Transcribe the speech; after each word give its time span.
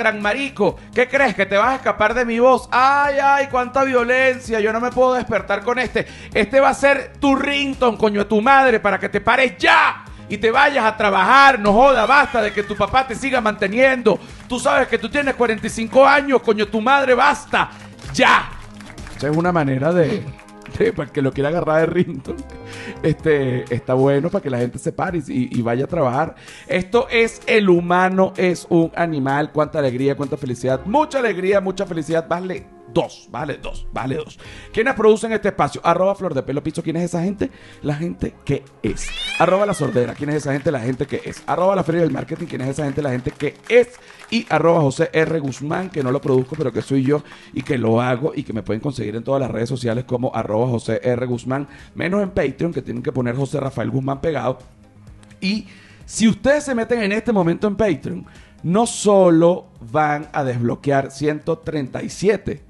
gran 0.00 0.20
marico? 0.20 0.76
¿Qué 0.92 1.08
crees? 1.08 1.36
¿Que 1.36 1.46
te 1.46 1.56
vas 1.56 1.68
a 1.68 1.74
escapar 1.76 2.14
de 2.14 2.24
mi 2.24 2.40
voz? 2.40 2.68
Ay, 2.72 3.18
ay, 3.22 3.46
cuánta 3.48 3.84
violencia. 3.84 4.58
Yo 4.58 4.72
no 4.72 4.80
me 4.80 4.90
puedo 4.90 5.14
despertar 5.14 5.62
con 5.62 5.78
este. 5.78 6.06
Este 6.34 6.58
va 6.58 6.70
a 6.70 6.74
ser 6.74 7.12
tu 7.20 7.36
rington, 7.36 7.96
coño, 7.96 8.26
tu 8.26 8.40
madre, 8.40 8.80
para 8.80 8.98
que 8.98 9.08
te 9.08 9.20
pares 9.20 9.56
ya 9.58 10.04
y 10.28 10.38
te 10.38 10.50
vayas 10.50 10.84
a 10.84 10.96
trabajar. 10.96 11.58
No 11.58 11.72
joda, 11.72 12.06
basta 12.06 12.40
de 12.40 12.52
que 12.52 12.62
tu 12.62 12.76
papá 12.76 13.06
te 13.06 13.14
siga 13.14 13.40
manteniendo. 13.40 14.18
Tú 14.48 14.58
sabes 14.58 14.88
que 14.88 14.98
tú 14.98 15.08
tienes 15.08 15.34
45 15.34 16.06
años, 16.06 16.40
coño, 16.42 16.66
tu 16.66 16.80
madre, 16.80 17.14
basta. 17.14 17.70
Ya. 18.14 18.50
Esa 19.16 19.28
es 19.28 19.36
una 19.36 19.52
manera 19.52 19.92
de, 19.92 20.24
para 20.96 21.12
que 21.12 21.22
lo 21.22 21.32
quiera 21.32 21.48
agarrar 21.50 21.80
de 21.80 21.86
rington. 21.86 22.36
Este, 23.02 23.64
está 23.74 23.94
bueno 23.94 24.30
para 24.30 24.42
que 24.42 24.50
la 24.50 24.58
gente 24.58 24.78
se 24.78 24.92
pare 24.92 25.22
y, 25.26 25.58
y 25.58 25.62
vaya 25.62 25.84
a 25.84 25.88
trabajar. 25.88 26.34
Esto 26.66 27.08
es 27.10 27.40
el 27.46 27.68
humano, 27.68 28.32
es 28.36 28.66
un 28.68 28.92
animal. 28.94 29.52
Cuánta 29.52 29.78
alegría, 29.78 30.16
cuánta 30.16 30.36
felicidad. 30.36 30.84
Mucha 30.86 31.18
alegría, 31.18 31.60
mucha 31.60 31.86
felicidad. 31.86 32.26
Vale 32.28 32.80
dos, 32.92 33.28
vale 33.30 33.58
dos, 33.58 33.86
vale 33.92 34.16
dos. 34.16 34.38
¿Quiénes 34.72 34.94
producen 34.94 35.32
este 35.32 35.48
espacio? 35.48 35.80
Arroba 35.84 36.14
Flor 36.14 36.34
de 36.34 36.42
Pelo 36.42 36.62
Piso. 36.62 36.82
¿Quién 36.82 36.96
es 36.96 37.04
esa 37.04 37.22
gente? 37.22 37.50
La 37.82 37.94
gente 37.94 38.34
que 38.44 38.64
es. 38.82 39.08
Arroba 39.38 39.66
La 39.66 39.74
Sordera. 39.74 40.14
¿Quién 40.14 40.30
es 40.30 40.36
esa 40.36 40.52
gente? 40.52 40.70
La 40.70 40.80
gente 40.80 41.06
que 41.06 41.20
es. 41.24 41.42
Arroba 41.46 41.76
La 41.76 41.84
Feria 41.84 42.02
del 42.02 42.10
Marketing. 42.10 42.46
¿Quién 42.46 42.62
es 42.62 42.68
esa 42.68 42.84
gente? 42.84 43.02
La 43.02 43.10
gente 43.10 43.30
que 43.30 43.54
es. 43.68 43.98
Y 44.30 44.46
arroba 44.48 44.80
José 44.80 45.10
R. 45.12 45.40
Guzmán, 45.40 45.90
que 45.90 46.02
no 46.02 46.12
lo 46.12 46.20
produzco, 46.20 46.54
pero 46.56 46.72
que 46.72 46.82
soy 46.82 47.02
yo 47.02 47.22
y 47.52 47.62
que 47.62 47.78
lo 47.78 48.00
hago 48.00 48.32
y 48.34 48.44
que 48.44 48.52
me 48.52 48.62
pueden 48.62 48.80
conseguir 48.80 49.16
en 49.16 49.24
todas 49.24 49.40
las 49.40 49.50
redes 49.50 49.68
sociales 49.68 50.04
como 50.04 50.34
arroba 50.34 50.68
José 50.68 51.00
R. 51.02 51.26
Guzmán, 51.26 51.66
menos 51.94 52.22
en 52.22 52.30
Patreon, 52.30 52.72
que 52.72 52.82
tienen 52.82 53.02
que 53.02 53.12
poner 53.12 53.34
José 53.34 53.58
Rafael 53.58 53.90
Guzmán 53.90 54.20
pegado. 54.20 54.58
Y 55.40 55.66
si 56.06 56.28
ustedes 56.28 56.64
se 56.64 56.74
meten 56.74 57.02
en 57.02 57.12
este 57.12 57.32
momento 57.32 57.66
en 57.66 57.76
Patreon, 57.76 58.26
no 58.62 58.86
solo 58.86 59.66
van 59.90 60.28
a 60.32 60.44
desbloquear 60.44 61.10
137 61.10 62.69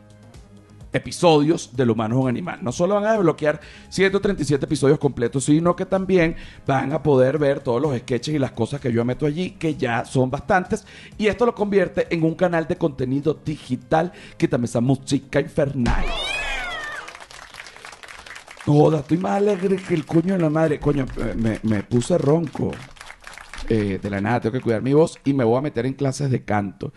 episodios 0.93 1.77
del 1.77 1.91
humano 1.91 2.17
es 2.17 2.23
un 2.23 2.29
animal. 2.29 2.59
No 2.63 2.73
solo 2.73 2.95
van 2.95 3.05
a 3.05 3.13
desbloquear 3.13 3.61
137 3.89 4.65
episodios 4.65 4.99
completos, 4.99 5.45
sino 5.45 5.77
que 5.77 5.87
también 5.87 6.37
van 6.67 6.93
a 6.93 7.03
poder 7.03 7.39
ver 7.39 7.61
todos 7.61 7.81
los 7.81 7.97
sketches 7.97 8.35
y 8.35 8.39
las 8.39 8.53
cosas 8.53 8.81
que 8.81 8.93
yo 8.93 9.05
meto 9.05 9.27
allí, 9.27 9.53
que 9.53 9.75
ya 9.75 10.05
son 10.05 10.31
bastantes. 10.31 10.87
Y 11.19 11.27
esto 11.27 11.47
lo 11.47 11.55
convierte 11.55 12.07
en 12.11 12.23
un 12.25 12.35
canal 12.35 12.67
de 12.67 12.77
contenido 12.77 13.39
digital 13.45 14.13
que 14.37 14.49
también 14.49 14.71
es 14.75 14.83
música 14.83 15.41
infernal. 15.41 16.05
Joda, 18.67 19.01
estoy 19.01 19.17
más 19.17 19.33
alegre 19.33 19.77
que 19.77 19.95
el 19.95 20.05
coño 20.05 20.35
de 20.35 20.39
la 20.39 20.51
madre. 20.51 20.79
Coño, 20.79 21.07
eh, 21.17 21.59
me, 21.63 21.83
puse 21.83 22.19
ronco. 22.19 22.71
Eh, 23.69 24.01
de 24.03 24.11
la 24.11 24.21
nada, 24.21 24.41
tengo 24.41 24.55
que 24.55 24.61
cuidar 24.61 24.83
mi 24.83 24.93
voz 24.93 25.19
y 25.25 25.33
me 25.33 25.45
voy 25.45 25.57
a 25.57 25.61
meter 25.61 25.87
en 25.87 25.95
clases 25.95 26.31
de 26.31 26.45
canto. 26.45 26.93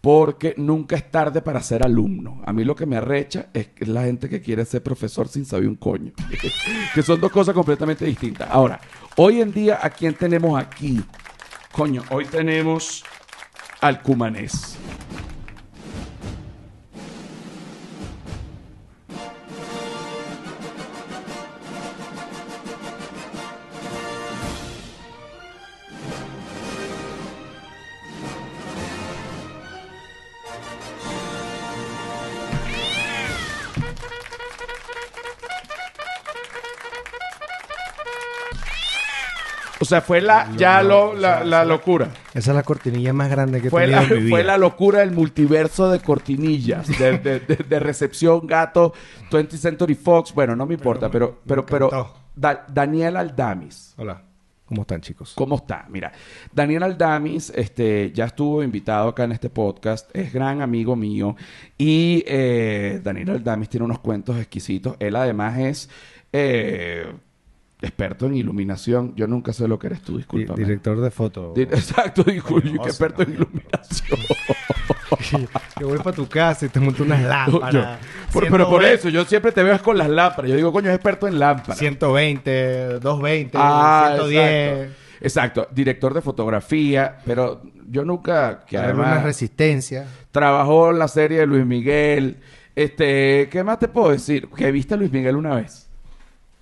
Porque 0.00 0.54
nunca 0.56 0.96
es 0.96 1.10
tarde 1.10 1.42
para 1.42 1.60
ser 1.60 1.84
alumno. 1.84 2.40
A 2.46 2.52
mí 2.52 2.64
lo 2.64 2.76
que 2.76 2.86
me 2.86 2.96
arrecha 2.96 3.48
es 3.52 3.68
la 3.88 4.04
gente 4.04 4.28
que 4.28 4.40
quiere 4.40 4.64
ser 4.64 4.82
profesor 4.82 5.28
sin 5.28 5.44
saber 5.44 5.68
un 5.68 5.74
coño. 5.74 6.12
que 6.94 7.02
son 7.02 7.20
dos 7.20 7.32
cosas 7.32 7.54
completamente 7.54 8.04
distintas. 8.04 8.48
Ahora, 8.50 8.80
hoy 9.16 9.40
en 9.40 9.52
día, 9.52 9.80
¿a 9.82 9.90
quién 9.90 10.14
tenemos 10.14 10.60
aquí? 10.60 11.02
Coño, 11.72 12.02
hoy 12.10 12.24
tenemos 12.26 13.04
al 13.80 14.02
cumanés. 14.02 14.78
O 39.80 39.84
sea, 39.84 40.00
fue 40.00 40.20
la, 40.20 40.50
ya 40.56 40.82
lo, 40.82 41.14
la, 41.14 41.44
la 41.44 41.64
locura. 41.64 42.08
Esa 42.34 42.50
es 42.50 42.56
la 42.56 42.62
cortinilla 42.64 43.12
más 43.12 43.30
grande 43.30 43.60
que 43.60 43.68
he 43.68 43.70
Fue 43.70 43.82
tenido 43.82 44.00
la, 44.00 44.06
en 44.08 44.14
mi 44.14 44.20
vida. 44.24 44.30
fue 44.30 44.42
la 44.44 44.58
locura 44.58 44.98
del 45.00 45.12
multiverso 45.12 45.88
de 45.90 46.00
cortinillas, 46.00 46.88
de, 46.98 47.18
de- 47.18 47.40
de- 47.40 47.64
de 47.68 47.78
recepción, 47.78 48.46
gato, 48.46 48.92
20th 49.30 49.56
Century 49.56 49.94
Fox. 49.94 50.34
Bueno, 50.34 50.56
no 50.56 50.66
me 50.66 50.74
importa, 50.74 51.08
pero, 51.10 51.40
pero, 51.46 51.64
pero, 51.64 51.86
encantó. 51.86 52.14
Da- 52.34 52.66
Daniel 52.68 53.16
Aldamis. 53.16 53.94
Hola. 53.98 54.22
¿Cómo 54.66 54.82
están, 54.82 55.00
chicos? 55.00 55.32
¿Cómo 55.34 55.56
está? 55.56 55.86
Mira, 55.88 56.12
Daniel 56.52 56.82
Aldamis 56.82 57.50
este, 57.56 58.12
ya 58.12 58.26
estuvo 58.26 58.62
invitado 58.62 59.08
acá 59.08 59.24
en 59.24 59.32
este 59.32 59.48
podcast, 59.48 60.10
es 60.14 60.30
gran 60.30 60.60
amigo 60.60 60.94
mío 60.94 61.36
y 61.78 62.22
eh, 62.26 63.00
Daniel 63.02 63.30
Aldamis 63.30 63.70
tiene 63.70 63.86
unos 63.86 64.00
cuentos 64.00 64.36
exquisitos. 64.36 64.94
Él 64.98 65.16
además 65.16 65.56
es 65.58 65.88
eh, 66.34 67.10
experto 67.80 68.26
en 68.26 68.34
iluminación. 68.36 69.14
Yo 69.16 69.26
nunca 69.26 69.52
sé 69.52 69.68
lo 69.68 69.78
que 69.78 69.86
eres 69.88 70.02
tú, 70.02 70.12
Di- 70.12 70.18
discúlpame. 70.18 70.64
director 70.64 71.00
de 71.00 71.10
foto. 71.10 71.52
Di- 71.54 71.62
Exacto, 71.62 72.24
que 72.24 72.32
sé, 72.32 72.88
experto 72.88 73.22
en 73.22 73.32
iluminación. 73.34 74.18
Yo 75.80 75.88
voy 75.88 75.98
para 75.98 76.12
tu 76.14 76.26
casa 76.28 76.66
y 76.66 76.68
te 76.68 76.80
monto 76.80 77.02
unas 77.02 77.22
lámparas. 77.24 77.72
Yo- 77.72 78.32
por- 78.32 78.48
pero 78.48 78.68
por 78.68 78.84
eso, 78.84 79.08
yo 79.08 79.24
siempre 79.24 79.52
te 79.52 79.62
veo 79.62 79.78
con 79.82 79.96
las 79.96 80.08
lámparas. 80.08 80.50
Yo 80.50 80.56
digo, 80.56 80.72
coño, 80.72 80.88
es 80.90 80.94
experto 80.96 81.26
en 81.28 81.38
lámparas. 81.38 81.78
120, 81.78 82.84
220, 83.00 83.58
Ah, 83.60 84.10
110. 84.16 84.72
Exacto. 84.78 84.98
Exacto, 85.20 85.68
director 85.72 86.14
de 86.14 86.20
fotografía, 86.22 87.18
pero 87.26 87.60
yo 87.90 88.04
nunca, 88.04 88.60
que 88.64 88.76
Darle 88.76 88.94
una 88.94 89.02
además 89.06 89.24
resistencia. 89.24 90.06
trabajó 90.30 90.90
en 90.92 90.98
la 91.00 91.08
serie 91.08 91.38
de 91.40 91.46
Luis 91.46 91.66
Miguel. 91.66 92.36
Este, 92.76 93.48
¿qué 93.50 93.64
más 93.64 93.80
te 93.80 93.88
puedo 93.88 94.10
decir? 94.10 94.48
Que 94.56 94.70
viste 94.70 94.94
a 94.94 94.96
Luis 94.96 95.10
Miguel 95.10 95.34
una 95.34 95.56
vez. 95.56 95.87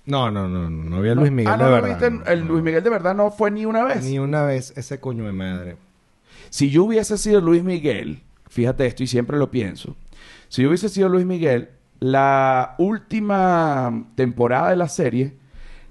No, 0.07 0.31
no, 0.31 0.47
no, 0.47 0.69
no, 0.69 0.89
no 0.89 1.01
vi 1.01 1.09
a 1.09 1.15
Luis 1.15 1.31
Miguel 1.31 1.53
ah, 1.53 1.57
no, 1.57 1.65
de 1.65 1.69
no 1.69 1.75
verdad. 1.81 1.89
viste, 1.99 2.11
no, 2.11 2.25
el 2.25 2.45
no. 2.45 2.51
Luis 2.53 2.63
Miguel 2.63 2.83
de 2.83 2.89
verdad 2.89 3.13
no 3.13 3.29
fue 3.29 3.51
ni 3.51 3.65
una 3.65 3.83
vez. 3.83 4.03
Ni 4.03 4.17
una 4.17 4.43
vez 4.43 4.73
ese 4.77 4.99
coño 5.01 5.25
de 5.25 5.33
madre. 5.33 5.75
Si 6.49 6.69
yo 6.69 6.85
hubiese 6.85 7.17
sido 7.17 7.41
Luis 7.41 7.61
Miguel, 7.61 8.23
fíjate 8.47 8.85
esto 8.85 9.03
y 9.03 9.07
siempre 9.07 9.37
lo 9.37 9.51
pienso. 9.51 9.97
Si 10.47 10.61
yo 10.61 10.69
hubiese 10.69 10.87
sido 10.87 11.09
Luis 11.09 11.25
Miguel, 11.25 11.71
la 11.99 12.75
última 12.77 14.07
temporada 14.15 14.69
de 14.69 14.77
la 14.77 14.87
serie 14.87 15.35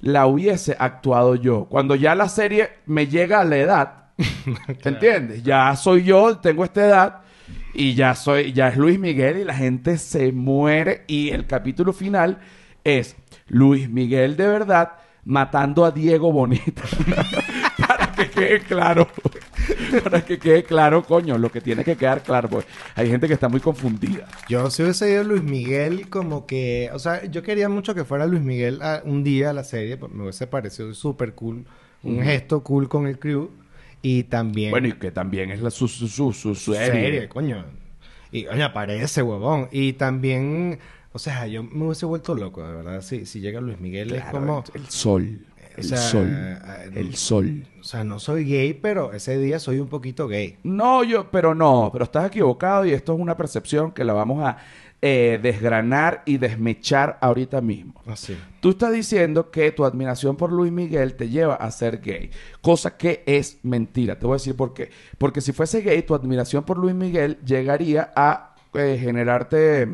la 0.01 0.27
hubiese 0.27 0.77
actuado 0.79 1.35
yo. 1.35 1.67
Cuando 1.67 1.95
ya 1.95 2.15
la 2.15 2.29
serie 2.29 2.71
me 2.87 3.07
llega 3.07 3.41
a 3.41 3.45
la 3.45 3.57
edad, 3.59 4.05
¿entiendes? 4.85 5.43
Ya 5.43 5.75
soy 5.77 6.05
yo, 6.05 6.39
tengo 6.39 6.65
esta 6.65 6.87
edad 6.87 7.21
y 7.75 7.95
ya 7.95 8.15
soy, 8.15 8.53
ya 8.55 8.69
es 8.69 8.79
Luis 8.79 8.99
Miguel 8.99 9.39
y 9.39 9.45
la 9.45 9.55
gente 9.55 9.99
se 9.99 10.33
muere 10.33 11.05
y 11.07 11.31
el 11.31 11.47
capítulo 11.47 11.93
final 11.93 12.39
es 12.85 13.17
Luis 13.49 13.89
Miguel 13.89 14.37
de 14.37 14.47
verdad 14.47 14.93
matando 15.25 15.85
a 15.85 15.91
Diego 15.91 16.33
Bonita. 16.33 16.83
Para 17.87 18.13
que 18.13 18.31
quede 18.31 18.61
claro. 18.61 19.09
Para 20.05 20.25
que 20.25 20.39
quede 20.39 20.63
claro, 20.65 21.03
coño, 21.05 21.37
lo 21.39 21.51
que 21.51 21.61
tiene 21.61 21.85
que 21.85 21.97
quedar 21.97 22.23
claro. 22.23 22.49
Pues 22.49 22.65
hay 22.95 23.09
gente 23.11 23.27
que 23.29 23.35
está 23.35 23.49
muy 23.49 23.61
confundida. 23.61 24.27
Yo 24.49 24.71
si 24.71 24.83
hubiese 24.83 25.11
ido 25.11 25.25
Luis 25.25 25.43
Miguel 25.43 26.09
como 26.09 26.47
que... 26.47 26.91
O 26.93 26.99
sea, 26.99 27.25
yo 27.27 27.43
quería 27.43 27.69
mucho 27.69 27.95
que 27.95 28.05
fuera 28.05 28.27
Luis 28.27 28.43
Miguel 28.43 28.81
a- 28.83 29.03
un 29.05 29.25
día 29.25 29.51
a 29.51 29.53
la 29.53 29.65
serie. 29.65 29.97
pues, 29.97 30.13
Me 30.13 30.23
hubiese 30.23 30.47
parecido 30.47 30.93
súper 30.95 31.35
cool. 31.35 31.67
Un 32.03 32.23
gesto 32.23 32.63
cool 32.63 32.89
con 32.89 33.07
el 33.07 33.19
crew. 33.19 33.51
Y 34.03 34.25
también... 34.25 34.71
Bueno, 34.71 34.89
y 34.89 34.93
que 34.93 35.11
también 35.11 35.51
es 35.51 35.61
la, 35.61 35.71
su, 35.71 35.89
su 35.89 36.09
su 36.33 36.55
serie. 36.55 36.91
serie, 37.03 37.29
coño. 37.29 37.65
Y 38.31 38.45
coño, 38.45 38.65
aparece, 38.67 39.23
huevón. 39.23 39.69
Y 39.73 39.95
también... 39.95 40.79
O 41.17 41.19
sea, 41.19 41.47
yo 41.47 41.63
me 41.63 41.87
hubiese 41.87 42.05
vuelto 42.05 42.35
loco, 42.35 42.63
de 42.63 42.75
verdad. 42.75 43.01
Si, 43.01 43.25
si 43.25 43.41
llega 43.41 43.59
Luis 43.59 43.81
Miguel 43.81 44.13
es 44.13 44.25
como... 44.27 44.63
el 44.75 44.87
sol. 44.91 45.47
O 45.75 45.81
El 45.81 45.85
sea, 45.85 45.97
sol. 45.97 46.29
eh, 46.31 46.91
El 46.95 47.15
sol. 47.17 47.67
O 47.81 47.85
sea, 47.85 48.05
no 48.05 48.19
soy 48.19 48.45
gay, 48.45 48.75
pero 48.75 49.15
ese 49.15 49.39
día 49.39 49.59
soy 49.59 49.81
un 49.81 49.89
poquito 49.89 50.29
gay. 50.29 50.59
No, 50.63 51.03
yo, 51.05 51.31
pero 51.31 51.55
no, 51.55 51.89
pero 51.91 52.05
estás 52.05 52.27
equivocado 52.27 52.85
y 52.85 52.93
esto 52.93 53.15
es 53.15 53.19
una 53.19 53.35
percepción 53.35 53.93
que 53.93 54.05
la 54.05 54.13
vamos 54.13 54.45
a 54.45 54.59
eh, 55.01 55.39
desgranar 55.43 56.23
y 56.27 56.37
desmechar 56.37 57.17
ahorita 57.23 57.63
mismo. 57.63 57.95
Así. 58.07 58.37
Tú 58.61 58.69
estás 58.71 58.93
diciendo 58.93 59.51
que 59.51 59.73
tu 59.73 59.87
admiración 59.87 60.37
por 60.37 60.53
Luis 60.53 60.71
Miguel 60.71 61.15
te 61.15 61.31
lleva 61.31 61.55
a 61.55 61.71
ser 61.71 62.03
gay, 62.03 62.31
cosa 62.61 62.99
que 62.99 63.23
es 63.25 63.59
mentira. 63.63 64.19
Te 64.19 64.27
voy 64.27 64.35
a 64.35 64.37
decir 64.37 64.55
por 64.55 64.75
qué. 64.75 64.91
Porque 65.17 65.41
si 65.41 65.53
fuese 65.53 65.81
gay, 65.81 66.03
tu 66.03 66.15
admiración 66.15 66.63
por 66.65 66.77
Luis 66.77 66.95
Miguel 66.95 67.39
llegaría 67.43 68.13
a 68.15 68.55
eh, 68.75 68.99
generarte 69.01 69.89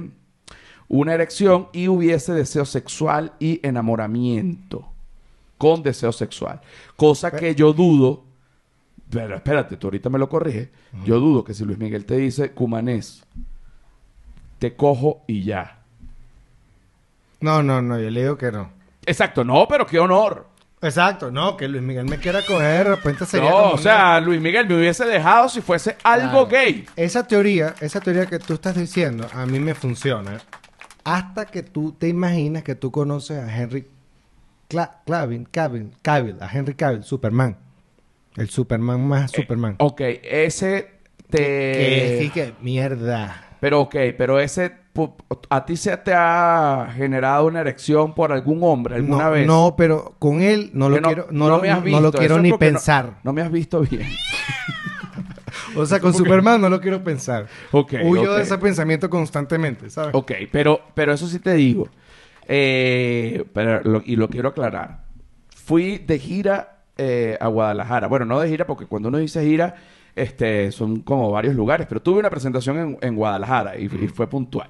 una 0.92 1.14
erección 1.14 1.66
y 1.72 1.88
hubiese 1.88 2.32
deseo 2.32 2.64
sexual 2.64 3.32
y 3.40 3.58
enamoramiento 3.66 4.86
con 5.58 5.82
deseo 5.82 6.12
sexual. 6.12 6.60
Cosa 6.96 7.30
que 7.32 7.54
yo 7.54 7.72
dudo, 7.72 8.22
pero 9.10 9.34
espérate, 9.36 9.76
tú 9.76 9.88
ahorita 9.88 10.08
me 10.10 10.18
lo 10.18 10.28
corriges, 10.28 10.68
yo 11.04 11.18
dudo 11.18 11.42
que 11.44 11.54
si 11.54 11.64
Luis 11.64 11.78
Miguel 11.78 12.04
te 12.04 12.16
dice, 12.18 12.52
Cumanés, 12.52 13.24
te 14.58 14.76
cojo 14.76 15.22
y 15.26 15.42
ya. 15.44 15.78
No, 17.40 17.62
no, 17.62 17.82
no. 17.82 17.98
Yo 17.98 18.10
le 18.10 18.22
digo 18.22 18.38
que 18.38 18.52
no. 18.52 18.70
Exacto, 19.04 19.42
no, 19.44 19.66
pero 19.68 19.86
qué 19.86 19.98
honor. 19.98 20.46
Exacto, 20.80 21.30
no, 21.30 21.56
que 21.56 21.68
Luis 21.68 21.82
Miguel 21.82 22.06
me 22.06 22.18
quiera 22.18 22.44
coger, 22.44 22.88
de 22.88 22.96
repente 22.96 23.24
sería 23.24 23.50
No, 23.50 23.56
como 23.56 23.68
o 23.68 23.72
una- 23.74 23.82
sea, 23.82 24.20
Luis 24.20 24.40
Miguel 24.40 24.66
me 24.68 24.76
hubiese 24.76 25.04
dejado 25.04 25.48
si 25.48 25.60
fuese 25.60 25.96
algo 26.02 26.48
Claro. 26.48 26.64
gay. 26.66 26.84
Esa 26.96 27.24
teoría, 27.26 27.74
esa 27.80 28.00
teoría 28.00 28.26
que 28.26 28.40
tú 28.40 28.54
estás 28.54 28.76
diciendo, 28.76 29.26
a 29.32 29.46
mí 29.46 29.60
me 29.60 29.74
funciona. 29.74 30.40
Hasta 31.04 31.46
que 31.46 31.62
tú 31.62 31.92
te 31.92 32.08
imaginas 32.08 32.62
que 32.62 32.74
tú 32.74 32.90
conoces 32.90 33.38
a 33.42 33.56
Henry 33.60 33.86
Cla 34.68 35.00
Clavin, 35.04 35.44
Cavill, 35.50 35.90
Cavill, 36.02 36.36
a 36.40 36.48
Henry 36.50 36.74
Cavill, 36.74 37.02
Superman. 37.02 37.56
El 38.36 38.48
Superman 38.48 39.06
más 39.06 39.30
Superman. 39.30 39.76
Ok, 39.78 40.00
ese 40.22 40.88
te... 41.28 41.38
que 41.38 42.18
sí 42.22 42.30
que 42.30 42.54
mierda. 42.62 43.56
Pero 43.60 43.80
ok, 43.82 43.94
pero 44.16 44.40
ese... 44.40 44.80
¿A 45.48 45.64
ti 45.64 45.76
se 45.76 45.96
te 45.96 46.12
ha 46.14 46.88
generado 46.94 47.46
una 47.46 47.60
erección 47.60 48.14
por 48.14 48.30
algún 48.30 48.58
hombre 48.62 48.96
alguna 48.96 49.24
no, 49.24 49.30
vez? 49.30 49.46
no, 49.46 49.74
pero 49.76 50.14
con 50.18 50.42
él 50.42 50.70
no 50.74 50.90
Que 50.90 51.00
lo 51.00 51.06
quiero, 51.06 51.26
no, 51.30 51.48
lo, 51.48 51.60
me 51.60 51.70
has 51.70 51.78
no 51.78 51.84
visto. 51.84 52.00
lo 52.00 52.08
Eso 52.10 52.18
quiero 52.18 52.38
ni 52.40 52.52
pensar. 52.52 53.18
No, 53.22 53.32
me 53.32 53.40
has 53.40 53.50
visto 53.50 53.80
bien. 53.80 54.06
O 55.76 55.86
sea, 55.86 56.00
con 56.00 56.12
Superman 56.14 56.60
no 56.60 56.68
lo 56.68 56.80
quiero 56.80 57.02
pensar. 57.02 57.46
Ok, 57.70 57.94
Huyo 58.04 58.30
ok. 58.32 58.36
de 58.36 58.42
ese 58.42 58.58
pensamiento 58.58 59.08
constantemente, 59.10 59.90
¿sabes? 59.90 60.14
Ok, 60.14 60.32
pero, 60.50 60.80
pero 60.94 61.12
eso 61.12 61.26
sí 61.26 61.38
te 61.38 61.54
digo. 61.54 61.88
Eh, 62.48 63.44
pero 63.52 63.80
lo- 63.82 64.02
y 64.04 64.16
lo 64.16 64.28
quiero 64.28 64.48
aclarar. 64.50 65.04
Fui 65.54 65.98
de 65.98 66.18
gira 66.18 66.78
eh, 66.98 67.38
a 67.40 67.46
Guadalajara. 67.48 68.08
Bueno, 68.08 68.24
no 68.26 68.40
de 68.40 68.48
gira 68.48 68.66
porque 68.66 68.86
cuando 68.86 69.08
uno 69.08 69.18
dice 69.18 69.44
gira, 69.44 69.76
este, 70.16 70.72
son 70.72 71.00
como 71.00 71.30
varios 71.30 71.54
lugares. 71.54 71.86
Pero 71.88 72.02
tuve 72.02 72.18
una 72.20 72.30
presentación 72.30 72.78
en, 72.78 72.98
en 73.00 73.16
Guadalajara 73.16 73.78
y, 73.78 73.84
y 73.84 74.08
fue 74.08 74.26
puntual. 74.28 74.68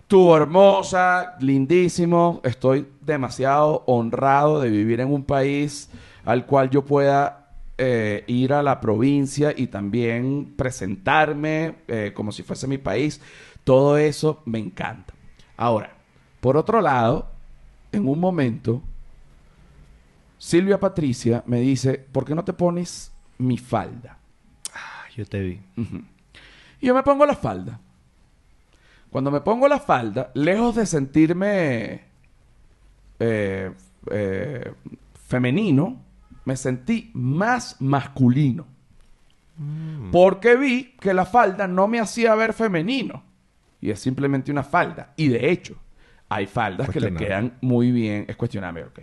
Estuvo 0.00 0.36
hermosa, 0.36 1.34
lindísimo. 1.40 2.40
Estoy 2.44 2.86
demasiado 3.00 3.82
honrado 3.86 4.60
de 4.60 4.70
vivir 4.70 5.00
en 5.00 5.12
un 5.12 5.24
país 5.24 5.90
al 6.24 6.46
cual 6.46 6.70
yo 6.70 6.84
pueda 6.84 7.43
eh, 7.78 8.24
ir 8.26 8.52
a 8.52 8.62
la 8.62 8.80
provincia 8.80 9.52
y 9.56 9.66
también 9.66 10.54
presentarme 10.56 11.76
eh, 11.88 12.12
como 12.14 12.32
si 12.32 12.42
fuese 12.42 12.66
mi 12.66 12.78
país. 12.78 13.20
Todo 13.64 13.96
eso 13.96 14.42
me 14.44 14.58
encanta. 14.58 15.14
Ahora, 15.56 15.96
por 16.40 16.56
otro 16.56 16.80
lado, 16.80 17.30
en 17.92 18.06
un 18.08 18.20
momento, 18.20 18.82
Silvia 20.38 20.78
Patricia 20.78 21.42
me 21.46 21.60
dice, 21.60 21.94
¿por 22.12 22.24
qué 22.24 22.34
no 22.34 22.44
te 22.44 22.52
pones 22.52 23.12
mi 23.38 23.56
falda? 23.56 24.18
Ah, 24.74 25.04
yo 25.16 25.24
te 25.24 25.40
vi. 25.40 25.60
Y 26.80 26.86
yo 26.86 26.94
me 26.94 27.02
pongo 27.02 27.24
la 27.24 27.34
falda. 27.34 27.80
Cuando 29.10 29.30
me 29.30 29.40
pongo 29.40 29.68
la 29.68 29.78
falda, 29.78 30.30
lejos 30.34 30.74
de 30.74 30.86
sentirme 30.86 32.02
eh, 33.20 33.72
eh, 34.10 34.72
femenino, 35.28 36.02
me 36.44 36.56
sentí 36.56 37.10
más 37.14 37.80
masculino. 37.80 38.66
Porque 40.10 40.56
vi 40.56 40.94
que 40.98 41.14
la 41.14 41.24
falda 41.24 41.68
no 41.68 41.86
me 41.86 42.00
hacía 42.00 42.34
ver 42.34 42.52
femenino. 42.52 43.22
Y 43.80 43.90
es 43.90 44.00
simplemente 44.00 44.50
una 44.50 44.64
falda. 44.64 45.12
Y 45.16 45.28
de 45.28 45.50
hecho, 45.50 45.76
hay 46.28 46.46
faldas 46.46 46.88
que 46.88 47.00
le 47.00 47.14
quedan 47.14 47.54
muy 47.60 47.92
bien. 47.92 48.24
Es 48.28 48.36
cuestionable, 48.36 48.84
ok. 48.84 49.00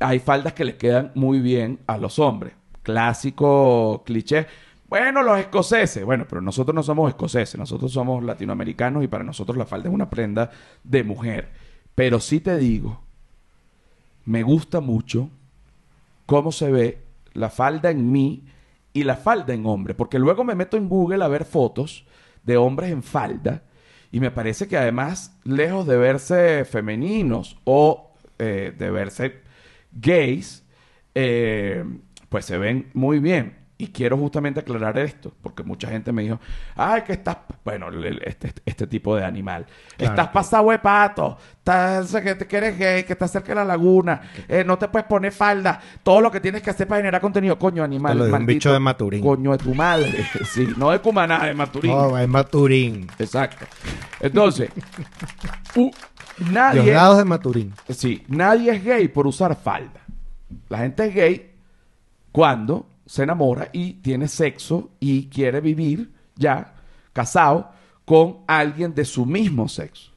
Hay 0.00 0.18
faldas 0.18 0.54
que 0.54 0.64
le 0.64 0.76
quedan 0.76 1.12
muy 1.14 1.40
bien 1.40 1.80
a 1.86 1.98
los 1.98 2.18
hombres. 2.18 2.54
Clásico 2.82 4.02
cliché. 4.06 4.46
Bueno, 4.88 5.22
los 5.22 5.38
escoceses. 5.38 6.04
Bueno, 6.04 6.24
pero 6.28 6.40
nosotros 6.40 6.74
no 6.74 6.82
somos 6.82 7.10
escoceses. 7.10 7.58
Nosotros 7.58 7.92
somos 7.92 8.24
latinoamericanos 8.24 9.04
y 9.04 9.08
para 9.08 9.24
nosotros 9.24 9.58
la 9.58 9.66
falda 9.66 9.88
es 9.88 9.94
una 9.94 10.08
prenda 10.08 10.50
de 10.84 11.04
mujer. 11.04 11.50
Pero 11.94 12.20
sí 12.20 12.40
te 12.40 12.56
digo, 12.56 13.02
me 14.24 14.42
gusta 14.42 14.80
mucho 14.80 15.30
cómo 16.26 16.52
se 16.52 16.70
ve 16.70 17.04
la 17.32 17.50
falda 17.50 17.90
en 17.90 18.10
mí 18.12 18.44
y 18.92 19.04
la 19.04 19.16
falda 19.16 19.54
en 19.54 19.66
hombre. 19.66 19.94
Porque 19.94 20.18
luego 20.18 20.44
me 20.44 20.54
meto 20.54 20.76
en 20.76 20.88
Google 20.88 21.24
a 21.24 21.28
ver 21.28 21.44
fotos 21.44 22.06
de 22.42 22.56
hombres 22.56 22.90
en 22.90 23.02
falda 23.02 23.62
y 24.12 24.20
me 24.20 24.30
parece 24.30 24.68
que 24.68 24.76
además, 24.76 25.38
lejos 25.44 25.86
de 25.86 25.96
verse 25.96 26.64
femeninos 26.64 27.58
o 27.64 28.14
eh, 28.38 28.72
de 28.76 28.90
verse 28.90 29.40
gays, 29.92 30.64
eh, 31.14 31.84
pues 32.28 32.44
se 32.44 32.58
ven 32.58 32.90
muy 32.94 33.18
bien. 33.18 33.65
Y 33.78 33.88
quiero 33.88 34.16
justamente 34.16 34.60
aclarar 34.60 34.98
esto, 34.98 35.34
porque 35.42 35.62
mucha 35.62 35.88
gente 35.88 36.10
me 36.10 36.22
dijo, 36.22 36.40
ay, 36.76 37.02
que 37.02 37.12
estás, 37.12 37.36
bueno, 37.62 37.88
este, 38.24 38.54
este 38.64 38.86
tipo 38.86 39.14
de 39.14 39.22
animal, 39.22 39.66
Claro, 39.98 40.12
estás 40.14 40.28
pasado 40.28 40.70
de 40.70 40.78
pato, 40.78 41.36
estás, 41.58 42.10
que, 42.48 42.56
eres 42.56 42.78
gay, 42.78 43.04
que 43.04 43.12
estás 43.12 43.30
cerca 43.32 43.48
de 43.48 43.56
la 43.56 43.64
laguna, 43.66 44.22
eh, 44.48 44.64
no 44.64 44.78
te 44.78 44.88
puedes 44.88 45.06
poner 45.06 45.30
falda, 45.30 45.78
todo 46.02 46.22
lo 46.22 46.30
que 46.30 46.40
tienes 46.40 46.62
que 46.62 46.70
hacer 46.70 46.88
para 46.88 47.00
generar 47.00 47.20
contenido, 47.20 47.58
coño, 47.58 47.84
animal. 47.84 48.16
Lo 48.16 48.24
de 48.24 48.32
un 48.32 48.46
bicho 48.46 48.72
de 48.72 48.78
Maturín. 48.80 49.22
Coño 49.22 49.52
de 49.52 49.58
tu 49.58 49.74
madre, 49.74 50.24
sí, 50.50 50.68
no 50.78 50.90
de 50.90 51.00
Cumaná, 51.00 51.44
de 51.44 51.52
Maturín. 51.52 51.92
Oh, 51.92 52.16
es 52.16 52.28
Maturín. 52.28 53.06
Exacto. 53.18 53.66
Entonces, 54.20 54.70
u- 55.74 55.90
nadie, 56.50 56.80
Diosdados 56.80 57.18
de 57.18 57.24
Maturín. 57.26 57.74
sí, 57.90 58.24
nadie 58.28 58.72
es 58.74 58.82
gay 58.82 59.08
por 59.08 59.26
usar 59.26 59.54
falda. 59.54 60.00
La 60.70 60.78
gente 60.78 61.04
es 61.08 61.14
gay 61.14 61.50
cuando 62.32 62.86
se 63.06 63.22
enamora 63.22 63.70
y 63.72 63.94
tiene 63.94 64.28
sexo 64.28 64.90
y 65.00 65.28
quiere 65.28 65.60
vivir 65.60 66.12
ya 66.34 66.74
casado 67.12 67.70
con 68.04 68.38
alguien 68.46 68.94
de 68.94 69.04
su 69.04 69.24
mismo 69.24 69.68
sexo. 69.68 70.12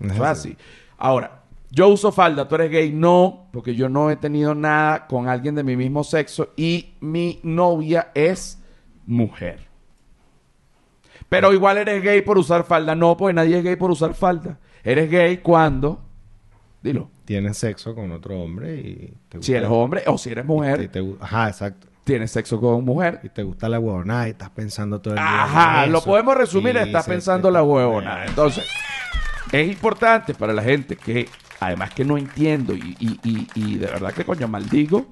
Es 0.00 0.18
así. 0.20 0.56
Ahora, 0.96 1.42
yo 1.70 1.88
uso 1.88 2.10
falda, 2.10 2.48
tú 2.48 2.56
eres 2.56 2.70
gay, 2.70 2.92
no, 2.92 3.48
porque 3.52 3.74
yo 3.74 3.88
no 3.88 4.10
he 4.10 4.16
tenido 4.16 4.54
nada 4.54 5.06
con 5.06 5.28
alguien 5.28 5.54
de 5.54 5.62
mi 5.62 5.76
mismo 5.76 6.02
sexo 6.02 6.52
y 6.56 6.94
mi 7.00 7.38
novia 7.42 8.10
es 8.14 8.60
mujer. 9.06 9.68
Pero 11.28 11.52
igual 11.52 11.78
eres 11.78 12.02
gay 12.02 12.22
por 12.22 12.38
usar 12.38 12.64
falda, 12.64 12.94
no, 12.94 13.16
porque 13.16 13.34
nadie 13.34 13.58
es 13.58 13.64
gay 13.64 13.76
por 13.76 13.90
usar 13.90 14.14
falda. 14.14 14.58
Eres 14.82 15.10
gay 15.10 15.38
cuando, 15.38 16.02
dilo, 16.82 17.10
Tienes 17.30 17.58
sexo 17.58 17.94
con 17.94 18.10
otro 18.10 18.40
hombre 18.40 18.74
y 18.74 19.14
te 19.28 19.38
gusta. 19.38 19.46
si 19.46 19.54
eres 19.54 19.70
hombre 19.70 20.02
o 20.08 20.18
si 20.18 20.30
eres 20.30 20.44
mujer, 20.44 20.88
te 20.88 21.16
Ajá, 21.20 21.46
exacto. 21.46 21.86
Tienes 22.10 22.30
sexo 22.32 22.60
con 22.60 22.84
mujer. 22.84 23.20
Y 23.22 23.28
te 23.28 23.42
gusta 23.44 23.68
la 23.68 23.78
huevonada 23.78 24.26
y 24.26 24.32
estás 24.32 24.50
pensando 24.50 25.00
todo 25.00 25.14
el 25.14 25.20
día. 25.20 25.42
Ajá, 25.44 25.86
lo 25.86 26.02
podemos 26.02 26.36
resumir, 26.36 26.76
estás 26.76 27.06
pensando 27.06 27.48
te- 27.48 27.52
la 27.52 27.62
huevona. 27.62 28.24
Entonces, 28.26 28.66
es 29.52 29.68
importante 29.68 30.34
para 30.34 30.52
la 30.52 30.62
gente 30.62 30.96
que, 30.96 31.28
además 31.60 31.90
que 31.94 32.04
no 32.04 32.18
entiendo 32.18 32.74
y, 32.74 32.96
y- 32.98 33.20
y- 33.22 33.46
y 33.54 33.74
de 33.78 33.86
verdad 33.86 34.12
que 34.12 34.24
coño 34.24 34.48
maldigo 34.48 35.06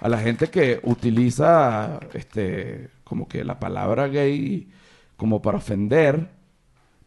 a 0.00 0.08
la 0.08 0.18
gente 0.18 0.48
que 0.48 0.80
utiliza 0.82 1.98
este 2.12 2.88
como 3.04 3.26
que 3.28 3.42
la 3.44 3.58
palabra 3.58 4.06
gay 4.08 4.68
como 5.16 5.40
para 5.42 5.58
ofender, 5.58 6.28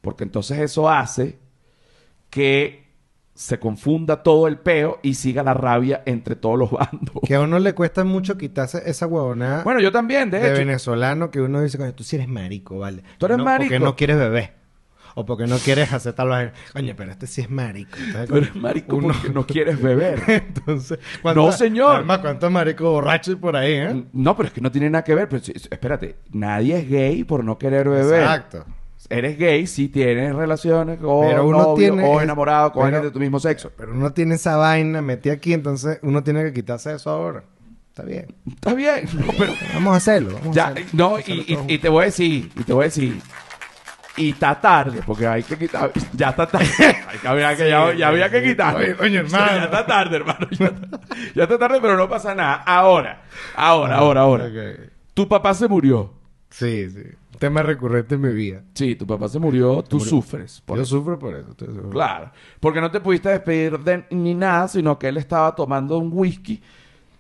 porque 0.02 0.24
entonces 0.24 0.58
eso 0.60 0.90
hace 0.90 1.38
que 2.30 2.87
se 3.40 3.60
confunda 3.60 4.24
todo 4.24 4.48
el 4.48 4.58
peo 4.58 4.98
y 5.04 5.14
siga 5.14 5.44
la 5.44 5.54
rabia 5.54 6.02
entre 6.08 6.36
todos 6.36 6.58
los 6.58 6.72
bandos. 6.72 7.14
Que 7.24 7.36
a 7.36 7.42
uno 7.42 7.60
le 7.60 7.74
cuesta 7.74 8.04
mucho 8.04 8.36
quitarse 8.36 8.82
esa 8.90 9.06
huevonada 9.06 9.64
Bueno, 9.64 9.80
yo 9.80 9.92
también, 9.92 10.32
de, 10.32 10.40
de 10.40 10.48
hecho. 10.48 10.58
venezolano 10.58 11.30
que 11.30 11.40
uno 11.42 11.62
dice, 11.62 11.78
coño, 11.78 11.94
tú 11.94 12.04
sí 12.04 12.16
eres 12.16 12.28
marico, 12.28 12.80
¿vale? 12.80 13.04
Tú 13.20 13.28
eres 13.28 13.38
no, 13.38 13.44
marico. 13.44 13.70
Porque 13.70 13.80
no 13.86 13.96
quieres 13.96 14.18
bebé. 14.18 14.54
O 15.14 15.26
porque 15.26 15.46
no 15.46 15.58
quieres 15.58 15.94
hacer 15.94 16.14
tal 16.14 16.30
vaina. 16.30 16.54
Coño, 16.74 16.94
pero 16.98 17.12
este 17.12 17.28
sí 17.28 17.42
es 17.42 17.50
marico. 17.50 17.96
Entonces, 17.98 18.28
Tú 18.28 18.38
eres 18.38 18.56
marico 18.56 18.96
uno- 18.96 19.08
porque 19.14 19.30
no 19.30 19.46
quieres 19.46 19.80
beber. 19.82 20.22
Entonces, 20.28 20.98
No, 21.24 21.52
señor. 21.52 21.96
Además, 21.98 22.20
¿cuántos 22.20 22.52
maricos 22.52 22.88
borrachos 22.90 23.36
por 23.36 23.56
ahí, 23.56 23.74
eh? 23.74 24.04
No, 24.14 24.36
pero 24.36 24.48
es 24.48 24.54
que 24.54 24.62
no 24.62 24.72
tiene 24.72 24.90
nada 24.90 25.04
que 25.04 25.14
ver. 25.16 25.30
Pero, 25.30 25.44
espérate, 25.46 26.18
nadie 26.32 26.78
es 26.80 26.90
gay 26.90 27.24
por 27.24 27.44
no 27.44 27.58
querer 27.60 27.88
beber. 27.88 28.22
Exacto. 28.22 28.66
Eres 29.10 29.38
gay 29.38 29.68
si 29.68 29.88
tienes 29.88 30.36
relaciones 30.36 31.00
o 31.02 31.22
Pero 31.22 31.48
uno 31.48 31.58
novio 31.60 31.76
tiene 31.76 32.04
o 32.04 32.20
enamorado 32.22 32.72
con 32.74 32.84
pero- 32.84 32.98
alguien 32.98 33.04
de 33.04 33.12
tu 33.14 33.20
mismo 33.20 33.40
sexo. 33.40 33.72
Pero 33.78 33.94
uno 33.94 34.12
tiene 34.12 34.36
esa 34.36 34.58
vaina 34.58 35.02
metida 35.02 35.34
aquí, 35.34 35.54
entonces 35.54 36.00
uno 36.02 36.24
tiene 36.24 36.44
que 36.44 36.54
quitarse 36.54 36.94
eso 36.94 37.10
ahora. 37.10 37.44
Está 37.90 38.04
bien. 38.04 38.28
Está 38.48 38.74
bien, 38.74 39.08
no, 39.14 39.26
pero 39.38 39.54
Vamos 39.74 39.94
a 39.94 39.98
hacerlo. 39.98 40.34
Vamos 40.34 40.50
a 40.50 40.52
ya, 40.54 40.68
hacerlo. 40.68 40.90
no, 40.94 41.10
Vamos 41.12 41.28
a 41.28 41.32
y, 41.32 41.46
y- 41.68 41.74
y 41.74 41.78
te 41.80 41.90
voy 41.90 42.02
a 42.04 42.06
decir, 42.06 42.52
y 42.56 42.64
te 42.64 42.74
voy 42.74 42.84
a 42.84 42.86
decir, 42.86 43.20
y 44.18 44.30
está 44.32 44.60
tarde, 44.60 45.00
porque 45.06 45.26
hay 45.26 45.42
que 45.44 45.58
quitar, 45.58 45.92
ya 46.14 46.30
está 46.30 46.46
tarde, 46.48 46.68
Hay 47.08 47.18
que- 47.20 47.28
había 47.28 47.56
que, 47.56 47.70
ya, 47.70 47.94
ya 47.94 48.08
había 48.10 48.30
que 48.30 48.44
quitar. 48.44 48.76
Oye, 48.76 49.18
hermano. 49.18 49.46
Ya 49.56 49.64
está 49.66 49.86
tarde, 49.86 50.16
hermano, 50.18 50.48
ya 50.52 50.66
está, 50.68 51.00
ya 51.34 51.44
está 51.44 51.58
tarde, 51.58 51.80
pero 51.82 51.96
no 51.96 52.10
pasa 52.10 52.36
nada. 52.36 52.56
Ahora, 52.66 53.22
ahora, 53.56 53.96
ahora, 53.98 54.22
ahora. 54.22 54.46
Ok. 54.46 54.90
Tu 55.14 55.28
papá 55.28 55.54
se 55.54 55.68
murió. 55.68 56.14
Sí, 56.50 56.90
sí. 56.90 57.04
Tema 57.40 57.62
recurrente 57.62 58.16
en 58.16 58.22
mi 58.22 58.34
vida. 58.34 58.64
Sí, 58.74 58.96
tu 58.96 59.06
papá 59.06 59.28
se 59.30 59.38
murió, 59.40 59.84
tú 59.84 59.98
murió. 59.98 60.10
sufres. 60.10 60.62
por 60.66 60.78
Yo 60.78 60.84
eso. 60.84 60.98
sufro 60.98 61.20
por 61.20 61.36
eso. 61.36 61.56
Claro, 61.92 62.32
porque 62.60 62.82
no 62.82 62.90
te 62.90 63.00
pudiste 63.00 63.30
despedir 63.30 63.78
de 63.80 64.06
ni 64.10 64.34
nada, 64.34 64.68
sino 64.68 64.98
que 64.98 65.08
él 65.08 65.18
estaba 65.18 65.54
tomando 65.54 65.98
un 66.00 66.10
whisky, 66.12 66.62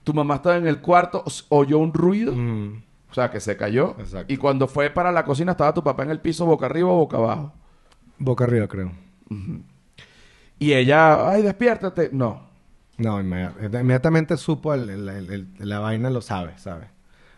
tu 0.04 0.14
mamá 0.14 0.36
estaba 0.36 0.58
en 0.58 0.66
el 0.68 0.80
cuarto, 0.80 1.24
oyó 1.50 1.78
un 1.80 1.94
ruido, 1.94 2.34
Mm. 2.36 2.82
o 3.12 3.14
sea, 3.14 3.30
que 3.30 3.40
se 3.40 3.56
cayó, 3.58 3.96
Exacto. 4.00 4.34
y 4.34 4.38
cuando 4.38 4.68
fue 4.68 4.90
para 4.90 5.12
la 5.12 5.24
cocina 5.24 5.52
estaba 5.52 5.74
tu 5.74 5.84
papá 5.84 6.04
en 6.04 6.10
el 6.12 6.20
piso, 6.20 6.46
boca 6.46 6.66
arriba 6.66 6.90
o 6.90 6.96
boca 6.96 7.18
abajo. 7.18 7.54
Boca 8.18 8.46
arriba, 8.46 8.68
creo. 8.68 8.92
Y 10.60 10.74
ella, 10.74 11.30
ay, 11.30 11.44
despiértate. 11.44 12.10
No, 12.12 12.48
No, 12.98 13.22
inmedi- 13.22 13.80
inmediatamente 13.80 14.36
supo 14.38 14.74
el- 14.74 14.90
el- 14.90 15.08
el- 15.10 15.32
el- 15.60 15.70
la 15.70 15.78
vaina, 15.78 16.10
lo 16.10 16.20
sabe, 16.22 16.58
¿sabes? 16.58 16.88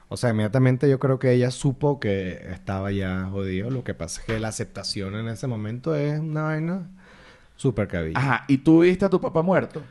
O 0.10 0.18
sea, 0.18 0.32
inmediatamente 0.32 0.90
yo 0.90 1.00
creo 1.00 1.20
que 1.20 1.32
ella 1.32 1.52
supo 1.52 2.00
que 2.00 2.32
estaba 2.52 2.92
ya 2.92 3.28
jodido. 3.32 3.70
Lo 3.70 3.84
que 3.84 3.94
pasa 3.94 4.20
es 4.22 4.26
que 4.28 4.40
la 4.40 4.48
aceptación 4.50 5.16
en 5.16 5.28
ese 5.28 5.46
momento 5.48 5.94
es 5.96 6.20
una 6.20 6.44
vaina 6.44 6.90
súper 7.56 7.88
cabilla. 7.88 8.18
Ajá, 8.20 8.46
¿y 8.48 8.58
tú 8.60 8.82
viste 8.82 9.06
a 9.06 9.10
tu 9.10 9.22
papá 9.22 9.42
muerto? 9.44 9.84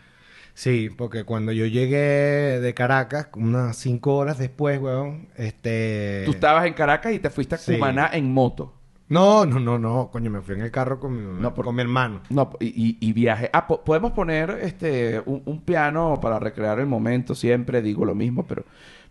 Sí, 0.54 0.90
porque 0.96 1.22
cuando 1.22 1.52
yo 1.52 1.66
llegué 1.66 2.58
de 2.60 2.75
Caracas, 2.75 3.28
unas 3.37 3.76
cinco 3.76 4.16
horas 4.16 4.38
después, 4.38 4.80
weón, 4.80 5.28
este... 5.37 6.22
Tú 6.25 6.32
estabas 6.32 6.66
en 6.66 6.75
Caracas 6.75 7.12
y 7.12 7.20
te 7.20 7.30
fuiste 7.30 7.54
a 7.54 7.58
Sí. 7.58 7.75
Cumaná 7.75 8.10
en 8.12 8.32
moto. 8.32 8.75
No, 9.08 9.46
no, 9.46 9.60
no, 9.60 9.78
no, 9.78 10.10
coño, 10.12 10.30
me 10.30 10.42
fui 10.42 10.56
en 10.56 10.62
el 10.62 10.70
carro 10.72 10.98
con 10.98 11.14
mi, 11.37 11.40
No, 11.40 11.54
por- 11.54 11.64
con 11.64 11.76
mi 11.76 11.82
hermano. 11.82 12.22
No, 12.28 12.50
y, 12.60 12.98
y, 13.00 13.12
viaje. 13.12 13.48
Ah, 13.52 13.66
po- 13.68 13.82
podemos 13.84 14.12
poner 14.12 14.50
este 14.62 15.22
un, 15.25 15.42
un 15.46 15.60
piano 15.62 16.18
para 16.20 16.38
recrear 16.40 16.80
el 16.80 16.87
momento. 16.87 17.34
Siempre 17.37 17.80
digo 17.80 18.04
lo 18.04 18.14
mismo, 18.16 18.44
pero 18.46 18.64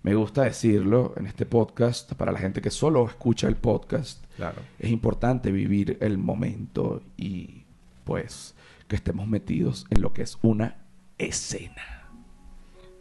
me 0.04 0.16
gusta 0.16 0.44
decirlo 0.44 1.14
en 1.18 1.28
este 1.28 1.46
podcast 1.46 2.14
para 2.14 2.32
la 2.32 2.40
gente 2.40 2.62
que 2.62 2.70
solo 2.72 3.06
escucha 3.06 3.48
el 3.48 3.56
podcast. 3.58 4.24
Claro. 4.38 4.62
Es 4.80 4.90
importante 4.92 5.52
vivir 5.52 5.98
el 6.02 6.18
momento 6.18 7.02
y 7.18 7.66
pues 8.04 8.56
que 8.88 8.96
estemos 8.96 9.28
metidos 9.28 9.86
en 9.90 10.02
lo 10.02 10.14
que 10.14 10.22
es 10.22 10.38
una 10.42 10.78
escena. 11.18 12.08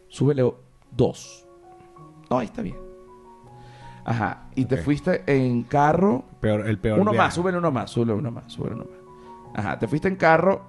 Súbele 0.09 0.51
dos. 0.91 1.45
No, 2.29 2.39
ahí 2.39 2.45
está 2.47 2.61
bien. 2.61 2.75
Ajá. 4.03 4.47
Y 4.55 4.65
te 4.65 4.77
fuiste 4.77 5.23
en 5.27 5.63
carro. 5.63 6.25
Peor, 6.41 6.67
el 6.67 6.77
peor 6.79 6.99
Uno 6.99 7.11
viaje. 7.11 7.25
más, 7.27 7.33
súbele 7.33 7.57
uno 7.57 7.71
más, 7.71 7.91
súbele 7.91 8.13
uno 8.13 8.31
más, 8.31 8.51
súbele 8.51 8.75
uno 8.75 8.85
más. 8.85 9.55
Ajá. 9.65 9.79
Te 9.79 9.87
fuiste 9.87 10.07
en 10.07 10.15
carro 10.15 10.61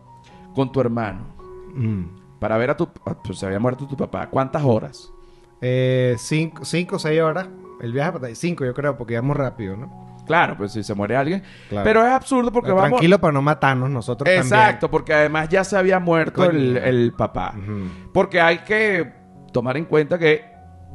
con 0.55 0.71
tu 0.73 0.81
hermano 0.81 1.37
Mm. 1.75 2.39
para 2.41 2.57
ver 2.57 2.71
a 2.71 2.77
tu... 2.77 2.89
a- 3.05 3.15
pues, 3.23 3.39
se 3.39 3.47
había 3.47 3.59
muerto 3.61 3.87
tu 3.87 3.97
papá. 3.97 4.29
¿Cuántas 4.31 4.63
horas? 4.65 5.13
Eh, 5.61 6.17
cinco, 6.19 6.65
cinco 6.65 6.97
o 6.97 6.99
seis 6.99 7.21
horas. 7.21 7.49
El 7.81 7.93
viaje 7.93 8.13
para 8.13 8.35
cinco, 8.35 8.65
yo 8.65 8.75
creo, 8.75 8.97
porque 8.97 9.15
íbamos 9.15 9.37
rápido, 9.37 9.77
¿no? 9.77 10.09
Claro, 10.27 10.57
pues 10.59 10.73
si 10.73 10.83
se 10.83 10.95
muere 10.95 11.17
alguien. 11.17 11.43
Claro. 11.71 11.85
Pero 11.85 12.05
es 12.05 12.13
absurdo 12.13 12.53
porque 12.53 12.67
Pero 12.67 12.77
vamos... 12.77 12.91
Tranquilo 12.91 13.19
para 13.19 13.33
no 13.33 13.41
matarnos 13.41 13.89
nosotros 13.89 14.29
Exacto, 14.29 14.91
porque 14.91 15.15
además 15.15 15.49
ya 15.49 15.65
se 15.65 15.77
había 15.77 15.99
muerto 16.01 16.45
el, 16.45 16.77
el 16.77 17.13
papá. 17.13 17.53
también. 17.53 18.11
Porque 18.13 18.41
hay 18.41 18.59
que 18.59 19.11
tomar 19.53 19.79
en 19.79 19.87
cuenta 19.87 20.19
que 20.19 20.45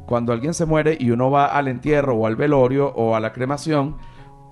cuando 0.06 0.32
alguien 0.32 0.54
se 0.54 0.66
muere 0.66 0.96
y 0.98 1.10
uno 1.10 1.30
va 1.30 1.46
al 1.46 1.66
entierro 1.66 2.14
o 2.14 2.26
al 2.26 2.36
velorio 2.36 2.88
o 2.88 3.16
a 3.16 3.20
la 3.20 3.32
cremación, 3.32 3.96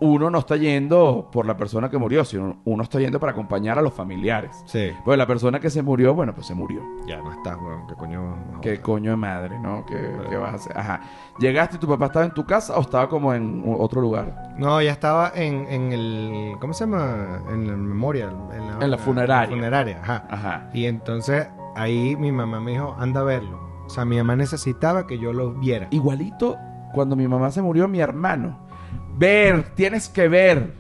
uno 0.03 0.31
no 0.31 0.39
está 0.39 0.57
yendo 0.57 1.29
por 1.33 1.47
la 1.47 1.57
persona 1.57 1.89
que 1.89 1.97
murió, 1.97 2.25
sino 2.25 2.57
uno 2.65 2.83
está 2.83 2.99
yendo 2.99 3.21
para 3.21 3.33
acompañar 3.33 3.79
a 3.79 3.83
los 3.83 3.93
familiares. 3.95 4.63
Sí. 4.67 4.91
Pues 5.05 5.17
la 5.17 5.27
persona 5.27 5.61
que 5.61 5.71
se 5.71 5.83
murió, 5.83 6.13
bueno, 6.15 6.35
pues 6.35 6.47
se 6.47 6.55
murió. 6.55 6.81
Ya 7.07 7.19
no 7.23 7.31
estás, 7.33 7.57
weón. 7.57 7.87
¿Qué 7.87 7.95
coño? 7.95 8.37
Qué 8.61 8.81
coño 8.81 9.11
de 9.13 9.17
madre, 9.17 9.59
¿no? 9.61 9.87
¿Qué, 9.87 9.97
qué 10.29 10.37
vas 10.37 10.53
a 10.53 10.55
hacer? 10.57 10.77
Ajá. 10.79 11.01
¿Llegaste 11.39 11.77
y 11.77 11.79
tu 11.79 11.87
papá 11.89 12.07
estaba 12.07 12.25
en 12.25 12.33
tu 12.33 12.45
casa 12.45 12.77
o 12.77 12.81
estaba 12.81 13.09
como 13.09 13.33
en 13.33 13.63
otro 13.79 14.01
lugar? 14.01 14.55
No, 14.59 14.83
ya 14.83 14.91
estaba 14.93 15.33
en, 15.35 15.67
en 15.69 15.93
el... 15.93 16.53
¿Cómo 16.61 16.73
se 16.73 16.85
llama? 16.85 17.41
En 17.51 17.67
el 17.69 17.77
memorial. 17.77 18.37
En 18.53 18.83
En 18.83 18.91
la 18.91 18.99
funeraria. 18.99 19.55
funeraria, 19.57 20.01
ajá. 20.03 20.27
Ajá. 20.29 20.71
Y 20.75 20.87
entonces 20.87 21.47
ahí 21.77 22.17
mi 22.17 22.33
mamá 22.33 22.61
me 22.61 22.73
dijo, 22.73 22.97
anda 22.99 23.21
a 23.21 23.25
verlo. 23.25 23.61
O 23.87 23.89
sea, 23.89 24.05
mi 24.05 24.17
mamá 24.17 24.37
necesitaba 24.37 25.07
que 25.07 25.19
yo 25.19 25.33
lo 25.33 25.53
viera. 25.55 25.87
Igualito, 25.91 26.57
cuando 26.95 27.17
mi 27.17 27.27
mamá 27.29 27.51
se 27.51 27.63
murió, 27.63 27.89
mi 27.89 28.01
hermano. 28.01 28.59
Ver, 29.17 29.75
tienes 29.75 30.09
que 30.09 30.29
ver. 30.29 30.75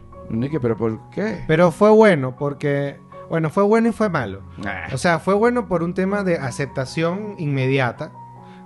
¿pero 0.61 0.77
por 0.77 1.11
qué? 1.11 1.45
Pero 1.47 1.71
fue 1.71 1.91
bueno 1.91 2.37
porque... 2.37 2.97
Bueno, 3.29 3.49
fue 3.51 3.62
bueno 3.62 3.89
y 3.89 3.93
fue 3.93 4.09
malo. 4.11 4.43
Ah. 4.67 4.89
O 4.93 4.99
sea, 4.99 5.19
fue 5.19 5.33
bueno 5.35 5.67
por 5.67 5.83
un 5.83 5.95
tema 5.95 6.23
de 6.23 6.37
aceptación 6.37 7.35
inmediata 7.39 8.12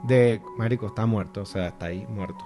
de, 0.02 0.40
Marico, 0.58 0.86
está 0.86 1.06
muerto, 1.06 1.42
o 1.42 1.46
sea, 1.46 1.68
está 1.68 1.86
ahí 1.86 2.04
muerto. 2.08 2.44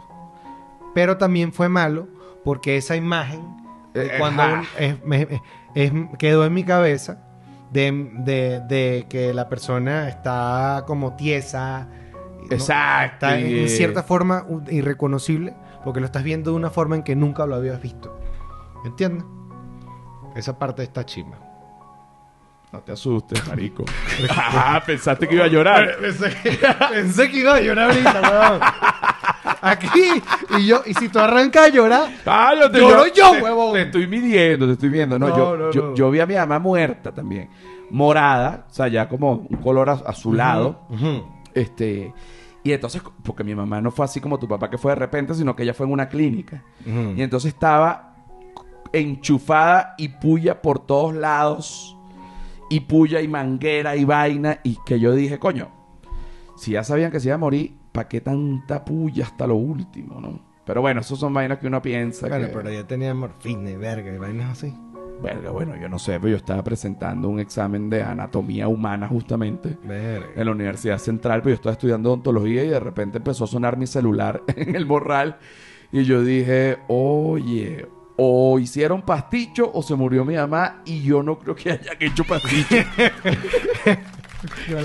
Pero 0.94 1.16
también 1.16 1.52
fue 1.52 1.68
malo 1.70 2.08
porque 2.44 2.76
esa 2.76 2.94
imagen, 2.96 3.40
de 3.94 4.06
Eh, 4.06 4.10
cuando 4.18 4.42
un- 4.44 4.66
es- 4.78 5.02
me- 5.04 5.40
es- 5.74 5.92
quedó 6.18 6.44
en 6.44 6.52
mi 6.52 6.64
cabeza 6.64 7.22
de, 7.72 8.10
de- 8.18 8.60
de 8.68 9.06
que 9.08 9.32
la 9.32 9.48
persona 9.48 10.08
está 10.08 10.84
como 10.86 11.16
tiesa. 11.16 11.88
¿no? 12.38 12.46
Exacto. 12.50 13.26
Está 13.26 13.38
en, 13.38 13.46
y- 13.50 13.58
en 13.60 13.68
cierta 13.68 14.02
forma 14.02 14.44
irreconocible 14.68 15.54
porque 15.84 16.00
lo 16.00 16.06
estás 16.06 16.22
viendo 16.22 16.50
de 16.50 16.56
una 16.56 16.70
forma 16.70 16.96
en 16.96 17.02
que 17.02 17.14
nunca 17.16 17.46
lo 17.46 17.54
habías 17.56 17.80
visto. 17.80 18.18
¿Entiendes? 18.84 19.24
Esa 20.36 20.58
parte 20.58 20.82
está 20.82 21.04
chimba. 21.04 21.38
No 22.72 22.78
te 22.80 22.92
asustes, 22.92 23.46
marico. 23.48 23.84
Ajá, 24.28 24.80
pensaste 24.86 25.26
que 25.26 25.34
iba 25.34 25.44
a 25.44 25.48
llorar. 25.48 25.96
Pensé 26.00 26.30
que, 26.42 26.58
pensé 26.90 27.30
que 27.30 27.38
iba 27.38 27.54
a 27.54 27.60
llorar 27.60 27.90
ahorita, 27.90 28.20
weón. 28.20 28.60
Aquí, 29.62 30.22
y 30.58 30.66
yo, 30.66 30.82
y 30.86 30.94
si 30.94 31.08
tú 31.08 31.18
arrancas 31.18 31.66
a 31.66 31.68
llorar, 31.68 32.08
Cállate, 32.24 32.78
Lloro 32.78 33.06
yo, 33.08 33.32
te- 33.32 33.42
huevón. 33.42 33.72
Te 33.74 33.82
estoy 33.82 34.06
midiendo, 34.06 34.66
te 34.66 34.72
estoy 34.74 34.88
viendo. 34.88 35.18
No, 35.18 35.28
No, 35.28 35.36
yo, 35.36 35.56
no, 35.56 35.70
yo, 35.72 35.94
yo 35.94 36.10
vi 36.10 36.20
a 36.20 36.26
mi 36.26 36.34
mamá 36.36 36.58
muerta 36.60 37.12
también. 37.12 37.50
Morada, 37.90 38.66
o 38.70 38.72
sea, 38.72 38.86
ya 38.88 39.08
como 39.08 39.32
un 39.32 39.56
color 39.58 39.90
az- 39.90 40.04
azulado. 40.06 40.86
Este. 41.54 42.14
Y 42.62 42.72
entonces, 42.72 43.02
porque 43.22 43.42
mi 43.42 43.54
mamá 43.54 43.80
no 43.80 43.90
fue 43.90 44.04
así 44.04 44.20
como 44.20 44.38
tu 44.38 44.46
papá 44.46 44.68
que 44.68 44.78
fue 44.78 44.92
de 44.92 44.96
repente, 44.96 45.34
sino 45.34 45.56
que 45.56 45.62
ella 45.62 45.74
fue 45.74 45.86
en 45.86 45.92
una 45.92 46.08
clínica. 46.08 46.62
Y 46.84 47.22
entonces 47.22 47.54
estaba 47.54 48.14
enchufada 48.92 49.94
y 49.96 50.08
puya 50.08 50.60
por 50.60 50.86
todos 50.86 51.14
lados. 51.14 51.96
Y 52.68 52.80
puya 52.80 53.20
y 53.20 53.28
manguera 53.28 53.96
y 53.96 54.04
vaina. 54.04 54.60
Y 54.62 54.78
que 54.84 55.00
yo 55.00 55.12
dije, 55.14 55.38
coño, 55.38 55.68
si 56.56 56.72
ya 56.72 56.84
sabían 56.84 57.10
que 57.10 57.18
se 57.18 57.28
iba 57.28 57.34
a 57.34 57.38
morir, 57.38 57.74
¿para 57.92 58.08
qué 58.08 58.20
tanta 58.20 58.84
puya 58.84 59.24
hasta 59.24 59.46
lo 59.46 59.56
último, 59.56 60.20
no? 60.20 60.40
Pero 60.66 60.82
bueno, 60.82 61.00
esos 61.00 61.18
son 61.18 61.34
vainas 61.34 61.58
que 61.58 61.66
uno 61.66 61.82
piensa 61.82 62.28
Bueno, 62.28 62.46
que... 62.46 62.52
pero 62.52 62.70
ya 62.70 62.86
tenía 62.86 63.12
morfina 63.14 63.70
y 63.70 63.76
verga 63.76 64.14
y 64.14 64.18
vainas 64.18 64.50
así. 64.50 64.72
Verga, 65.22 65.50
bueno, 65.50 65.76
yo 65.76 65.88
no 65.88 65.98
sé, 65.98 66.18
pero 66.18 66.30
yo 66.30 66.36
estaba 66.36 66.62
presentando 66.64 67.28
un 67.28 67.40
examen 67.40 67.90
de 67.90 68.02
anatomía 68.02 68.68
humana 68.68 69.06
justamente 69.08 69.76
Verga. 69.84 70.26
en 70.34 70.44
la 70.46 70.52
Universidad 70.52 70.98
Central, 70.98 71.40
pero 71.42 71.50
yo 71.50 71.54
estaba 71.56 71.72
estudiando 71.74 72.08
odontología 72.10 72.64
y 72.64 72.68
de 72.68 72.80
repente 72.80 73.18
empezó 73.18 73.44
a 73.44 73.46
sonar 73.46 73.76
mi 73.76 73.86
celular 73.86 74.42
en 74.56 74.74
el 74.74 74.86
morral 74.86 75.38
y 75.92 76.04
yo 76.04 76.22
dije, 76.22 76.78
oye, 76.88 77.86
o 78.16 78.58
hicieron 78.58 79.02
pasticho 79.02 79.70
o 79.72 79.82
se 79.82 79.94
murió 79.94 80.24
mi 80.24 80.36
mamá 80.36 80.82
y 80.84 81.02
yo 81.02 81.22
no 81.22 81.38
creo 81.38 81.54
que 81.54 81.72
hayan 81.72 81.96
hecho 82.00 82.24
pasticho. 82.24 82.76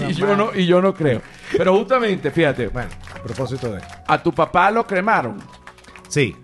y, 0.09 0.13
yo 0.13 0.35
no, 0.35 0.49
y 0.55 0.65
yo 0.65 0.81
no 0.81 0.93
creo. 0.93 1.21
Pero 1.57 1.77
justamente, 1.77 2.31
fíjate, 2.31 2.67
Bueno, 2.67 2.89
a 3.13 3.23
propósito 3.23 3.71
de... 3.73 3.81
a 4.07 4.21
tu 4.21 4.33
papá 4.33 4.71
lo 4.71 4.85
cremaron 4.85 5.37
Sí. 6.07 6.35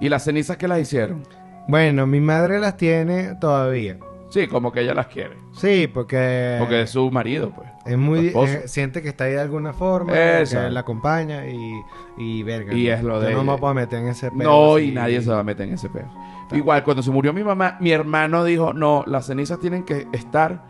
y 0.00 0.08
las 0.08 0.24
cenizas 0.24 0.56
que 0.56 0.68
las 0.68 0.80
hicieron. 0.80 1.22
Bueno, 1.68 2.06
mi 2.06 2.20
madre 2.20 2.58
las 2.58 2.76
tiene 2.76 3.34
todavía. 3.36 3.98
Sí, 4.30 4.46
como 4.46 4.72
que 4.72 4.80
ella 4.80 4.92
las 4.94 5.06
quiere. 5.06 5.36
Sí, 5.52 5.86
porque... 5.86 6.56
Porque 6.58 6.82
es 6.82 6.90
su 6.90 7.10
marido, 7.10 7.50
pues. 7.50 7.68
Es 7.86 7.96
muy... 7.96 8.28
eh, 8.34 8.62
siente 8.66 9.00
que 9.00 9.08
está 9.08 9.24
ahí 9.24 9.32
de 9.32 9.40
alguna 9.40 9.72
forma. 9.72 10.12
Eso. 10.18 10.58
Que 10.60 10.70
la 10.70 10.80
acompaña 10.80 11.46
y... 11.46 11.80
Y 12.18 12.42
verga. 12.42 12.74
Y 12.74 12.88
es 12.88 13.02
lo 13.02 13.14
Yo 13.22 13.28
de 13.28 13.34
no 13.34 13.44
me 13.44 13.56
puedo 13.56 13.72
meter 13.72 14.00
en 14.00 14.08
ese 14.08 14.30
pedo 14.30 14.42
No, 14.50 14.74
así. 14.76 14.88
y 14.88 14.92
nadie 14.92 15.22
se 15.22 15.30
va 15.30 15.38
a 15.40 15.44
meter 15.44 15.66
en 15.68 15.74
ese 15.74 15.88
pedo. 15.88 16.08
Igual, 16.52 16.84
cuando 16.84 17.02
se 17.02 17.10
murió 17.10 17.32
mi 17.32 17.42
mamá, 17.44 17.76
mi 17.80 17.90
hermano 17.90 18.44
dijo, 18.44 18.72
no, 18.74 19.02
las 19.06 19.26
cenizas 19.26 19.58
tienen 19.60 19.84
que 19.84 20.06
estar 20.12 20.62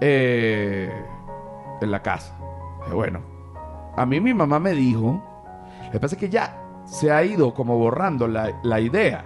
eh, 0.00 0.90
en 1.80 1.90
la 1.90 2.02
casa. 2.02 2.34
Bueno, 2.92 3.20
a 3.96 4.06
mí 4.06 4.20
mi 4.20 4.32
mamá 4.34 4.58
me 4.58 4.72
dijo, 4.72 5.22
lo 5.86 5.90
que 5.90 6.00
pasa 6.00 6.14
es 6.14 6.20
que 6.20 6.28
ya 6.28 6.56
se 6.84 7.10
ha 7.10 7.22
ido 7.24 7.52
como 7.54 7.78
borrando 7.78 8.28
la, 8.28 8.58
la 8.62 8.80
idea. 8.80 9.24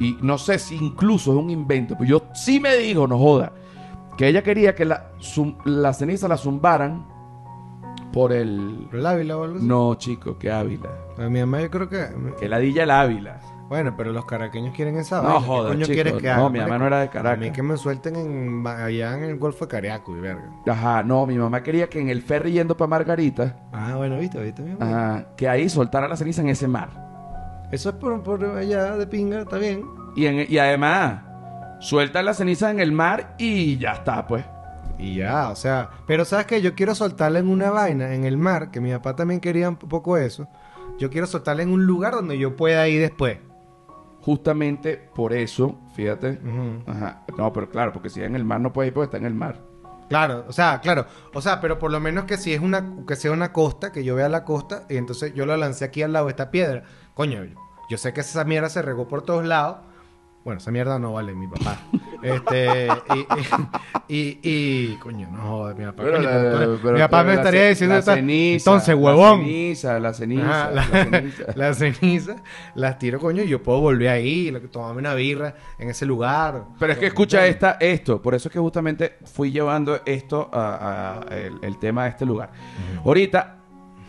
Y 0.00 0.18
no 0.22 0.38
sé 0.38 0.58
si 0.58 0.76
incluso 0.76 1.32
es 1.32 1.38
un 1.38 1.50
invento, 1.50 1.94
pero 1.98 2.08
yo 2.10 2.22
sí 2.34 2.58
me 2.60 2.76
dijo, 2.76 3.06
no 3.06 3.18
joda, 3.18 3.52
que 4.16 4.26
ella 4.28 4.42
quería 4.42 4.74
que 4.74 4.84
la, 4.84 5.10
zum- 5.20 5.56
la 5.64 5.92
ceniza 5.92 6.26
la 6.28 6.36
zumbaran 6.36 7.06
por 8.12 8.32
el... 8.32 8.86
¿Pero 8.90 9.00
el 9.00 9.06
Ávila 9.06 9.36
o 9.38 9.44
algo 9.44 9.56
así? 9.56 9.66
No, 9.66 9.94
chico, 9.94 10.36
que 10.38 10.50
Ávila. 10.50 10.90
A 11.18 11.28
mi 11.28 11.40
mamá 11.40 11.60
yo 11.62 11.70
creo 11.70 11.88
que... 11.88 12.06
Que 12.38 12.48
ladilla 12.48 12.82
el 12.82 12.90
Ávila. 12.90 13.40
Bueno, 13.68 13.94
pero 13.96 14.12
los 14.12 14.26
caraqueños 14.26 14.74
quieren 14.76 14.98
esa 14.98 15.22
No, 15.22 15.40
vaina. 15.40 15.46
¿Qué 15.46 15.68
coño 15.68 15.86
chico. 15.86 15.94
quieres 15.94 16.12
que 16.14 16.26
No, 16.26 16.32
haga? 16.34 16.48
mi 16.50 16.58
mamá 16.58 16.78
no 16.78 16.86
era 16.88 16.98
de 16.98 17.04
A 17.06 17.10
Caracas. 17.10 17.38
mí 17.38 17.50
que 17.52 17.62
me 17.62 17.78
suelten 17.78 18.16
en, 18.16 18.66
allá 18.66 19.16
en 19.16 19.24
el 19.24 19.38
Golfo 19.38 19.64
de 19.64 19.70
Cariaco 19.70 20.14
y 20.14 20.20
verga. 20.20 20.50
Ajá, 20.66 21.02
no, 21.02 21.24
mi 21.24 21.38
mamá 21.38 21.62
quería 21.62 21.88
que 21.88 21.98
en 21.98 22.10
el 22.10 22.20
ferry 22.20 22.52
yendo 22.52 22.76
para 22.76 22.88
Margarita, 22.88 23.56
Ah, 23.72 23.94
bueno, 23.96 24.18
viste, 24.18 24.42
viste, 24.42 24.60
mi 24.60 24.72
ajá, 24.78 25.28
que 25.38 25.48
ahí 25.48 25.70
soltara 25.70 26.06
la 26.06 26.16
ceniza 26.16 26.42
en 26.42 26.48
ese 26.50 26.68
mar. 26.68 26.90
Eso 27.72 27.88
es 27.90 27.94
por, 27.96 28.22
por 28.22 28.44
allá 28.44 28.96
de 28.96 29.06
pinga, 29.06 29.40
está 29.42 29.56
bien. 29.58 29.84
Y, 30.14 30.26
en- 30.26 30.46
y 30.48 30.58
además, 30.58 31.22
suelta 31.80 32.22
la 32.22 32.34
ceniza 32.34 32.70
en 32.70 32.78
el 32.80 32.92
mar 32.92 33.34
y 33.38 33.78
ya 33.78 33.92
está, 33.92 34.26
pues. 34.26 34.44
Y 34.98 35.16
ya, 35.16 35.48
o 35.48 35.56
sea, 35.56 35.90
pero 36.06 36.24
sabes 36.24 36.46
que 36.46 36.62
yo 36.62 36.74
quiero 36.74 36.94
soltarla 36.94 37.40
en 37.40 37.48
una 37.48 37.70
vaina, 37.70 38.14
en 38.14 38.24
el 38.24 38.36
mar, 38.36 38.70
que 38.70 38.80
mi 38.80 38.92
papá 38.92 39.16
también 39.16 39.40
quería 39.40 39.68
un 39.68 39.76
poco 39.76 40.16
eso. 40.16 40.46
Yo 40.98 41.10
quiero 41.10 41.26
soltarla 41.26 41.62
en 41.62 41.70
un 41.72 41.86
lugar 41.86 42.12
donde 42.12 42.38
yo 42.38 42.54
pueda 42.56 42.86
ir 42.88 43.00
después. 43.00 43.38
Justamente 44.20 44.96
por 45.14 45.32
eso, 45.32 45.80
fíjate. 45.96 46.38
Ujú. 46.44 46.88
Ajá. 46.90 47.22
No, 47.36 47.52
pero 47.52 47.68
claro, 47.68 47.92
porque 47.92 48.10
si 48.10 48.22
en 48.22 48.36
el 48.36 48.44
mar 48.44 48.60
no 48.60 48.72
puede 48.72 48.88
ir 48.88 48.94
porque 48.94 49.06
está 49.06 49.16
en 49.16 49.24
el 49.24 49.34
mar. 49.34 49.60
Claro, 50.08 50.44
o 50.46 50.52
sea, 50.52 50.80
claro. 50.80 51.06
O 51.34 51.40
sea, 51.40 51.60
pero 51.60 51.78
por 51.78 51.90
lo 51.90 51.98
menos 51.98 52.24
que 52.26 52.36
si 52.36 52.52
es 52.52 52.60
una, 52.60 52.98
que 53.08 53.16
sea 53.16 53.32
una 53.32 53.52
costa, 53.52 53.90
que 53.90 54.04
yo 54.04 54.14
vea 54.14 54.28
la 54.28 54.44
costa, 54.44 54.84
y 54.88 54.96
entonces 54.98 55.32
yo 55.34 55.46
lo 55.46 55.56
lancé 55.56 55.86
aquí 55.86 56.02
al 56.02 56.12
lado 56.12 56.26
de 56.26 56.32
esta 56.32 56.50
piedra. 56.50 56.84
Coño, 57.14 57.42
yo, 57.88 57.98
sé 57.98 58.12
que 58.12 58.20
esa 58.20 58.44
mierda 58.44 58.68
se 58.68 58.82
regó 58.82 59.06
por 59.08 59.22
todos 59.22 59.44
lados. 59.44 59.78
Bueno, 60.44 60.58
esa 60.58 60.72
mierda 60.72 60.98
no 60.98 61.12
vale, 61.12 61.34
mi 61.34 61.46
papá. 61.48 61.78
Este, 62.22 62.86
y, 64.06 64.16
y, 64.16 64.40
y, 64.44 64.96
coño, 65.00 65.28
no 65.32 65.38
joder, 65.42 65.74
mi 65.76 65.84
papá. 65.86 66.02
Pero 66.04 66.16
coño, 66.18 66.30
la- 66.30 66.92
mi 66.92 66.98
papá 67.00 67.18
pero 67.22 67.24
me 67.24 67.34
estaría 67.34 67.60
ce- 67.62 67.68
diciendo 67.70 67.94
la 67.94 67.98
esta- 67.98 68.14
ceniza, 68.14 68.70
entonces, 68.70 68.94
huevón. 68.94 69.40
La 69.40 69.44
ceniza, 69.46 69.98
la 69.98 70.14
ceniza, 70.14 70.62
Ajá, 70.62 70.70
la 70.70 71.54
la- 71.56 71.74
ceniza. 71.74 72.36
las 72.76 72.98
tiro, 73.00 73.18
coño, 73.18 73.42
y 73.42 73.48
yo 73.48 73.60
puedo 73.60 73.80
volver 73.80 74.08
ahí, 74.08 74.56
tomarme 74.70 75.00
una 75.00 75.14
birra 75.14 75.56
en 75.80 75.90
ese 75.90 76.06
lugar. 76.06 76.62
Pero 76.78 76.92
es 76.92 76.98
que 77.00 77.06
escucha 77.06 77.44
esta, 77.44 77.76
esto, 77.80 78.22
por 78.22 78.36
eso 78.36 78.48
es 78.48 78.52
que 78.52 78.60
justamente 78.60 79.16
fui 79.24 79.50
llevando 79.50 80.00
esto 80.06 80.48
a, 80.52 81.22
a 81.28 81.34
el, 81.34 81.58
el 81.60 81.78
tema 81.80 82.04
de 82.04 82.10
este 82.10 82.24
lugar. 82.24 82.52
Ahorita 83.04 83.61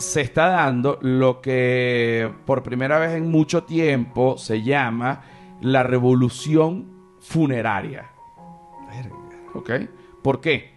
se 0.04 0.22
está 0.22 0.48
dando 0.48 1.00
lo 1.02 1.42
que 1.42 2.32
por 2.46 2.64
primera 2.64 3.00
vez 3.00 3.12
en 3.12 3.32
mucho 3.32 3.64
tiempo 3.64 4.38
se 4.38 4.62
llama 4.62 5.22
la 5.62 5.84
revolución 5.84 7.18
funeraria. 7.20 8.12
¿Ok? 9.54 9.72
¿Por 10.22 10.42
qué? 10.42 10.74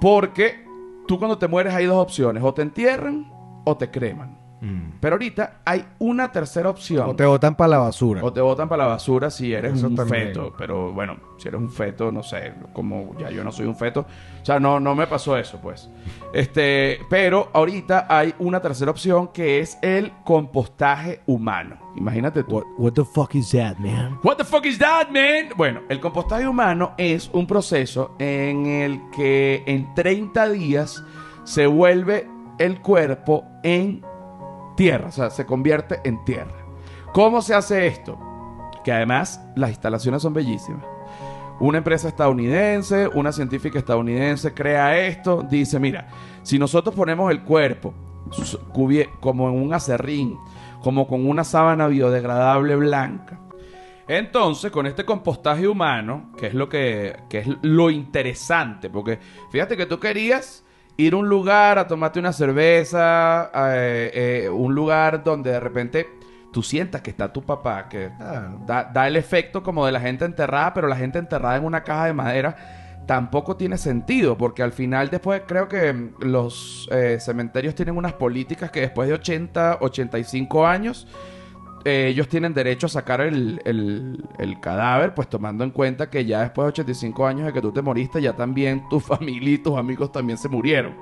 Porque 0.00 0.64
tú 1.06 1.18
cuando 1.18 1.38
te 1.38 1.48
mueres 1.48 1.74
hay 1.74 1.86
dos 1.86 1.96
opciones, 1.96 2.42
o 2.42 2.52
te 2.54 2.62
entierran 2.62 3.32
o 3.64 3.76
te 3.76 3.90
creman. 3.90 4.43
Mm. 4.64 4.92
Pero 5.00 5.14
ahorita 5.16 5.60
hay 5.64 5.84
una 5.98 6.32
tercera 6.32 6.70
opción. 6.70 7.08
O 7.10 7.14
te 7.14 7.26
botan 7.26 7.54
para 7.54 7.68
la 7.68 7.78
basura. 7.78 8.24
O 8.24 8.32
te 8.32 8.40
botan 8.40 8.66
para 8.68 8.84
la 8.84 8.88
basura 8.90 9.30
si 9.30 9.52
eres 9.52 9.74
Eso 9.74 9.88
un 9.88 9.94
también. 9.94 10.28
feto. 10.28 10.54
Pero 10.56 10.92
bueno, 10.92 11.16
si 11.36 11.48
eres 11.48 11.60
un 11.60 11.70
feto, 11.70 12.10
no 12.10 12.22
sé, 12.22 12.54
como 12.72 13.14
ya 13.18 13.30
yo 13.30 13.44
no 13.44 13.52
soy 13.52 13.66
un 13.66 13.76
feto. 13.76 14.06
O 14.40 14.44
sea, 14.44 14.58
no, 14.58 14.80
no 14.80 14.94
me 14.94 15.06
pasó 15.06 15.36
eso, 15.36 15.58
pues. 15.60 15.90
Este, 16.32 16.98
pero 17.10 17.50
ahorita 17.52 18.06
hay 18.08 18.34
una 18.38 18.60
tercera 18.60 18.90
opción 18.90 19.28
que 19.28 19.60
es 19.60 19.78
el 19.82 20.12
compostaje 20.24 21.20
humano. 21.26 21.76
Imagínate 21.96 22.42
tú. 22.42 22.64
what 22.78 22.92
the 22.94 23.04
fuck 23.04 23.34
is 23.34 23.50
that, 23.50 23.76
man? 23.78 24.18
What 24.22 24.36
the 24.36 24.44
fuck 24.44 24.64
is 24.64 24.78
that, 24.78 25.08
man? 25.10 25.50
Bueno, 25.56 25.80
el 25.88 26.00
compostaje 26.00 26.48
humano 26.48 26.94
es 26.96 27.28
un 27.32 27.46
proceso 27.46 28.14
en 28.18 28.66
el 28.66 29.00
que 29.14 29.62
en 29.66 29.94
30 29.94 30.48
días 30.50 31.04
se 31.44 31.66
vuelve 31.66 32.26
el 32.58 32.80
cuerpo 32.80 33.44
en 33.62 34.02
tierra, 34.76 35.08
o 35.08 35.12
sea, 35.12 35.30
se 35.30 35.46
convierte 35.46 36.00
en 36.04 36.24
tierra. 36.24 36.54
¿Cómo 37.12 37.42
se 37.42 37.54
hace 37.54 37.86
esto? 37.86 38.18
Que 38.82 38.92
además 38.92 39.40
las 39.56 39.70
instalaciones 39.70 40.22
son 40.22 40.34
bellísimas. 40.34 40.84
Una 41.60 41.78
empresa 41.78 42.08
estadounidense, 42.08 43.08
una 43.08 43.32
científica 43.32 43.78
estadounidense 43.78 44.52
crea 44.52 44.98
esto, 45.06 45.42
dice, 45.48 45.78
mira, 45.78 46.08
si 46.42 46.58
nosotros 46.58 46.94
ponemos 46.94 47.30
el 47.30 47.42
cuerpo 47.42 47.94
como 49.20 49.48
en 49.48 49.54
un 49.54 49.72
acerrín, 49.72 50.36
como 50.82 51.06
con 51.06 51.26
una 51.26 51.44
sábana 51.44 51.86
biodegradable 51.86 52.74
blanca, 52.74 53.38
entonces, 54.06 54.70
con 54.70 54.86
este 54.86 55.04
compostaje 55.04 55.66
humano, 55.66 56.30
que 56.36 56.48
es 56.48 56.54
lo 56.54 56.68
que, 56.68 57.16
que 57.28 57.38
es 57.38 57.48
lo 57.62 57.88
interesante, 57.88 58.90
porque 58.90 59.18
fíjate 59.50 59.76
que 59.76 59.86
tú 59.86 59.98
querías 59.98 60.63
ir 60.96 61.14
a 61.14 61.16
un 61.16 61.28
lugar 61.28 61.78
a 61.78 61.86
tomarte 61.86 62.18
una 62.18 62.32
cerveza, 62.32 63.50
eh, 63.54 64.10
eh, 64.44 64.48
un 64.48 64.74
lugar 64.74 65.22
donde 65.24 65.50
de 65.50 65.60
repente 65.60 66.08
tú 66.52 66.62
sientas 66.62 67.00
que 67.02 67.10
está 67.10 67.32
tu 67.32 67.42
papá, 67.42 67.88
que 67.88 68.10
da, 68.66 68.84
da 68.84 69.08
el 69.08 69.16
efecto 69.16 69.62
como 69.62 69.84
de 69.84 69.92
la 69.92 70.00
gente 70.00 70.24
enterrada, 70.24 70.72
pero 70.72 70.86
la 70.86 70.96
gente 70.96 71.18
enterrada 71.18 71.56
en 71.56 71.64
una 71.64 71.82
caja 71.82 72.06
de 72.06 72.12
madera 72.12 72.56
tampoco 73.06 73.56
tiene 73.56 73.78
sentido, 73.78 74.36
porque 74.36 74.62
al 74.62 74.72
final 74.72 75.10
después 75.10 75.42
creo 75.46 75.68
que 75.68 76.10
los 76.20 76.88
eh, 76.90 77.18
cementerios 77.20 77.74
tienen 77.74 77.96
unas 77.96 78.14
políticas 78.14 78.70
que 78.70 78.80
después 78.80 79.08
de 79.08 79.14
80, 79.14 79.78
85 79.80 80.66
años, 80.66 81.06
eh, 81.84 82.08
ellos 82.08 82.28
tienen 82.28 82.54
derecho 82.54 82.86
a 82.86 82.90
sacar 82.90 83.20
el, 83.20 83.60
el- 83.64 84.24
el 84.38 84.60
cadáver, 84.60 85.14
pues 85.14 85.28
tomando 85.28 85.64
en 85.64 85.70
cuenta 85.70 86.08
que 86.10 86.24
ya 86.24 86.40
después 86.42 86.64
de 86.66 86.68
85 86.70 87.26
años 87.26 87.46
de 87.46 87.52
que 87.52 87.60
tú 87.60 87.72
te 87.72 87.82
moriste, 87.82 88.20
ya 88.22 88.34
también 88.34 88.88
tu 88.88 89.00
familia 89.00 89.54
y 89.54 89.58
tus 89.58 89.76
amigos 89.76 90.10
también 90.12 90.38
se 90.38 90.48
murieron. 90.48 90.94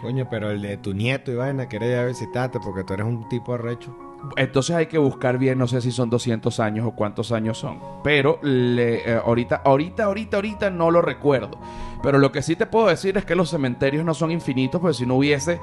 Coño, 0.00 0.26
pero 0.28 0.50
el 0.50 0.60
de 0.62 0.76
tu 0.78 0.94
nieto 0.94 1.30
y 1.30 1.36
vaina 1.36 1.66
quiere 1.66 1.88
ir 1.90 1.96
a 1.96 2.06
visitarte 2.06 2.58
porque 2.58 2.82
tú 2.82 2.94
eres 2.94 3.06
un 3.06 3.28
tipo 3.28 3.54
arrecho. 3.54 3.96
Entonces 4.36 4.74
hay 4.74 4.86
que 4.86 4.98
buscar 4.98 5.36
bien, 5.38 5.58
no 5.58 5.66
sé 5.68 5.80
si 5.80 5.90
son 5.92 6.08
200 6.10 6.58
años 6.60 6.86
o 6.86 6.92
cuántos 6.92 7.30
años 7.32 7.58
son. 7.58 7.78
Pero 8.02 8.38
le- 8.42 9.08
eh, 9.08 9.20
ahorita, 9.24 9.62
ahorita, 9.64 10.04
ahorita, 10.04 10.36
ahorita 10.36 10.70
no 10.70 10.90
lo 10.90 11.02
recuerdo. 11.02 11.58
Pero 12.02 12.18
lo 12.18 12.32
que 12.32 12.42
sí 12.42 12.56
te 12.56 12.66
puedo 12.66 12.88
decir 12.88 13.16
es 13.16 13.24
que 13.24 13.34
los 13.36 13.50
cementerios 13.50 14.04
no 14.04 14.12
son 14.14 14.32
infinitos, 14.32 14.80
porque 14.80 14.94
si 14.96 15.06
no 15.06 15.14
hubiese, 15.16 15.60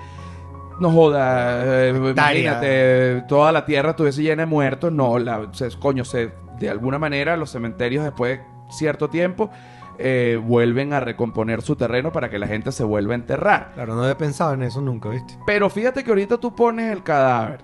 no 0.79 0.91
joda, 0.91 1.85
eh, 1.85 1.89
imagínate, 1.89 3.23
toda 3.27 3.51
la 3.51 3.65
tierra 3.65 3.91
estuviese 3.91 4.21
llena 4.23 4.43
de 4.43 4.45
muertos. 4.47 4.91
No, 4.91 5.19
la, 5.19 5.47
se- 5.51 5.69
coño, 5.79 6.05
se, 6.05 6.31
de 6.59 6.69
alguna 6.69 6.99
manera 6.99 7.37
los 7.37 7.51
cementerios 7.51 8.03
después 8.03 8.39
de 8.39 8.45
cierto 8.71 9.09
tiempo 9.09 9.49
eh, 9.97 10.39
vuelven 10.41 10.93
a 10.93 10.99
recomponer 10.99 11.61
su 11.61 11.75
terreno 11.75 12.11
para 12.11 12.29
que 12.29 12.39
la 12.39 12.47
gente 12.47 12.71
se 12.71 12.83
vuelva 12.83 13.13
a 13.13 13.15
enterrar. 13.15 13.71
Claro, 13.73 13.95
no 13.95 14.03
había 14.03 14.17
pensado 14.17 14.53
en 14.53 14.63
eso 14.63 14.81
nunca, 14.81 15.09
¿viste? 15.09 15.37
Pero 15.45 15.69
fíjate 15.69 16.03
que 16.03 16.09
ahorita 16.11 16.37
tú 16.37 16.55
pones 16.55 16.91
el 16.91 17.03
cadáver 17.03 17.61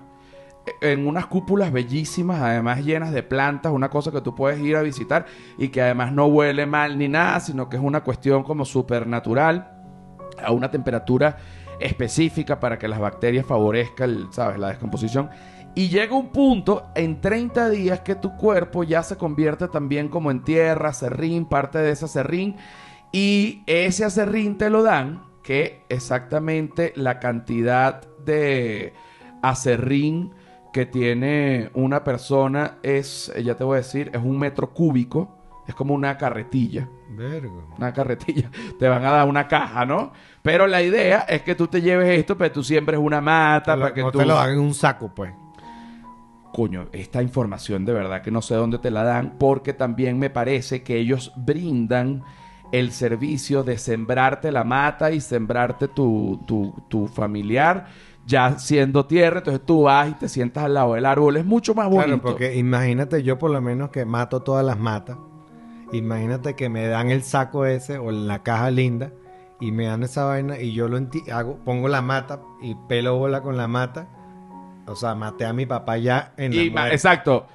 en 0.80 1.06
unas 1.06 1.26
cúpulas 1.26 1.72
bellísimas, 1.72 2.40
además 2.40 2.84
llenas 2.84 3.12
de 3.12 3.22
plantas, 3.22 3.70
una 3.72 3.88
cosa 3.88 4.10
que 4.10 4.20
tú 4.20 4.34
puedes 4.34 4.58
ir 4.60 4.76
a 4.76 4.82
visitar 4.82 5.24
y 5.58 5.68
que 5.68 5.80
además 5.80 6.12
no 6.12 6.26
huele 6.26 6.66
mal 6.66 6.98
ni 6.98 7.06
nada, 7.08 7.38
sino 7.38 7.68
que 7.68 7.76
es 7.76 7.82
una 7.82 8.02
cuestión 8.02 8.42
como 8.42 8.64
supernatural 8.64 9.70
a 10.44 10.50
una 10.52 10.70
temperatura 10.70 11.36
específica 11.80 12.60
para 12.60 12.78
que 12.78 12.88
las 12.88 12.98
bacterias 12.98 13.46
favorezcan, 13.46 14.32
¿sabes? 14.32 14.58
La 14.58 14.68
descomposición. 14.68 15.30
Y 15.74 15.88
llega 15.88 16.16
un 16.16 16.28
punto 16.28 16.86
en 16.94 17.20
30 17.20 17.68
días 17.68 18.00
que 18.00 18.14
tu 18.14 18.36
cuerpo 18.36 18.82
ya 18.82 19.02
se 19.02 19.16
convierte 19.16 19.68
también 19.68 20.08
como 20.08 20.30
en 20.30 20.42
tierra, 20.42 20.94
serrín, 20.94 21.44
parte 21.44 21.78
de 21.78 21.90
ese 21.90 22.08
serrín. 22.08 22.56
Y 23.12 23.62
ese 23.66 24.04
acerrín 24.04 24.56
te 24.56 24.70
lo 24.70 24.82
dan, 24.82 25.26
que 25.42 25.82
exactamente 25.88 26.92
la 26.96 27.20
cantidad 27.20 28.00
de 28.24 28.94
acerrín 29.42 30.32
que 30.72 30.86
tiene 30.86 31.70
una 31.74 32.04
persona 32.04 32.78
es, 32.82 33.32
ya 33.42 33.54
te 33.54 33.64
voy 33.64 33.74
a 33.74 33.78
decir, 33.78 34.10
es 34.12 34.22
un 34.22 34.38
metro 34.38 34.74
cúbico. 34.74 35.38
Es 35.66 35.74
como 35.74 35.94
una 35.94 36.16
carretilla 36.16 36.88
Vergo. 37.10 37.68
una 37.76 37.92
carretilla, 37.92 38.50
te 38.78 38.88
van 38.88 39.04
a 39.04 39.10
dar 39.10 39.28
una 39.28 39.48
caja, 39.48 39.84
¿no? 39.84 40.12
Pero 40.42 40.66
la 40.66 40.82
idea 40.82 41.20
es 41.28 41.42
que 41.42 41.54
tú 41.54 41.66
te 41.66 41.82
lleves 41.82 42.18
esto, 42.18 42.36
pero 42.38 42.52
tú 42.52 42.62
siembres 42.62 43.00
una 43.00 43.20
mata, 43.20 43.74
lo- 43.74 43.82
para 43.82 43.94
que 43.94 44.02
no 44.02 44.10
tú... 44.12 44.18
te 44.18 44.26
lo 44.26 44.34
dan 44.34 44.50
en 44.52 44.60
un 44.60 44.74
saco, 44.74 45.12
pues. 45.14 45.32
Coño, 46.52 46.86
esta 46.92 47.20
información 47.22 47.84
de 47.84 47.92
verdad 47.92 48.22
que 48.22 48.30
no 48.30 48.40
sé 48.40 48.54
dónde 48.54 48.78
te 48.78 48.90
la 48.90 49.02
dan, 49.02 49.34
porque 49.38 49.72
también 49.74 50.18
me 50.18 50.30
parece 50.30 50.82
que 50.82 50.96
ellos 50.96 51.32
brindan 51.36 52.22
el 52.72 52.92
servicio 52.92 53.62
de 53.62 53.76
sembrarte 53.78 54.50
la 54.50 54.64
mata 54.64 55.10
y 55.12 55.20
sembrarte 55.20 55.88
tu, 55.88 56.40
tu, 56.46 56.74
tu 56.88 57.06
familiar 57.08 57.86
ya 58.24 58.58
siendo 58.58 59.06
tierra, 59.06 59.38
entonces 59.38 59.64
tú 59.64 59.82
vas 59.82 60.08
y 60.10 60.14
te 60.14 60.28
sientas 60.28 60.64
al 60.64 60.74
lado 60.74 60.94
del 60.94 61.06
árbol, 61.06 61.36
es 61.36 61.44
mucho 61.44 61.74
más 61.74 61.86
bonito. 61.88 62.06
Claro, 62.06 62.22
porque 62.22 62.56
imagínate 62.56 63.22
yo 63.22 63.38
por 63.38 63.50
lo 63.52 63.60
menos 63.60 63.90
que 63.90 64.04
mato 64.04 64.42
todas 64.42 64.64
las 64.66 64.78
matas. 64.78 65.16
Imagínate 65.92 66.54
que 66.54 66.68
me 66.68 66.86
dan 66.88 67.10
el 67.10 67.22
saco 67.22 67.64
ese 67.66 67.98
o 67.98 68.10
la 68.10 68.42
caja 68.42 68.70
linda 68.70 69.12
y 69.60 69.72
me 69.72 69.86
dan 69.86 70.02
esa 70.02 70.24
vaina 70.24 70.60
y 70.60 70.72
yo 70.72 70.88
lo 70.88 70.98
hago, 71.32 71.58
pongo 71.64 71.88
la 71.88 72.02
mata 72.02 72.40
y 72.60 72.74
pelo 72.88 73.16
bola 73.16 73.40
con 73.42 73.56
la 73.56 73.68
mata. 73.68 74.08
O 74.86 74.94
sea, 74.96 75.14
maté 75.14 75.44
a 75.46 75.52
mi 75.52 75.66
papá 75.66 75.96
ya 75.98 76.32
en 76.36 76.54
la 76.56 76.62
Y 76.62 76.70
ma- 76.70 76.80
muerte. 76.82 76.94
exacto. 76.96 77.46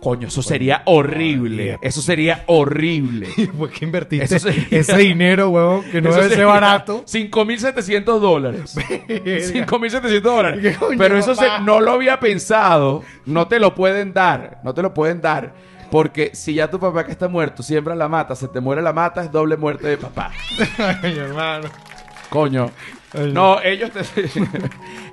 Coño, 0.00 0.26
eso 0.26 0.42
sería 0.42 0.82
horrible. 0.86 1.78
Eso 1.80 2.02
sería 2.02 2.42
horrible. 2.48 3.28
¿Por 3.58 3.70
qué 3.70 3.84
invertiste 3.84 4.38
sería- 4.40 4.66
ese 4.70 4.96
dinero, 4.98 5.50
huevón? 5.50 5.84
Que 5.92 6.02
no 6.02 6.10
Eso 6.10 6.20
debe 6.22 6.34
ser 6.34 6.46
barato. 6.46 7.04
5.700 7.06 8.18
dólares. 8.18 8.76
5.700 8.76 10.20
dólares. 10.20 10.60
¿Qué 10.60 10.74
coño, 10.74 10.98
Pero 10.98 11.16
eso 11.16 11.34
se- 11.36 11.46
no 11.64 11.80
lo 11.80 11.92
había 11.92 12.18
pensado. 12.20 13.02
No 13.26 13.46
te 13.48 13.60
lo 13.60 13.74
pueden 13.74 14.12
dar. 14.12 14.60
No 14.64 14.74
te 14.74 14.82
lo 14.82 14.92
pueden 14.92 15.20
dar. 15.20 15.54
Porque 15.92 16.30
si 16.34 16.54
ya 16.54 16.68
tu 16.70 16.80
papá 16.80 17.04
que 17.04 17.12
está 17.12 17.28
muerto 17.28 17.62
siembra 17.62 17.94
la 17.94 18.08
mata, 18.08 18.34
se 18.34 18.48
te 18.48 18.60
muere 18.60 18.80
la 18.82 18.92
mata, 18.94 19.22
es 19.22 19.30
doble 19.30 19.56
muerte 19.58 19.86
de 19.86 19.98
papá. 19.98 20.32
Ay, 21.02 21.18
hermano. 21.18 21.68
Coño. 22.30 22.70
Ay, 23.12 23.30
No, 23.30 23.60
ellos 23.60 23.90
te, 23.90 24.00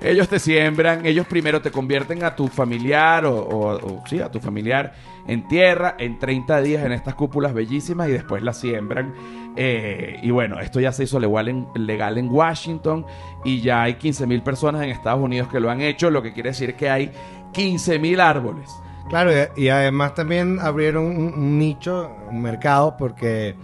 ellos 0.10 0.26
te 0.26 0.38
siembran, 0.38 1.04
ellos 1.04 1.26
primero 1.26 1.60
te 1.60 1.70
convierten 1.70 2.24
a 2.24 2.34
tu 2.34 2.48
familiar 2.48 3.26
o, 3.26 3.36
o- 3.36 3.76
o, 3.76 4.02
sí, 4.08 4.20
a 4.22 4.30
tu 4.30 4.40
familiar 4.40 4.94
en 5.28 5.46
tierra 5.48 5.96
en 5.98 6.18
30 6.18 6.62
días 6.62 6.82
en 6.86 6.92
estas 6.92 7.14
cúpulas 7.14 7.52
bellísimas 7.52 8.08
y 8.08 8.12
después 8.12 8.42
la 8.42 8.54
siembran. 8.54 9.12
Eh, 9.56 10.18
y 10.22 10.30
bueno, 10.30 10.60
esto 10.60 10.80
ya 10.80 10.92
se 10.92 11.02
hizo 11.04 11.20
legal 11.20 11.48
en, 11.48 11.66
legal 11.74 12.16
en 12.16 12.30
Washington 12.30 13.04
y 13.44 13.60
ya 13.60 13.82
hay 13.82 13.94
15 13.96 14.26
mil 14.26 14.42
personas 14.42 14.82
en 14.82 14.88
Estados 14.88 15.20
Unidos 15.22 15.48
que 15.48 15.60
lo 15.60 15.70
han 15.70 15.82
hecho, 15.82 16.08
lo 16.10 16.22
que 16.22 16.32
quiere 16.32 16.50
decir 16.50 16.74
que 16.74 16.88
hay 16.88 17.12
15 17.52 17.98
mil 17.98 18.18
árboles. 18.20 18.70
Claro, 19.10 19.30
y, 19.56 19.64
y 19.64 19.68
además 19.68 20.14
también 20.14 20.58
abrieron 20.60 21.04
un, 21.04 21.34
un 21.34 21.58
nicho, 21.58 22.10
un 22.30 22.40
mercado, 22.40 22.96
porque 22.96 23.54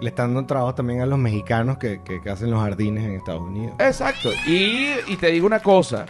Le 0.00 0.08
están 0.08 0.34
dando 0.34 0.46
trabajo 0.46 0.74
también 0.74 1.00
a 1.02 1.06
los 1.06 1.18
mexicanos 1.18 1.78
que, 1.78 2.00
que- 2.02 2.20
que 2.20 2.28
hacen 2.30 2.50
los 2.50 2.60
jardines 2.60 3.04
en 3.04 3.12
Estados 3.12 3.42
Unidos. 3.42 3.74
Exacto. 3.78 4.30
Y, 4.46 4.88
y 5.06 5.16
te 5.16 5.28
digo 5.28 5.46
una 5.46 5.60
cosa. 5.60 6.06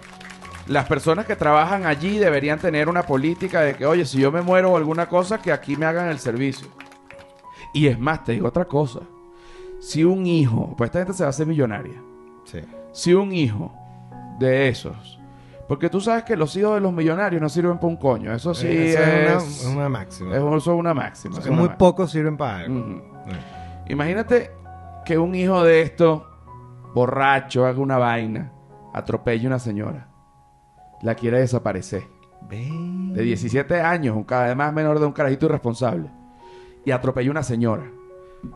Las 0.66 0.87
personas 0.87 1.26
que 1.26 1.37
trabajan 1.37 1.85
allí 1.85 2.18
deberían 2.18 2.59
tener 2.59 2.88
una 2.88 3.02
política 3.02 3.61
de 3.61 3.74
que, 3.74 3.85
oye, 3.85 4.07
si 4.07 4.18
yo 4.18 4.33
me 4.33 4.40
muero 4.40 4.72
o 4.72 4.76
alguna 4.78 5.07
cosa, 5.07 5.42
que 5.42 5.52
aquí 5.52 5.76
me 5.76 5.85
hagan 5.85 6.09
el 6.09 6.18
servicio. 6.18 6.66
Y 7.74 7.87
es 7.88 7.98
más, 7.98 8.24
te 8.24 8.33
digo 8.33 8.48
otra 8.48 8.64
cosa. 8.64 9.00
Si 9.80 10.02
un 10.04 10.24
hijo, 10.26 10.74
pues 10.78 10.88
esta 10.88 11.00
gente 11.00 11.12
se 11.12 11.24
va 11.24 11.26
a 11.26 11.30
hacer 11.30 11.46
millonaria. 11.46 12.00
Sí. 12.44 12.61
Si 12.92 13.12
un 13.12 13.33
hijo 13.33 13.72
de 14.38 14.68
esos, 14.68 15.20
porque 15.68 15.88
tú 15.88 16.00
sabes 16.00 16.24
que 16.24 16.37
los 16.37 16.55
hijos 16.57 16.74
de 16.74 16.81
los 16.81 16.92
millonarios 16.92 17.40
no 17.40 17.48
sirven 17.48 17.77
para 17.77 17.87
un 17.88 17.96
coño. 17.96 18.33
Eso 18.33 18.55
sí 18.55 18.66
Eh, 18.68 18.90
Eso 18.92 19.38
es, 19.38 19.64
una, 19.66 19.77
una 19.77 19.88
máxima. 19.88 20.31
es 20.31 20.37
eso 20.37 20.57
es 20.57 20.66
una 20.66 20.94
máxima. 20.94 21.38
Eso 21.38 21.50
es 21.50 21.57
muy 21.57 21.68
pocos 21.70 22.11
sirven 22.11 22.37
para 22.37 22.59
algo. 22.59 22.79
Eh. 23.27 23.83
Imagínate 23.88 24.50
que 25.05 25.18
un 25.18 25.35
hijo 25.35 25.62
de 25.62 25.83
esto, 25.83 26.27
borracho, 26.94 27.66
haga 27.66 27.81
una 27.81 27.98
vaina, 27.98 28.53
atropelle 28.92 29.44
a 29.46 29.48
una 29.48 29.59
señora, 29.59 30.09
la 31.03 31.14
quiere 31.14 31.40
desaparecer. 31.40 32.05
De 32.48 33.22
17 33.22 33.81
años, 33.81 34.16
un 34.16 34.27
además 34.29 34.72
menor 34.72 35.00
de 35.00 35.07
un 35.07 35.12
carajito 35.12 35.46
irresponsable, 35.46 36.11
y 36.85 36.90
atropella 36.90 37.29
a 37.29 37.31
una 37.31 37.42
señora. 37.42 37.85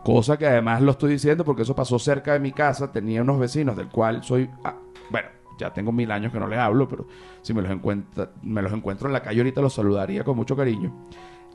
Cosa 0.04 0.36
que 0.36 0.46
además 0.46 0.82
lo 0.82 0.90
estoy 0.90 1.12
diciendo 1.12 1.44
porque 1.44 1.62
eso 1.62 1.74
pasó 1.74 1.98
cerca 1.98 2.34
de 2.34 2.40
mi 2.40 2.52
casa. 2.52 2.92
Tenía 2.92 3.22
unos 3.22 3.38
vecinos 3.38 3.74
del 3.76 3.88
cual 3.88 4.22
soy. 4.22 4.50
ah, 4.64 4.74
bueno, 5.10 5.28
ya 5.58 5.72
tengo 5.74 5.92
mil 5.92 6.10
años 6.10 6.32
que 6.32 6.38
no 6.40 6.46
les 6.48 6.58
hablo, 6.58 6.88
pero 6.88 7.06
si 7.42 7.52
me 7.52 7.60
los, 7.60 7.70
encuentra, 7.70 8.30
me 8.42 8.62
los 8.62 8.72
encuentro 8.72 9.08
en 9.08 9.12
la 9.12 9.20
calle 9.22 9.40
ahorita 9.40 9.60
los 9.60 9.74
saludaría 9.74 10.24
con 10.24 10.36
mucho 10.36 10.56
cariño. 10.56 10.92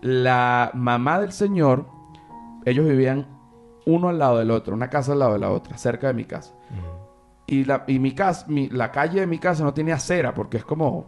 La 0.02 0.70
mamá 0.74 1.20
del 1.20 1.32
señor, 1.32 1.86
ellos 2.66 2.86
vivían 2.86 3.28
uno 3.86 4.10
al 4.10 4.20
lado 4.20 4.38
del 4.38 4.52
otro, 4.52 4.76
una 4.76 4.90
casa 4.90 5.14
al 5.14 5.20
lado 5.20 5.34
de 5.34 5.40
la 5.40 5.50
otra, 5.50 5.78
cerca 5.78 6.08
de 6.08 6.14
mi 6.14 6.26
casa. 6.26 6.54
Y, 7.48 7.66
la, 7.66 7.84
y 7.88 8.00
mi 8.00 8.14
casa, 8.14 8.46
mi- 8.48 8.70
la 8.70 8.92
calle 8.92 9.20
de 9.22 9.28
mi 9.28 9.38
casa 9.40 9.64
no 9.64 9.74
tiene 9.74 9.92
acera 9.94 10.34
porque 10.34 10.58
es 10.58 10.66
como. 10.66 11.06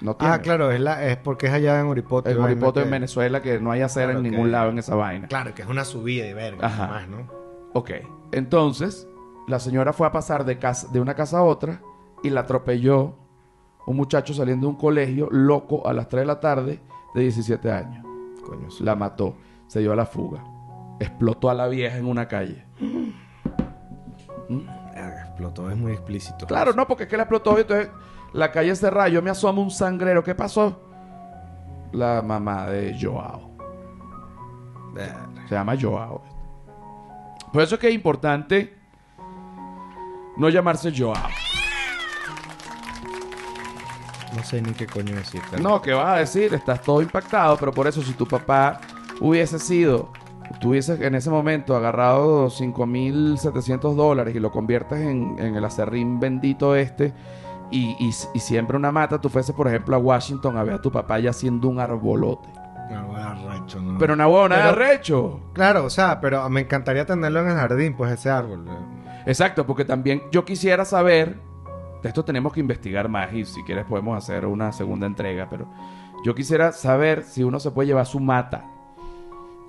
No 0.00 0.14
tiene. 0.16 0.32
Ah, 0.34 0.38
claro, 0.40 0.70
es, 0.70 0.80
la, 0.80 1.04
es 1.04 1.16
porque 1.18 1.48
es 1.48 1.52
allá 1.52 1.78
en 1.80 1.86
Oripoto. 1.86 2.30
El 2.30 2.36
vaina 2.38 2.48
Moripoto 2.54 2.80
en 2.80 2.90
Venezuela 2.90 3.42
que 3.42 3.60
no 3.60 3.70
hay 3.72 3.82
acera 3.82 4.06
Claro 4.06 4.18
en 4.20 4.24
que- 4.24 4.30
ningún 4.30 4.52
lado 4.52 4.70
en 4.70 4.78
esa 4.78 4.94
vaina. 4.94 5.26
Claro, 5.28 5.52
que 5.54 5.62
es 5.62 5.68
una 5.68 5.84
subida 5.84 6.24
de 6.24 6.34
verga. 6.34 6.66
Ajá. 6.66 6.86
Más, 6.86 7.08
¿no? 7.08 7.26
Ok. 7.74 7.90
Entonces, 8.32 9.08
la 9.48 9.58
señora 9.58 9.92
fue 9.92 10.06
a 10.06 10.12
pasar 10.12 10.44
de, 10.44 10.58
casa, 10.58 10.86
de 10.92 11.00
una 11.00 11.14
casa 11.14 11.38
a 11.38 11.42
otra 11.42 11.82
y 12.22 12.30
la 12.30 12.40
atropelló 12.40 13.16
un 13.86 13.96
muchacho 13.96 14.34
saliendo 14.34 14.66
de 14.66 14.72
un 14.72 14.78
colegio, 14.78 15.28
loco, 15.30 15.86
a 15.86 15.92
las 15.92 16.08
3 16.08 16.22
de 16.22 16.26
la 16.26 16.40
tarde, 16.40 16.80
de 17.14 17.20
17 17.22 17.70
años. 17.70 18.04
Coño. 18.44 18.68
La 18.80 18.94
mató. 18.94 19.36
Se 19.66 19.80
dio 19.80 19.92
a 19.92 19.96
la 19.96 20.06
fuga. 20.06 20.44
Explotó 20.98 21.50
a 21.50 21.54
la 21.54 21.68
vieja 21.68 21.96
en 21.96 22.06
una 22.06 22.28
calle. 22.28 22.66
Verga, 24.48 25.26
explotó, 25.26 25.70
es 25.70 25.76
muy 25.76 25.92
explícito. 25.92 26.46
Claro, 26.46 26.72
no, 26.72 26.86
porque 26.86 27.04
es 27.04 27.08
que 27.08 27.16
la 27.16 27.22
explotó 27.24 27.56
y 27.56 27.62
entonces 27.62 27.88
la 28.32 28.52
calle 28.52 28.74
cerrada. 28.74 29.08
Yo 29.08 29.22
me 29.22 29.30
asomo 29.30 29.62
un 29.62 29.70
sangrero. 29.70 30.22
¿Qué 30.22 30.34
pasó? 30.34 30.80
La 31.92 32.22
mamá 32.22 32.66
de 32.66 32.96
Joao. 33.00 33.50
Se 35.48 35.54
llama 35.54 35.74
Joao. 35.80 36.22
Por 37.52 37.62
eso 37.62 37.76
es 37.76 37.80
que 37.80 37.88
es 37.88 37.94
importante 37.94 38.76
no 40.36 40.48
llamarse 40.48 40.92
Joao. 40.96 41.14
No 44.36 44.44
sé 44.44 44.62
ni 44.62 44.72
qué 44.72 44.86
coño 44.86 45.14
decir. 45.16 45.40
No, 45.60 45.82
¿qué 45.82 45.92
vas 45.92 46.16
a 46.16 46.18
decir? 46.20 46.54
Estás 46.54 46.82
todo 46.82 47.02
impactado, 47.02 47.56
pero 47.56 47.72
por 47.72 47.86
eso 47.86 48.00
si 48.02 48.12
tu 48.12 48.26
papá 48.26 48.80
hubiese 49.20 49.58
sido, 49.58 50.10
tuviese 50.60 51.04
en 51.04 51.14
ese 51.14 51.30
momento 51.30 51.76
agarrado 51.76 52.48
5.700 52.48 53.94
dólares 53.94 54.34
y 54.34 54.40
lo 54.40 54.50
conviertes 54.50 54.98
en, 55.00 55.36
en 55.38 55.56
el 55.56 55.64
acerrín 55.64 56.20
bendito 56.20 56.74
este 56.76 57.12
y, 57.70 57.96
y, 58.00 58.10
y 58.34 58.38
siempre 58.40 58.76
una 58.76 58.90
mata, 58.92 59.20
tú 59.20 59.28
fueses 59.28 59.54
por 59.54 59.68
ejemplo 59.68 59.94
a 59.96 59.98
Washington 59.98 60.56
a 60.56 60.64
ver 60.64 60.74
a 60.74 60.82
tu 60.82 60.90
papá 60.90 61.18
ya 61.18 61.30
haciendo 61.30 61.68
un 61.68 61.78
arbolote. 61.80 62.48
No, 62.90 63.14
arrecho, 63.16 63.80
no. 63.80 63.98
Pero 63.98 64.14
una 64.14 64.26
huevona 64.26 64.56
de 64.56 64.62
Pero- 64.62 64.72
arrecho. 64.84 65.40
Claro, 65.52 65.84
o 65.84 65.90
sea, 65.90 66.20
pero 66.20 66.48
me 66.50 66.62
encantaría 66.62 67.06
tenerlo 67.06 67.40
en 67.42 67.48
el 67.48 67.54
jardín, 67.56 67.94
pues 67.96 68.10
ese 68.10 68.30
árbol. 68.30 68.64
Exacto, 69.26 69.64
porque 69.66 69.84
también 69.84 70.22
yo 70.32 70.44
quisiera 70.44 70.84
saber, 70.84 71.38
de 72.02 72.08
esto 72.08 72.24
tenemos 72.24 72.52
que 72.52 72.60
investigar 72.60 73.08
más 73.08 73.32
y 73.32 73.44
si 73.44 73.62
quieres 73.62 73.84
podemos 73.84 74.16
hacer 74.16 74.46
una 74.46 74.72
segunda 74.72 75.06
entrega, 75.06 75.48
pero 75.48 75.68
yo 76.24 76.34
quisiera 76.34 76.72
saber 76.72 77.24
si 77.24 77.42
uno 77.44 77.60
se 77.60 77.70
puede 77.70 77.88
llevar 77.88 78.06
su 78.06 78.20
mata. 78.20 78.64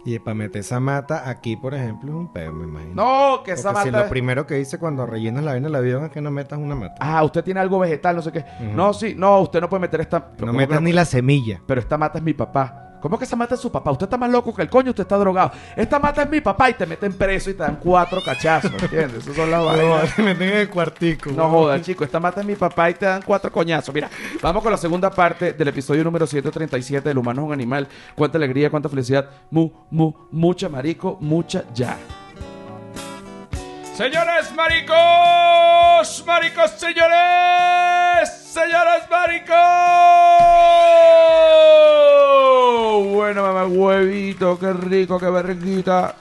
Y 0.04 0.18
para 0.18 0.34
meter 0.34 0.62
esa 0.62 0.80
mata 0.80 1.30
aquí, 1.30 1.56
por 1.56 1.76
ejemplo, 1.76 2.10
es 2.10 2.16
un 2.16 2.34
peo, 2.34 2.52
me 2.52 2.64
imagino. 2.64 2.94
No, 2.96 3.44
que 3.44 3.52
Porque 3.52 3.52
esa 3.52 3.70
si 3.84 3.92
mata... 3.92 4.04
lo 4.04 4.10
primero 4.10 4.48
que 4.48 4.56
dice 4.56 4.80
cuando 4.80 5.06
rellenas 5.06 5.44
la 5.44 5.52
vaina 5.52 5.68
del 5.68 5.76
avión 5.76 6.06
es 6.06 6.12
que 6.12 6.22
no 6.22 6.32
metas 6.32 6.58
una 6.58 6.76
mata. 6.76 6.96
Ah, 7.00 7.24
usted 7.24 7.44
tiene 7.44 7.60
algo 7.60 7.78
vegetal, 7.78 8.16
no 8.16 8.22
sé 8.24 8.32
qué. 8.32 8.44
No, 8.74 8.94
sí, 8.94 9.14
no, 9.16 9.40
usted 9.42 9.62
no 9.62 9.70
puede 9.70 9.82
meter 9.82 10.02
esta... 10.02 10.20
no 10.20 10.48
¿Cómo 10.48 10.54
metas 10.54 10.82
ni 10.82 10.92
la 10.92 11.06
semilla. 11.06 11.62
Pero 11.68 11.80
esta 11.80 11.98
mata 12.00 12.18
es 12.18 12.24
mi 12.24 12.34
papá. 12.34 12.91
¿Cómo 13.02 13.18
que 13.18 13.26
esa 13.26 13.36
mata 13.36 13.56
es 13.56 13.62
su 13.62 13.72
papá? 13.72 13.92
Usted 13.92 14.06
está 14.06 14.18
más 14.18 14.30
loco 14.30 14.54
que 14.54 14.62
el 14.62 14.70
coño, 14.70 14.92
usted 14.92 15.04
está 15.04 15.18
drogado. 15.18 15.52
Esta 15.76 16.00
mata 16.00 16.22
es 16.24 16.30
mi 16.30 16.40
papá 16.40 16.70
y 16.70 16.74
te 16.76 16.86
meten 16.86 17.14
preso 17.14 17.50
y 17.50 17.54
te 17.54 17.64
dan 17.64 17.78
cuatro 17.78 18.22
cachazos, 18.24 18.72
¿entiendes? 18.72 19.24
Esas 19.24 19.36
son 19.36 19.50
las 19.52 19.66
vainas. 19.66 20.16
te 20.16 20.22
meten 20.22 20.50
en 20.50 20.58
el 20.58 20.70
cuartico. 20.70 21.32
No 21.32 21.50
jodas, 21.50 21.82
chico. 21.82 22.04
Esta 22.04 22.20
mata 22.20 22.42
es 22.42 22.48
mi 22.48 22.56
papá 22.56 22.90
y 22.90 22.94
te 22.94 23.06
dan 23.08 23.22
cuatro 23.24 23.52
coñazos. 23.52 23.94
Mira, 23.94 24.10
vamos 24.42 24.62
con 24.62 24.72
la 24.72 24.78
segunda 24.78 25.10
parte 25.10 25.54
del 25.54 25.68
episodio 25.68 26.04
número 26.04 26.28
137. 26.28 27.10
El 27.10 27.18
humano 27.18 27.42
es 27.42 27.48
un 27.48 27.54
animal. 27.54 27.88
Cuánta 28.16 28.38
alegría, 28.38 28.70
cuánta 28.70 28.88
felicidad. 28.88 29.28
Mu, 29.50 29.70
mu, 29.90 30.14
mucha 30.32 30.70
marico, 30.70 31.18
mucha 31.20 31.64
ya. 31.74 31.98
Señores 33.96 34.52
maricos, 34.56 36.24
maricos, 36.26 36.72
señores, 36.72 38.41
señores 38.52 39.04
maricos. 39.10 39.56
Bueno, 43.14 43.44
mamá, 43.44 43.66
huevito, 43.66 44.60
qué 44.60 44.74
rico, 44.74 45.18
qué 45.18 45.30
verguita. 45.30 46.16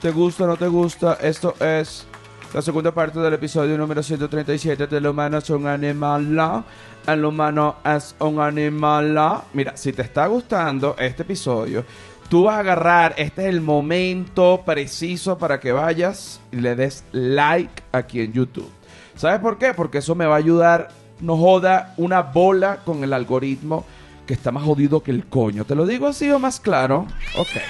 ¿Te 0.00 0.10
gusta 0.10 0.44
o 0.44 0.46
no 0.48 0.56
te 0.56 0.68
gusta? 0.68 1.14
Esto 1.22 1.54
es 1.58 2.06
la 2.52 2.60
segunda 2.60 2.92
parte 2.92 3.18
del 3.20 3.32
episodio 3.32 3.78
número 3.78 4.02
137 4.02 4.88
del 4.88 5.06
humano 5.06 5.38
es 5.38 5.48
un 5.48 5.66
animal. 5.66 6.64
El 7.06 7.24
humano 7.24 7.76
es 7.82 8.14
un 8.18 8.40
animal. 8.40 9.42
Mira, 9.54 9.74
si 9.76 9.94
te 9.94 10.02
está 10.02 10.26
gustando 10.26 10.96
este 10.98 11.22
episodio, 11.22 11.84
tú 12.28 12.44
vas 12.44 12.56
a 12.56 12.60
agarrar, 12.60 13.14
este 13.16 13.42
es 13.42 13.48
el 13.48 13.62
momento 13.62 14.62
preciso 14.66 15.38
para 15.38 15.58
que 15.58 15.72
vayas 15.72 16.42
y 16.52 16.56
le 16.56 16.74
des 16.76 17.04
like 17.12 17.82
aquí 17.92 18.20
en 18.20 18.34
YouTube. 18.34 18.70
¿Sabes 19.16 19.40
por 19.40 19.58
qué? 19.58 19.74
Porque 19.74 19.98
eso 19.98 20.14
me 20.14 20.26
va 20.26 20.34
a 20.34 20.38
ayudar, 20.38 20.88
no 21.20 21.36
joda, 21.36 21.94
una 21.96 22.22
bola 22.22 22.78
con 22.84 23.04
el 23.04 23.12
algoritmo 23.12 23.84
que 24.26 24.34
está 24.34 24.52
más 24.52 24.64
jodido 24.64 25.02
que 25.02 25.10
el 25.10 25.26
coño. 25.26 25.64
¿Te 25.64 25.74
lo 25.74 25.86
digo 25.86 26.06
así 26.06 26.30
o 26.30 26.38
más 26.38 26.60
claro? 26.60 27.06
Ok. 27.36 27.60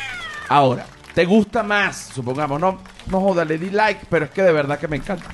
Ahora, 0.49 0.87
¿te 1.15 1.25
gusta 1.25 1.63
más? 1.63 2.11
Supongamos, 2.15 2.61
no, 2.61 2.79
no 3.07 3.21
joda, 3.21 3.45
le 3.45 3.59
di 3.59 3.71
like, 3.71 4.07
pero 4.11 4.27
es 4.27 4.31
que 4.31 4.43
de 4.43 4.53
verdad 4.53 4.79
que 4.79 4.89
me 4.89 4.97
encanta. 4.97 5.27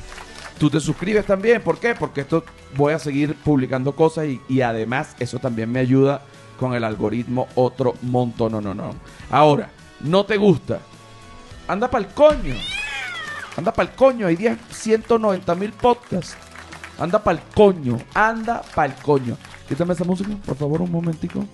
Tú 0.59 0.71
te 0.71 0.81
suscribes 0.81 1.27
también, 1.27 1.63
¿por 1.63 1.79
qué? 1.79 1.95
Porque 1.95 2.23
esto 2.23 2.45
voy 2.77 2.95
a 2.95 2.99
seguir 2.99 3.35
publicando 3.35 3.95
cosas 3.95 4.27
y, 4.27 4.41
y 4.49 4.61
además 4.63 5.17
eso 5.19 5.39
también 5.39 5.71
me 5.71 5.81
ayuda 5.81 6.23
con 6.59 6.75
el 6.75 6.85
algoritmo 6.85 7.49
otro 7.55 7.95
montón, 8.03 8.53
no, 8.53 8.61
no, 8.61 8.75
no. 8.75 8.95
Ahora, 9.31 9.71
¿no 10.01 10.25
te 10.25 10.37
gusta? 10.37 10.81
Anda 11.69 11.91
pa'l 11.91 12.09
coño. 12.09 12.55
Anda 13.57 13.73
pa'l 13.73 13.91
coño, 13.95 14.27
hay 14.27 14.37
10, 14.37 14.59
190 14.71 15.55
mil 15.55 15.73
podcasts. 15.73 16.37
Anda 16.99 17.23
pa'l 17.23 17.41
coño, 17.55 17.99
anda 18.15 18.63
pa'l 18.75 18.95
coño. 19.03 19.37
Quítame 19.69 19.93
esa 19.93 20.05
música, 20.05 20.31
por 20.47 20.57
favor, 20.57 20.81
un 20.81 20.91
momentico. 20.91 21.45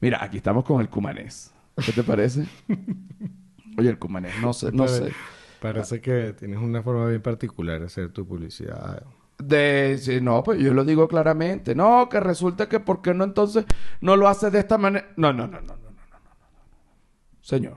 Mira, 0.00 0.22
aquí 0.22 0.38
estamos 0.38 0.64
con 0.64 0.80
el 0.80 0.88
cumanés. 0.88 1.52
¿Qué 1.84 1.92
te 1.92 2.02
parece? 2.02 2.46
Oye, 3.78 3.90
el 3.90 3.98
cumanés, 3.98 4.40
no 4.40 4.54
sé, 4.54 4.72
no 4.72 4.88
sé. 4.88 5.12
Parece 5.60 6.00
que 6.00 6.32
tienes 6.32 6.58
una 6.58 6.82
forma 6.82 7.06
bien 7.06 7.20
particular 7.20 7.80
de 7.80 7.86
hacer 7.86 8.12
tu 8.12 8.26
publicidad. 8.26 9.02
De, 9.38 10.20
no, 10.22 10.42
pues 10.42 10.58
yo 10.60 10.72
lo 10.72 10.84
digo 10.84 11.06
claramente. 11.06 11.74
No, 11.74 12.08
que 12.08 12.20
resulta 12.20 12.68
que 12.68 12.80
¿por 12.80 13.02
qué 13.02 13.12
no 13.12 13.24
entonces 13.24 13.66
no 14.00 14.16
lo 14.16 14.28
haces 14.28 14.52
de 14.52 14.60
esta 14.60 14.78
manera? 14.78 15.12
No, 15.16 15.32
no, 15.32 15.46
no, 15.46 15.60
no, 15.60 15.76
no, 15.76 15.76
no, 15.76 15.90
no, 15.90 15.90
no. 15.90 16.36
Señor, 17.42 17.76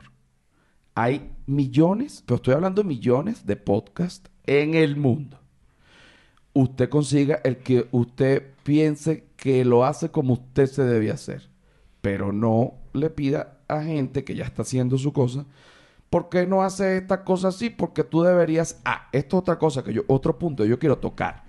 hay 0.96 1.32
millones, 1.46 2.24
pero 2.26 2.38
estoy 2.38 2.54
hablando 2.54 2.84
de 2.84 2.88
millones 2.88 3.46
de 3.46 3.58
podcasts 3.58 4.30
en 4.46 4.76
el 4.76 4.96
mundo. 4.96 5.39
Usted 6.60 6.90
consiga 6.90 7.40
el 7.46 7.60
que 7.60 7.88
usted 7.92 8.44
piense 8.64 9.24
que 9.38 9.64
lo 9.64 9.86
hace 9.86 10.12
como 10.12 10.34
usted 10.34 10.66
se 10.66 10.84
debe 10.84 11.10
hacer. 11.10 11.50
Pero 12.02 12.34
no 12.34 12.74
le 12.92 13.10
pida 13.10 13.60
a 13.70 13.82
gente 13.82 14.26
que 14.26 14.36
ya 14.36 14.44
está 14.44 14.64
haciendo 14.64 14.98
su 14.98 15.14
cosa. 15.14 15.46
¿Por 16.10 16.28
qué 16.28 16.46
no 16.46 16.62
hace 16.62 16.98
esta 16.98 17.24
cosa 17.24 17.48
así? 17.48 17.70
Porque 17.70 18.04
tú 18.04 18.24
deberías. 18.24 18.82
Ah, 18.84 19.08
esto 19.14 19.38
es 19.38 19.42
otra 19.42 19.58
cosa 19.58 19.86
que 19.86 19.94
yo, 19.94 20.02
otro 20.08 20.38
punto 20.38 20.64
que 20.64 20.70
yo 20.70 20.80
quiero 20.80 20.98
tocar. 20.98 21.46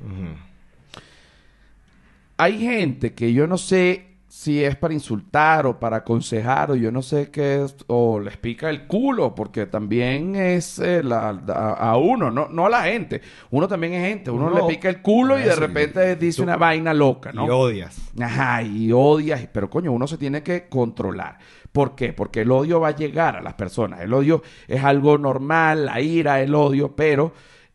Hay 2.36 2.60
gente 2.60 3.12
que 3.12 3.32
yo 3.32 3.48
no 3.48 3.58
sé 3.58 4.09
si 4.32 4.62
es 4.62 4.76
para 4.76 4.94
insultar 4.94 5.66
o 5.66 5.80
para 5.80 5.96
aconsejar 5.98 6.70
o 6.70 6.76
yo 6.76 6.92
no 6.92 7.02
sé 7.02 7.32
qué 7.32 7.64
es, 7.64 7.74
o 7.88 8.20
les 8.20 8.36
pica 8.36 8.70
el 8.70 8.86
culo, 8.86 9.34
porque 9.34 9.66
también 9.66 10.36
es 10.36 10.78
eh, 10.78 11.02
la- 11.02 11.30
a, 11.48 11.72
a 11.90 11.96
uno, 11.96 12.30
no, 12.30 12.48
no 12.48 12.66
a 12.66 12.70
la 12.70 12.82
gente. 12.84 13.22
Uno 13.50 13.66
también 13.66 13.94
es 13.94 14.06
gente, 14.08 14.30
uno 14.30 14.48
No, 14.48 14.54
le 14.56 14.62
pica 14.72 14.88
el 14.88 15.02
culo 15.02 15.36
y 15.36 15.42
de 15.42 15.56
repente 15.56 16.12
y- 16.12 16.14
dice 16.14 16.42
una 16.42 16.56
vaina 16.56 16.94
loca, 16.94 17.32
¿no? 17.32 17.44
Y 17.44 17.50
odias. 17.50 18.00
Ajá, 18.20 18.62
y 18.62 18.92
odias, 18.92 19.48
pero 19.52 19.68
coño, 19.68 19.90
uno 19.90 20.06
se 20.06 20.16
tiene 20.16 20.44
que 20.44 20.68
controlar. 20.68 21.38
¿Por 21.72 21.96
qué? 21.96 22.12
Porque 22.12 22.42
el 22.42 22.52
odio 22.52 22.78
va 22.78 22.88
a 22.88 22.96
llegar 22.96 23.34
a 23.34 23.42
las 23.42 23.54
personas. 23.54 24.00
El 24.00 24.14
odio 24.14 24.42
es 24.68 24.84
algo 24.84 25.18
normal, 25.18 25.86
la 25.86 26.00
ira, 26.00 26.40
el 26.40 26.54
odio, 26.54 26.94
pero 26.94 27.32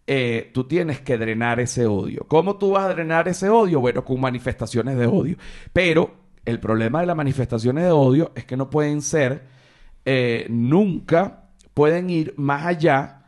eh, 0.08 0.52
tú 0.54 0.64
tienes 0.64 1.02
que 1.02 1.18
drenar 1.18 1.60
ese 1.60 1.86
odio. 1.86 2.24
¿Cómo 2.30 2.56
tú 2.58 2.72
vas 2.72 2.86
a 2.86 2.94
drenar 2.94 3.28
ese 3.28 3.50
odio? 3.50 3.82
Bueno, 3.82 4.06
con 4.06 4.22
manifestaciones 4.22 4.98
de 4.98 5.06
odio. 5.08 5.36
Pero 5.74 6.24
el 6.46 6.60
problema 6.60 7.02
de 7.02 7.08
las 7.08 7.16
manifestaciones 7.16 7.84
de 7.84 7.92
odio 7.92 8.32
es 8.36 8.46
que 8.46 8.56
no 8.58 8.70
pueden 8.70 9.02
ser, 9.02 9.44
eh, 10.06 10.46
nunca 10.50 11.50
pueden 11.74 12.10
ir 12.10 12.34
más 12.38 12.66
allá, 12.66 13.24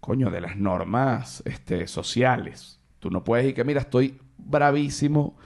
coño, 0.00 0.30
de 0.30 0.40
las 0.40 0.56
normas 0.56 1.42
este, 1.46 1.86
sociales. 1.86 2.80
Tú 2.98 3.10
no 3.10 3.24
puedes 3.24 3.46
ir 3.46 3.54
que, 3.54 3.64
mira, 3.64 3.80
estoy 3.80 4.18
bravísimo 4.36 5.36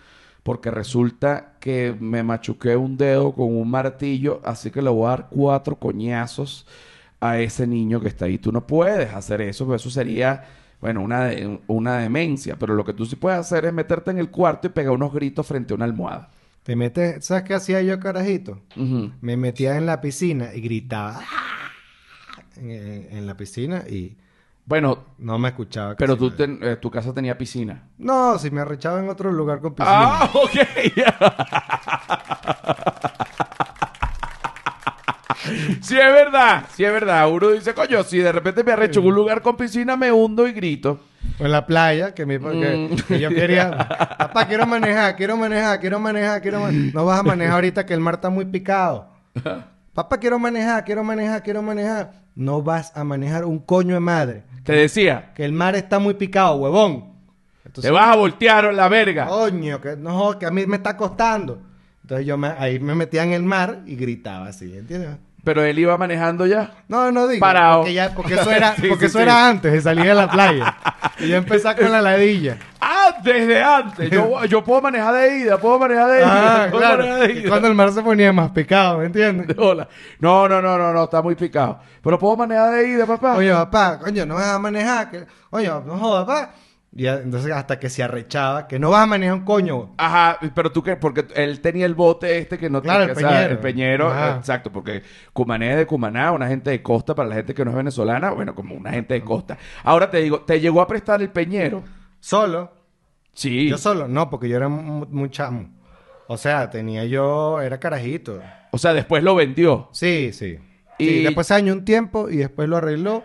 porque 0.43 0.71
resulta 0.71 1.55
que 1.61 1.95
me 1.99 2.23
machuqué 2.23 2.77
un 2.77 2.97
dedo 2.97 3.33
con 3.33 3.55
un 3.57 3.71
martillo, 3.71 4.41
así 4.45 4.71
que 4.71 4.83
le 4.83 4.91
voy 4.91 5.07
a 5.07 5.11
dar 5.11 5.29
cuatro 5.31 5.77
coñazos 5.77 6.67
a 7.21 7.39
ese 7.39 7.67
niño 7.67 8.01
que 8.01 8.09
está 8.09 8.25
ahí. 8.25 8.39
Tú 8.39 8.51
no 8.51 8.67
puedes 8.67 9.15
hacer 9.15 9.41
eso, 9.43 9.65
porque 9.65 9.77
eso 9.77 9.91
sería, 9.91 10.45
bueno, 10.81 11.03
una, 11.03 11.31
una 11.69 11.99
demencia. 11.99 12.57
Pero 12.59 12.75
lo 12.75 12.85
que 12.85 12.93
tú 12.93 13.07
sí 13.07 13.15
puedes 13.15 13.39
hacer 13.39 13.67
es 13.67 13.73
meterte 13.73 14.11
en 14.11 14.19
el 14.19 14.31
cuarto 14.31 14.67
y 14.67 14.71
pegar 14.71 14.93
unos 14.93 15.13
gritos 15.13 15.47
frente 15.47 15.73
a 15.73 15.77
una 15.77 15.85
almohada. 15.85 16.31
Te 16.63 16.77
metes, 16.77 17.25
¿sabes 17.25 17.43
qué 17.45 17.55
hacía 17.55 17.83
yo, 17.83 17.99
carajito? 17.99 18.61
Me 19.21 19.37
metía 19.37 19.77
en 19.77 19.87
la 19.87 20.01
piscina 20.01 20.55
y 20.55 20.61
gritaba 20.61 21.21
"Ah", 21.21 21.71
en, 22.57 22.71
en- 22.71 23.09
en 23.11 23.27
la 23.27 23.37
piscina 23.37 23.83
y 23.89 24.17
Bueno, 24.65 25.07
no 25.19 25.39
me 25.41 25.49
escuchaba. 25.49 25.97
pero 25.97 26.17
tú 26.17 26.31
ten- 26.31 26.61
eh, 26.63 26.77
tu 26.77 26.89
casa 26.89 27.13
tenía 27.13 27.37
piscina. 27.37 27.89
No, 27.99 28.39
si 28.39 28.51
me 28.53 28.61
arrechaba 28.61 29.01
en 29.01 29.09
otro 29.09 29.33
lugar 29.33 29.61
con 29.61 29.75
piscina. 29.75 30.21
Ah, 30.21 30.31
ok. 30.35 30.51
sí 35.81 35.97
es 35.99 36.13
verdad, 36.13 36.67
sí 36.73 36.85
es 36.85 36.93
verdad. 36.93 37.29
Uno 37.31 37.49
dice, 37.51 37.75
coño, 37.75 38.03
si 38.05 38.19
de 38.19 38.31
repente 38.33 38.63
me 38.63 38.73
arrecho 38.73 39.01
en 39.01 39.07
un 39.07 39.15
lugar 39.15 39.43
con 39.43 39.57
piscina, 39.57 39.97
me 39.97 40.13
hundo 40.13 40.47
y 40.47 40.53
grito. 40.53 41.01
O 41.39 41.45
en 41.45 41.53
la 41.53 41.67
playa, 41.67 42.15
que, 42.15 42.27
mi, 42.27 42.39
que- 42.39 42.89
Mm. 42.91 42.97
que 43.09 43.21
yo 43.21 43.29
quería... 43.31 43.71
Papá, 44.19 44.47
quiero 44.47 44.67
manejar, 44.67 45.17
quiero 45.17 45.37
manejar, 45.37 45.81
quiero 45.81 45.99
manejar, 45.99 46.41
quiero 46.43 46.61
manejar. 46.61 46.95
No 46.95 47.05
vas 47.05 47.21
a 47.21 47.23
manejar 47.23 47.55
ahorita 47.55 47.87
que 47.87 47.95
el 47.95 48.01
mar 48.01 48.15
está 48.15 48.29
muy 48.31 48.45
picado. 48.45 49.09
Papá, 49.95 50.19
quiero 50.19 50.39
manejar, 50.39 50.85
quiero 50.85 51.05
manejar, 51.05 51.43
quiero 51.43 51.63
manejar. 51.63 52.13
No 52.35 52.63
vas 52.63 52.97
a 52.97 53.05
manejar 53.05 53.45
un 53.45 53.59
coño 53.59 53.95
de 53.95 54.01
madre. 54.01 54.43
Te 54.65 54.73
decía, 54.73 55.33
Que 55.35 55.45
el 55.45 55.53
mar 55.53 55.75
está 55.77 55.99
muy 55.99 56.15
picado, 56.15 56.57
huevón. 56.57 57.13
Entonces, 57.65 57.89
te 57.89 57.91
vas 57.91 58.09
a 58.09 58.17
voltear 58.17 58.73
la 58.75 58.89
verga. 58.89 59.27
Coño, 59.27 59.81
que 59.81 59.97
no, 59.97 60.39
que 60.39 60.47
a 60.47 60.51
mí 60.51 60.67
me 60.67 60.77
está 60.77 60.97
costando. 60.97 61.63
Entonces 62.03 62.27
yo 62.27 62.37
me, 62.37 62.49
ahí 62.49 62.79
me 62.81 62.95
metía 62.95 63.23
en 63.23 63.33
el 63.33 63.43
mar 63.43 63.81
y 63.87 63.95
gritaba 63.97 64.49
así, 64.49 64.77
¿entiendes? 64.77 65.17
Pero 65.45 65.65
él 65.65 65.77
iba 65.79 65.97
manejando 65.99 66.47
ya. 66.47 66.71
No, 66.87 67.11
no 67.11 67.27
digo. 67.27 67.41
Parado. 67.41 67.81
Porque, 67.81 67.95
ya, 67.95 68.15
porque 68.15 68.35
eso 68.35 68.51
era, 68.51 68.75
Sí, 68.77 68.87
porque 68.89 69.07
sí, 69.07 69.11
eso 69.11 69.19
sí. 69.19 69.23
era 69.25 69.49
antes 69.49 69.73
de 69.73 69.81
salir 69.81 70.05
de 70.05 70.15
la 70.15 70.31
playa. 70.31 70.77
Y 71.19 71.29
yo 71.29 71.37
empecé 71.37 71.75
con 71.75 71.91
la 71.91 72.01
ladilla. 72.01 72.59
Ah, 72.81 73.17
desde 73.25 73.61
antes. 73.63 74.09
Yo, 74.11 74.45
yo 74.49 74.63
puedo 74.63 74.81
manejar 74.81 75.15
de 75.15 75.39
ida, 75.39 75.59
puedo 75.59 75.81
manejar 75.81 76.11
de 76.11 76.19
ida. 76.21 76.65
Ah, 76.65 76.67
puedo 76.71 76.81
claro. 76.81 76.99
manejar 76.99 77.27
de 77.27 77.33
Y 77.35 77.39
ida. 77.41 77.49
cuando 77.49 77.69
el 77.69 77.75
mar 77.75 77.91
se 77.93 78.03
ponía 78.03 78.33
más 78.33 78.51
picado, 78.53 78.99
¿me 78.99 79.07
entiendes? 79.07 79.57
Hola. 79.59 79.89
No, 80.21 80.49
no, 80.49 80.63
no, 80.63 80.79
no, 80.79 80.93
no, 80.93 81.05
está 81.05 81.21
muy 81.23 81.35
picado. 81.35 81.81
Pero 82.03 82.19
puedo 82.21 82.37
manejar 82.37 82.73
de 82.75 82.89
ida, 82.89 83.07
papá. 83.07 83.35
Oye, 83.35 83.53
papá, 83.53 83.99
coño, 83.99 84.25
no 84.25 84.37
vas 84.37 84.47
a 84.47 84.59
manejar. 84.61 85.11
Que... 85.11 85.27
Oye, 85.51 85.67
no 85.69 85.99
jodas, 85.99 86.25
papá. 86.25 86.51
Y 86.95 87.07
entonces 87.07 87.51
hasta 87.53 87.79
que 87.81 87.89
se 87.89 88.03
arrechaba, 88.03 88.69
que 88.69 88.79
no 88.79 88.91
vas 88.91 89.05
a 89.05 89.07
manejar 89.07 89.35
un 89.37 89.45
coño. 89.47 89.95
Ajá, 89.97 90.39
pero 90.55 90.71
tú 90.73 90.83
qué, 90.83 90.97
porque 90.97 91.27
él 91.35 91.61
tenía 91.61 91.87
el 91.87 91.95
bote 91.95 92.37
este 92.37 92.59
que 92.59 92.69
no 92.69 92.83
Claro, 92.83 93.05
el 93.05 93.11
o 93.13 93.15
sea, 93.15 93.29
peñero. 93.31 93.51
el 93.53 93.59
peñero, 93.61 94.11
Ajá. 94.11 94.37
exacto, 94.37 94.71
porque 94.71 95.03
Cumané 95.33 95.71
es 95.73 95.77
de 95.79 95.87
Cumaná, 95.87 96.33
una 96.33 96.49
gente 96.49 96.69
de 96.71 96.83
costa, 96.83 97.15
para 97.15 97.31
la 97.31 97.37
gente 97.37 97.55
que 97.55 97.65
no 97.65 97.71
es 97.71 97.77
venezolana, 97.79 98.31
bueno, 98.33 98.55
como 98.55 98.75
una 98.75 98.91
gente 98.91 99.15
de 99.15 99.23
costa. 99.23 99.57
Ahora 99.85 100.11
te 100.11 100.19
digo, 100.19 100.43
¿te 100.43 100.61
llegó 100.61 100.83
a 100.83 100.87
prestar 100.87 101.23
el 101.23 101.31
peñero? 101.31 101.83
Solo. 102.21 102.71
Sí. 103.33 103.71
Yo 103.71 103.79
solo, 103.79 104.07
no, 104.07 104.29
porque 104.29 104.49
yo 104.51 104.59
era 104.59 104.69
mu- 104.69 105.07
muy 105.09 105.31
chamo. 105.31 105.71
O 106.27 106.37
sea, 106.37 106.69
tenía 106.69 107.07
yo, 107.07 107.61
era 107.63 107.81
carajito. 107.81 108.39
O 108.71 108.77
sea, 108.77 108.93
después 108.93 109.23
lo 109.23 109.35
vendió. 109.35 109.89
Sí, 109.93 110.31
sí. 110.35 110.59
Y- 110.99 111.07
Sí, 111.07 111.23
después 111.25 111.47
se 111.47 111.55
dañó 111.55 111.73
un 111.73 111.85
tiempo 111.87 112.29
y 112.29 112.37
después 112.37 112.69
lo 112.69 112.77
arregló. 112.77 113.23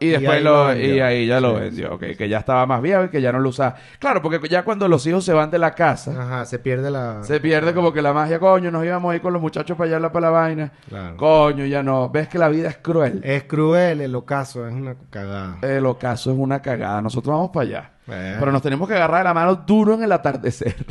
Y 0.00 0.08
después 0.08 0.30
ahí 0.30 0.42
lo, 0.42 0.76
y 0.76 1.00
ahí 1.00 1.26
ya 1.26 1.40
lo 1.40 1.56
Sí, 1.56 1.60
vendió, 1.60 1.94
ok, 1.94 2.04
que 2.16 2.28
ya 2.28 2.38
estaba 2.38 2.66
más 2.66 2.80
viejo 2.80 3.04
y 3.04 3.08
que 3.08 3.20
ya 3.20 3.32
no 3.32 3.40
lo 3.40 3.48
usaba. 3.48 3.74
Claro, 3.98 4.22
porque 4.22 4.48
ya 4.48 4.62
cuando 4.62 4.88
los 4.88 5.06
hijos 5.06 5.24
se 5.24 5.32
van 5.32 5.50
de 5.50 5.58
la 5.58 5.74
casa, 5.74 6.14
Ajá, 6.20 6.44
se 6.44 6.58
pierde 6.58 6.90
la... 6.90 7.22
se 7.22 7.40
pierde 7.40 7.74
como 7.74 7.92
que 7.92 8.00
la 8.00 8.12
magia, 8.12 8.38
coño, 8.38 8.70
nos 8.70 8.84
íbamos 8.84 9.12
a 9.12 9.16
ir 9.16 9.22
con 9.22 9.32
los 9.32 9.42
muchachos 9.42 9.76
para 9.76 9.96
allá 9.96 10.12
para 10.12 10.26
la 10.26 10.30
vaina. 10.30 10.72
Claro. 10.88 11.16
Coño, 11.16 11.64
ya 11.64 11.82
no. 11.82 12.08
Ves 12.10 12.28
que 12.28 12.38
la 12.38 12.48
vida 12.48 12.68
es 12.68 12.78
cruel. 12.78 13.20
Es 13.24 13.44
cruel 13.44 14.00
el 14.00 14.14
ocaso, 14.14 14.66
es 14.66 14.72
una 14.72 14.94
cagada. 15.10 15.58
El 15.62 15.84
ocaso 15.86 16.30
es 16.30 16.38
una 16.38 16.62
cagada. 16.62 17.02
Nosotros 17.02 17.34
vamos 17.34 17.50
para 17.50 17.66
allá. 17.66 17.90
Eh. 18.08 18.36
Pero 18.38 18.52
nos 18.52 18.62
tenemos 18.62 18.88
que 18.88 18.94
agarrar 18.94 19.18
de 19.18 19.24
la 19.24 19.34
mano 19.34 19.54
duro 19.56 19.94
en 19.94 20.02
el 20.02 20.12
atardecer. 20.12 20.76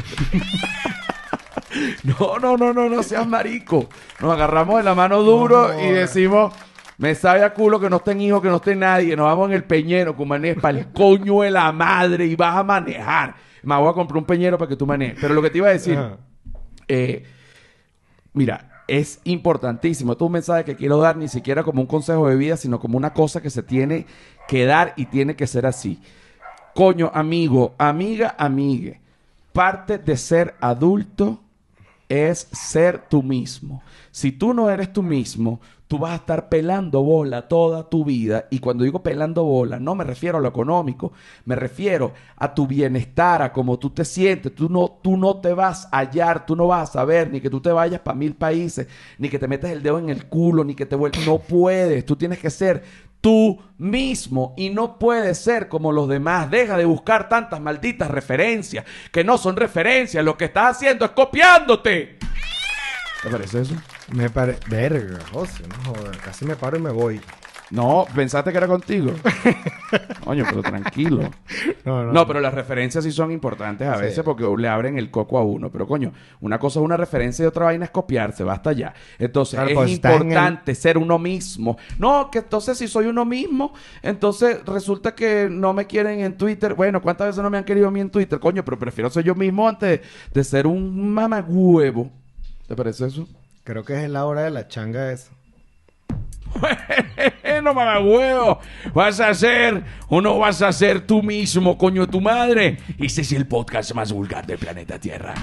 no, 2.04 2.39
no, 2.39 2.58
no, 2.58 2.74
no, 2.74 2.89
no 2.89 3.04
seas 3.04 3.28
marico. 3.28 3.88
Nos 4.20 4.34
agarramos 4.34 4.78
de 4.78 4.84
la 4.84 4.96
mano 4.96 5.22
duro 5.24 5.74
No, 5.74 5.80
y 5.80 5.91
decimos, 5.91 6.54
me 6.98 7.14
sabe 7.14 7.44
a 7.44 7.54
culo 7.54 7.80
que 7.80 7.90
no 7.90 7.98
estén 7.98 8.20
hijos, 8.22 8.42
que 8.42 8.50
no 8.50 8.56
esté 8.56 8.76
nadie. 8.76 9.16
Nos 9.16 9.28
vamos 9.28 9.50
en 9.50 9.56
el 9.56 9.64
peñero, 9.64 10.16
con 10.16 10.28
manejes 10.28 10.62
para 10.62 10.80
el 10.80 10.92
coño 10.92 11.42
de 11.42 11.52
la 11.52 11.72
madre 11.72 12.26
y 12.26 12.36
vas 12.36 12.56
a 12.56 12.64
manejar. 12.64 13.36
Me 13.62 13.76
voy 13.76 13.90
a 13.90 13.94
comprar 13.94 14.18
un 14.18 14.26
peñero 14.26 14.58
para 14.58 14.70
que 14.70 14.76
tú 14.76 14.88
manejes. 14.88 15.18
Pero 15.22 15.34
lo 15.36 15.42
que 15.42 15.52
te 15.52 15.60
iba 15.60 15.68
a 15.68 15.74
decir, 15.74 16.00
eh, 16.88 17.24
mira, 18.34 18.84
es 18.88 19.20
importantísimo. 19.26 20.14
Esto 20.14 20.26
es 20.26 20.28
un 20.28 20.34
mensaje 20.34 20.64
que 20.64 20.76
quiero 20.76 20.98
dar 20.98 21.18
ni 21.18 21.28
siquiera 21.28 21.64
como 21.64 21.82
un 21.82 21.88
consejo 21.88 22.28
de 22.30 22.36
vida, 22.36 22.58
sino 22.58 22.80
como 22.80 22.98
una 22.98 23.14
cosa 23.14 23.42
que 23.42 23.52
se 23.52 23.62
tiene 23.62 24.08
que 24.48 24.66
dar 24.66 24.94
y 24.96 25.06
tiene 25.06 25.36
que 25.36 25.46
ser 25.46 25.68
así. 25.68 26.02
Coño, 26.74 27.12
amigo, 27.14 27.76
amiga, 27.78 28.36
amigue. 28.40 29.02
Parte 29.54 30.00
de 30.00 30.18
ser 30.18 30.56
adulto 30.62 31.44
es 32.10 32.48
ser 32.52 33.08
tú 33.10 33.24
mismo. 33.24 33.82
Si 34.12 34.32
tú 34.32 34.54
no 34.54 34.70
eres 34.70 34.93
tú 34.93 35.04
mismo, 35.04 35.60
tú 35.88 35.98
vas 35.98 36.12
a 36.12 36.15
estar 36.15 36.50
pelando 36.50 37.02
bola 37.02 37.48
toda 37.48 37.89
tu 37.89 38.04
vida. 38.04 38.48
Y 38.50 38.60
cuando 38.60 38.84
digo 38.84 39.02
pelando 39.04 39.43
bola, 39.43 39.80
no 39.80 39.96
me 39.96 40.04
refiero 40.04 40.38
a 40.38 40.41
lo 40.41 40.48
económico, 40.48 41.13
me 41.46 41.56
refiero 41.56 42.13
a 42.36 42.54
tu 42.54 42.67
bienestar, 42.67 43.41
a 43.41 43.54
cómo 43.54 43.80
tú 43.80 43.89
te 43.89 44.06
sientes. 44.06 44.54
Tú 44.54 44.70
no, 44.70 45.00
tú 45.02 45.17
no 45.17 45.38
te 45.38 45.54
vas 45.54 45.88
a 45.91 46.00
hallar, 46.00 46.46
tú 46.46 46.56
no 46.56 46.67
vas 46.67 46.89
a 46.89 46.93
saber, 46.93 47.32
ni 47.32 47.41
que 47.41 47.50
tú 47.50 47.62
te 47.62 47.72
vayas 47.72 48.02
para 48.02 48.17
mil 48.17 48.36
países, 48.36 48.88
ni 49.17 49.30
que 49.30 49.39
te 49.39 49.48
metas 49.48 49.72
el 49.72 49.82
dedo 49.82 50.00
en 50.00 50.10
el 50.10 50.26
culo, 50.26 50.63
ni 50.63 50.76
que 50.76 50.86
te 50.86 50.96
vuelvas. 50.96 51.26
No 51.26 51.39
puedes, 51.39 52.06
tú 52.06 52.15
tienes 52.15 52.39
que 52.39 52.50
ser 52.50 52.84
tú 53.28 53.62
mismo 53.78 54.54
y 54.56 54.70
no 54.70 54.98
puedes 54.98 55.38
ser 55.38 55.68
como 55.68 55.92
los 55.92 56.08
demás. 56.08 56.50
Deja 56.50 56.78
de 56.78 56.86
buscar 56.86 57.28
tantas 57.28 57.60
malditas 57.60 58.10
referencias 58.10 58.86
que 59.12 59.26
no 59.26 59.38
son 59.38 59.58
referencias. 59.58 60.24
Lo 60.24 60.38
que 60.38 60.46
estás 60.46 60.78
haciendo 60.78 61.04
es 61.04 61.12
copiándote. 61.12 62.20
¿Te 63.22 63.30
parece 63.30 63.63
eso? 63.63 63.76
Me 64.13 64.30
parece... 64.30 64.62
Verga, 64.70 65.20
José, 65.34 65.66
no 65.68 65.92
jodas. 65.92 66.16
Casi 66.20 66.46
me 66.46 66.56
paro 66.56 66.78
y 66.78 66.82
me 66.82 66.92
voy. 66.92 67.20
No, 67.70 68.06
pensaste 68.16 68.52
que 68.52 68.58
era 68.58 68.68
contigo. 68.68 69.12
Coño, 70.24 70.46
pero 70.50 70.62
tranquilo. 70.62 71.30
No, 71.86 72.04
no. 72.04 72.14
No, 72.14 72.28
pero 72.28 72.40
las 72.40 72.54
referencias 72.54 73.04
sí 73.04 73.12
son 73.12 73.32
importantes 73.32 73.88
a 73.88 73.96
Sí. 73.98 74.02
veces 74.04 74.24
porque 74.24 74.46
le 74.58 74.68
abren 74.68 74.98
el 74.98 75.12
coco 75.12 75.38
a 75.38 75.44
uno. 75.44 75.70
Pero 75.72 75.88
coño, 75.88 76.14
una 76.42 76.60
cosa 76.60 76.80
es 76.80 76.86
una 76.86 76.98
referencia 76.98 77.44
y 77.44 77.48
otra 77.48 77.66
vaina 77.66 77.86
es 77.86 77.92
copiarse, 77.92 78.44
basta 78.44 78.72
ya. 78.72 78.94
Entonces 79.20 79.56
Claro, 79.56 79.70
es 79.70 79.76
pues, 79.76 79.88
el- 79.90 79.96
importante 79.96 80.76
ser 80.76 80.98
uno 80.98 81.20
mismo. 81.20 81.78
No, 82.00 82.30
que 82.32 82.40
entonces 82.40 82.78
si 82.78 82.88
soy 82.88 83.06
uno 83.08 83.26
mismo, 83.26 83.74
entonces 84.02 84.66
resulta 84.66 85.14
que 85.16 85.48
no 85.50 85.74
me 85.74 85.88
quieren 85.88 86.20
en 86.22 86.38
Twitter. 86.38 86.74
Bueno, 86.74 87.02
¿cuántas 87.02 87.28
veces 87.28 87.44
no 87.44 87.50
me 87.50 87.58
han 87.58 87.64
querido 87.66 87.88
a 87.88 87.92
mí 87.92 88.00
en 88.00 88.10
Twitter? 88.10 88.40
Coño, 88.40 88.64
pero 88.64 88.80
prefiero 88.80 89.10
ser 89.10 89.24
yo 89.24 89.36
mismo 89.36 89.68
antes 89.68 90.02
de 90.34 90.44
ser 90.44 90.68
un 90.68 91.14
mamagüevo. 91.14 92.10
¿Te 92.68 92.76
parece 92.76 93.08
eso? 93.08 93.28
Creo 93.64 93.84
que 93.84 94.04
es 94.04 94.10
la 94.10 94.26
hora 94.26 94.42
de 94.44 94.52
la 94.52 94.68
changa 94.68 95.12
esa. 95.12 95.32
No 97.63 97.74
mamagüevo. 97.74 98.60
Vas 98.93 99.20
a 99.20 99.34
ser 99.34 99.84
o 100.10 100.22
no 100.22 100.38
vas 100.38 100.62
a 100.62 100.72
ser 100.72 101.06
tú 101.06 101.22
mismo, 101.24 101.78
coño 101.78 102.06
de 102.06 102.12
tu 102.12 102.22
madre. 102.22 102.78
Este 103.00 103.22
es 103.22 103.32
el 103.32 103.48
podcast 103.48 103.93
más 103.93 104.12
vulgar 104.12 104.46
del 104.46 104.58
planeta 104.58 105.00
Tierra. 105.00 105.34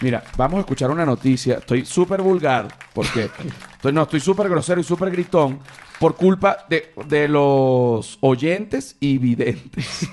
Mira, 0.00 0.22
vamos 0.36 0.58
a 0.58 0.60
escuchar 0.60 0.90
una 0.90 1.04
noticia. 1.04 1.56
Estoy 1.58 1.84
súper 1.84 2.22
vulgar 2.22 2.68
porque 2.92 3.30
estoy, 3.74 3.92
no, 3.92 4.02
estoy 4.02 4.20
súper 4.20 4.48
grosero 4.48 4.80
y 4.80 4.84
súper 4.84 5.10
gritón 5.10 5.60
por 5.98 6.14
culpa 6.16 6.66
de, 6.68 7.28
los 7.28 8.18
oyentes 8.20 8.96
y 9.00 9.18
videntes. 9.18 10.08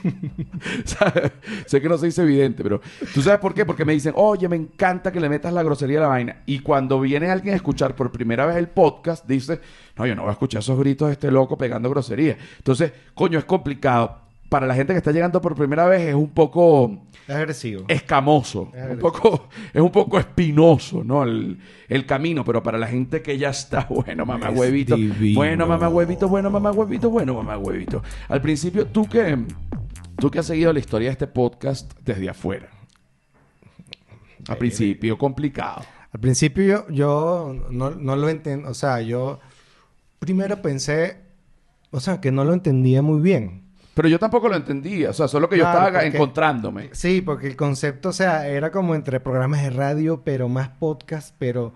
Sé 1.66 1.82
que 1.82 1.90
no 1.90 1.98
se 1.98 2.08
dice 2.08 2.26
vidente, 2.26 2.64
pero 2.64 2.82
¿tú 3.14 3.22
sabes 3.22 3.40
por 3.40 3.54
qué? 3.54 3.66
Porque 3.66 3.86
me 3.86 3.94
dicen, 3.94 4.14
oye, 4.16 4.48
me 4.50 4.56
encanta 4.56 5.12
que 5.12 5.20
le 5.20 5.30
metas 5.30 5.54
la 5.54 5.64
grosería 5.64 6.00
a 6.00 6.04
la 6.04 6.08
vaina. 6.08 6.42
Y 6.46 6.60
cuando 6.60 7.00
viene 7.00 7.30
alguien 7.30 7.54
a 7.54 7.58
escuchar 7.58 7.96
por 7.96 8.12
primera 8.12 8.46
vez 8.46 8.58
el 8.58 8.68
podcast, 8.68 9.28
dice, 9.28 9.62
no, 9.96 10.06
yo 10.06 10.16
no 10.16 10.24
voy 10.24 10.30
a 10.30 10.34
escuchar 10.34 10.60
esos 10.60 10.80
gritos 10.80 11.08
de 11.08 11.14
este 11.14 11.32
loco 11.32 11.58
pegando 11.58 11.90
grosería. 11.90 12.38
Entonces, 12.58 12.92
coño, 13.14 13.38
es 13.40 13.46
complicado. 13.46 14.25
Para 14.50 14.68
la 14.68 14.76
gente 14.76 14.94
que 14.94 14.98
está 14.98 15.12
llegando 15.12 15.42
por 15.42 15.56
primera 15.56 15.86
vez 15.88 16.02
es 16.02 16.14
un 16.16 16.30
poco 16.30 17.02
Es 17.28 17.36
agresivo. 17.36 17.84
escamoso, 17.88 18.72
Es 18.76 18.92
un 18.92 19.00
poco, 19.00 19.50
es 19.74 19.82
un 19.82 19.92
poco 19.92 20.20
espinoso, 20.20 21.04
¿no? 21.04 21.24
El, 21.24 21.58
el 21.90 22.06
camino, 22.06 22.46
pero 22.46 22.62
para 22.62 22.78
la 22.78 22.88
gente 22.88 23.22
que 23.22 23.38
ya 23.38 23.50
está, 23.50 23.86
bueno, 23.90 24.26
mamá 24.26 24.50
Es 24.50 24.58
huevito, 24.60 24.96
divino. 24.96 25.40
bueno, 25.40 25.66
mamá 25.68 25.90
huevito, 25.90 26.30
bueno, 26.30 26.50
mamá 26.52 26.72
huevito, 26.72 27.10
bueno, 27.10 27.34
mamá 27.34 27.58
huevito. 27.58 28.04
Al 28.30 28.42
principio, 28.42 28.86
tú 28.86 29.08
que, 29.10 29.38
tú 30.18 30.30
que 30.30 30.40
has 30.40 30.46
seguido 30.46 30.72
la 30.72 30.80
historia 30.80 31.08
de 31.10 31.14
este 31.14 31.28
podcast 31.28 31.92
desde 32.04 32.30
afuera. 32.30 32.70
Al 34.48 34.58
principio, 34.58 35.18
complicado. 35.18 35.82
Al 36.12 36.20
principio 36.20 36.88
yo, 36.88 36.90
yo 36.90 37.56
no, 37.72 37.92
no 37.92 38.16
lo 38.16 38.30
entendí, 38.30 38.66
o 38.68 38.74
sea, 38.76 39.02
yo 39.02 39.40
primero 40.20 40.62
pensé, 40.62 41.18
o 41.92 42.00
sea, 42.00 42.22
que 42.22 42.32
no 42.32 42.46
lo 42.46 42.54
entendía 42.54 43.02
muy 43.02 43.20
bien. 43.22 43.65
Pero 43.96 44.08
yo 44.10 44.20
tampoco 44.20 44.48
lo 44.50 44.56
entendía, 44.56 45.10
o 45.10 45.14
sea, 45.14 45.28
solo 45.28 45.50
que 45.50 45.58
yo 45.58 45.64
Claro, 45.64 45.80
estaba 45.88 46.00
porque- 46.04 46.18
encontrándome. 46.18 46.90
Sí, 46.92 47.22
porque 47.22 47.48
el 47.48 47.56
concepto, 47.56 48.10
o 48.10 48.14
sea, 48.14 48.48
era 48.48 48.70
como 48.70 48.94
entre 48.94 49.20
programas 49.20 49.64
de 49.64 49.72
radio, 49.72 50.22
pero 50.24 50.48
más 50.50 50.68
podcast, 50.70 51.34
pero, 51.40 51.74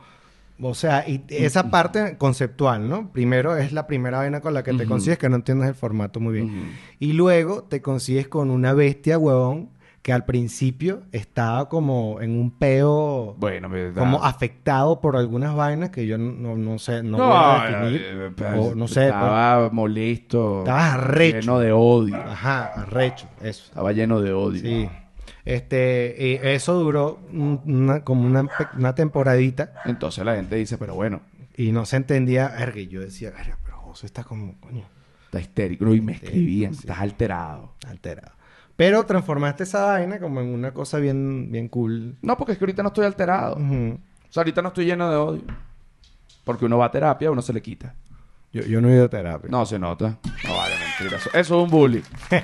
o 0.61 0.73
sea, 0.75 1.07
y 1.07 1.23
esa 1.29 1.71
parte 1.71 2.17
conceptual, 2.17 2.87
¿no? 2.89 3.09
Primero 3.11 3.55
es 3.55 3.71
la 3.71 3.87
primera 3.87 4.17
vaina 4.19 4.41
con 4.41 4.53
la 4.53 4.63
que 4.63 4.71
te 4.71 4.83
Ujú. 4.83 4.89
consigues, 4.89 5.17
que 5.17 5.29
no 5.29 5.37
entiendes 5.37 5.69
el 5.69 5.75
formato 5.75 6.19
muy 6.19 6.33
bien. 6.33 6.73
Y 6.99 7.13
luego 7.13 7.63
te 7.63 7.81
consigues 7.81 8.27
con 8.27 8.51
una 8.51 8.73
bestia, 8.73 9.17
huevón, 9.17 9.69
que 10.01 10.13
al 10.13 10.25
principio 10.25 11.03
estaba 11.11 11.67
como 11.67 12.21
en 12.21 12.31
un 12.31 12.51
peo, 12.51 13.35
Bueno, 13.37 13.69
como 13.95 14.23
afectado 14.23 15.01
por 15.01 15.17
algunas 15.17 15.53
vainas 15.55 15.89
que 15.89 16.07
yo 16.07 16.17
no, 16.17 16.79
sé, 16.79 17.03
no, 17.03 17.17
No, 17.17 17.27
voy 17.27 17.35
a 17.37 17.81
definir. 17.81 18.01
eh, 18.37 18.57
o 18.57 18.75
no 18.75 18.87
sé, 18.87 19.01
pues, 19.01 19.05
Estaba 19.07 19.69
molesto. 19.71 20.59
Estabas 20.59 20.93
arrecho. 20.93 21.39
Lleno 21.39 21.59
de 21.59 21.71
odio. 21.71 22.15
Ajá, 22.15 22.65
arrecho, 22.81 23.27
eso. 23.41 23.65
Estaba 23.65 23.91
lleno 23.91 24.21
de 24.21 24.33
odio. 24.33 24.61
Sí. 24.61 24.89
Este, 25.45 26.15
y 26.19 26.47
eso 26.47 26.75
duró 26.75 27.19
una, 27.33 28.03
como 28.03 28.25
una, 28.25 28.47
una 28.77 28.93
temporadita 28.93 29.73
Entonces 29.85 30.23
la 30.23 30.35
gente 30.35 30.55
dice, 30.57 30.77
pero 30.77 30.95
bueno, 30.95 31.21
y 31.57 31.71
no 31.71 31.85
se 31.85 31.97
entendía. 31.97 32.49
Verga, 32.57 32.79
y 32.79 32.87
yo 32.87 33.01
decía, 33.01 33.33
pero 33.63 33.77
José 33.79 34.05
está 34.05 34.23
como, 34.23 34.59
coño, 34.61 34.85
está 35.25 35.41
histérico. 35.41 35.93
Y 35.93 36.01
me 36.01 36.13
escribían, 36.13 36.73
sí. 36.73 36.81
estás 36.81 36.99
alterado. 36.99 37.73
alterado. 37.87 38.38
Pero 38.79 39.05
transformaste 39.05 39.63
esa 39.63 39.83
vaina 39.87 40.21
como 40.21 40.39
en 40.39 40.53
una 40.53 40.73
cosa 40.73 40.99
bien, 40.99 41.51
bien 41.51 41.67
cool. 41.67 42.15
No, 42.21 42.37
porque 42.37 42.53
es 42.53 42.57
que 42.57 42.63
ahorita 42.63 42.81
no 42.81 42.87
estoy 42.87 43.05
alterado. 43.05 43.55
O 43.55 44.31
sea, 44.31 44.39
ahorita 44.39 44.61
no 44.61 44.69
estoy 44.69 44.85
lleno 44.85 45.11
de 45.11 45.17
odio. 45.17 45.43
Porque 46.45 46.63
uno 46.63 46.77
va 46.77 46.85
a 46.85 46.91
terapia, 46.91 47.29
uno 47.29 47.41
se 47.41 47.51
le 47.51 47.61
quita. 47.61 47.93
yo, 48.53 48.61
yo 48.61 48.79
no 48.79 48.87
he 48.87 48.93
ido 48.93 49.03
a 49.03 49.09
terapia. 49.09 49.49
No 49.51 49.65
se 49.65 49.77
nota. 49.77 50.17
No 50.45 50.55
vale, 50.55 50.75
mentira. 50.79 51.17
Eso, 51.17 51.29
eso 51.33 51.57
es 51.57 51.63
un 51.65 51.69
bully. 51.69 52.01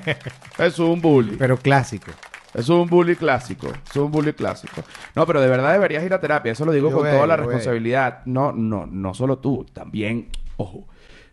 Eso 0.57 0.65
es 0.65 0.79
un 0.79 0.99
bully. 0.99 1.37
Pero 1.37 1.55
clásico. 1.55 2.11
Eso 2.53 2.59
es 2.59 2.69
un 2.81 2.89
bully 2.89 3.15
clásico. 3.15 3.67
Eso 3.67 4.01
es 4.01 4.05
un 4.05 4.11
bully 4.11 4.33
clásico. 4.33 4.83
No, 5.15 5.25
pero 5.25 5.39
de 5.39 5.47
verdad 5.47 5.71
deberías 5.71 6.03
ir 6.03 6.13
a 6.13 6.19
terapia. 6.19 6.51
Eso 6.51 6.65
lo 6.65 6.73
digo 6.73 6.89
Yo 6.89 6.97
con 6.97 7.09
toda 7.09 7.27
la 7.27 7.37
responsabilidad. 7.37 8.25
No, 8.25 8.51
no, 8.51 8.85
no 8.85 9.13
solo 9.13 9.37
tú. 9.37 9.65
También, 9.71 10.27
ojo, 10.57 10.85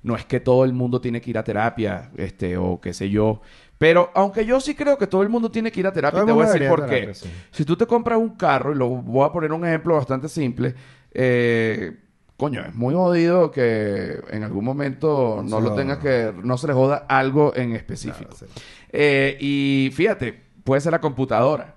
no 0.05 0.15
es 0.15 0.25
que 0.25 0.39
todo 0.39 0.65
el 0.65 0.73
mundo 0.73 1.01
tiene 1.01 1.21
que 1.21 1.31
ir 1.31 1.39
a 1.39 1.45
terapia, 1.45 2.11
este, 2.17 2.57
o 2.57 2.81
qué 2.81 2.93
sé 2.93 3.11
yo. 3.11 3.41
Pero 3.83 4.13
aunque 4.15 4.47
yo 4.47 4.61
sí 4.61 4.77
creo 4.77 4.97
que 4.97 5.09
todo 5.09 5.23
el 5.25 5.29
mundo 5.29 5.51
tiene 5.51 5.73
que 5.73 5.81
ir 5.81 5.89
a 5.89 5.93
terapia, 5.93 6.21
Todo 6.21 6.27
te 6.27 6.33
voy 6.33 6.47
a 6.47 6.53
decir 6.53 6.69
por 6.69 6.87
qué. 6.87 7.13
sí. 7.15 7.29
Si 7.51 7.65
tú 7.65 7.75
te 7.77 7.85
compras 7.85 8.17
un 8.17 8.37
carro, 8.37 8.71
y 8.73 8.77
lo 8.77 8.87
voy 8.89 9.27
a 9.29 9.33
poner 9.33 9.51
un 9.53 9.67
ejemplo 9.67 9.97
bastante 9.97 10.29
simple, 10.29 10.73
eh, 11.11 11.99
coño, 12.37 12.61
es 12.65 12.73
muy 12.77 12.95
jodido 12.95 13.51
que 13.51 14.21
en 14.31 14.45
algún 14.45 14.65
momento 14.65 15.43
no 15.45 15.61
lo 15.61 15.75
tengas 15.75 15.99
que, 15.99 16.33
no 16.45 16.57
se 16.59 16.69
le 16.69 16.75
joda 16.75 17.07
algo 17.09 17.57
en 17.57 17.73
específico. 17.75 18.31
Claro, 18.31 18.37
sí. 18.55 18.63
Eh, 18.91 19.37
y 19.41 19.91
fíjate, 19.93 20.41
puede 20.63 20.81
ser 20.81 20.93
la 20.93 21.01
computadora. 21.01 21.75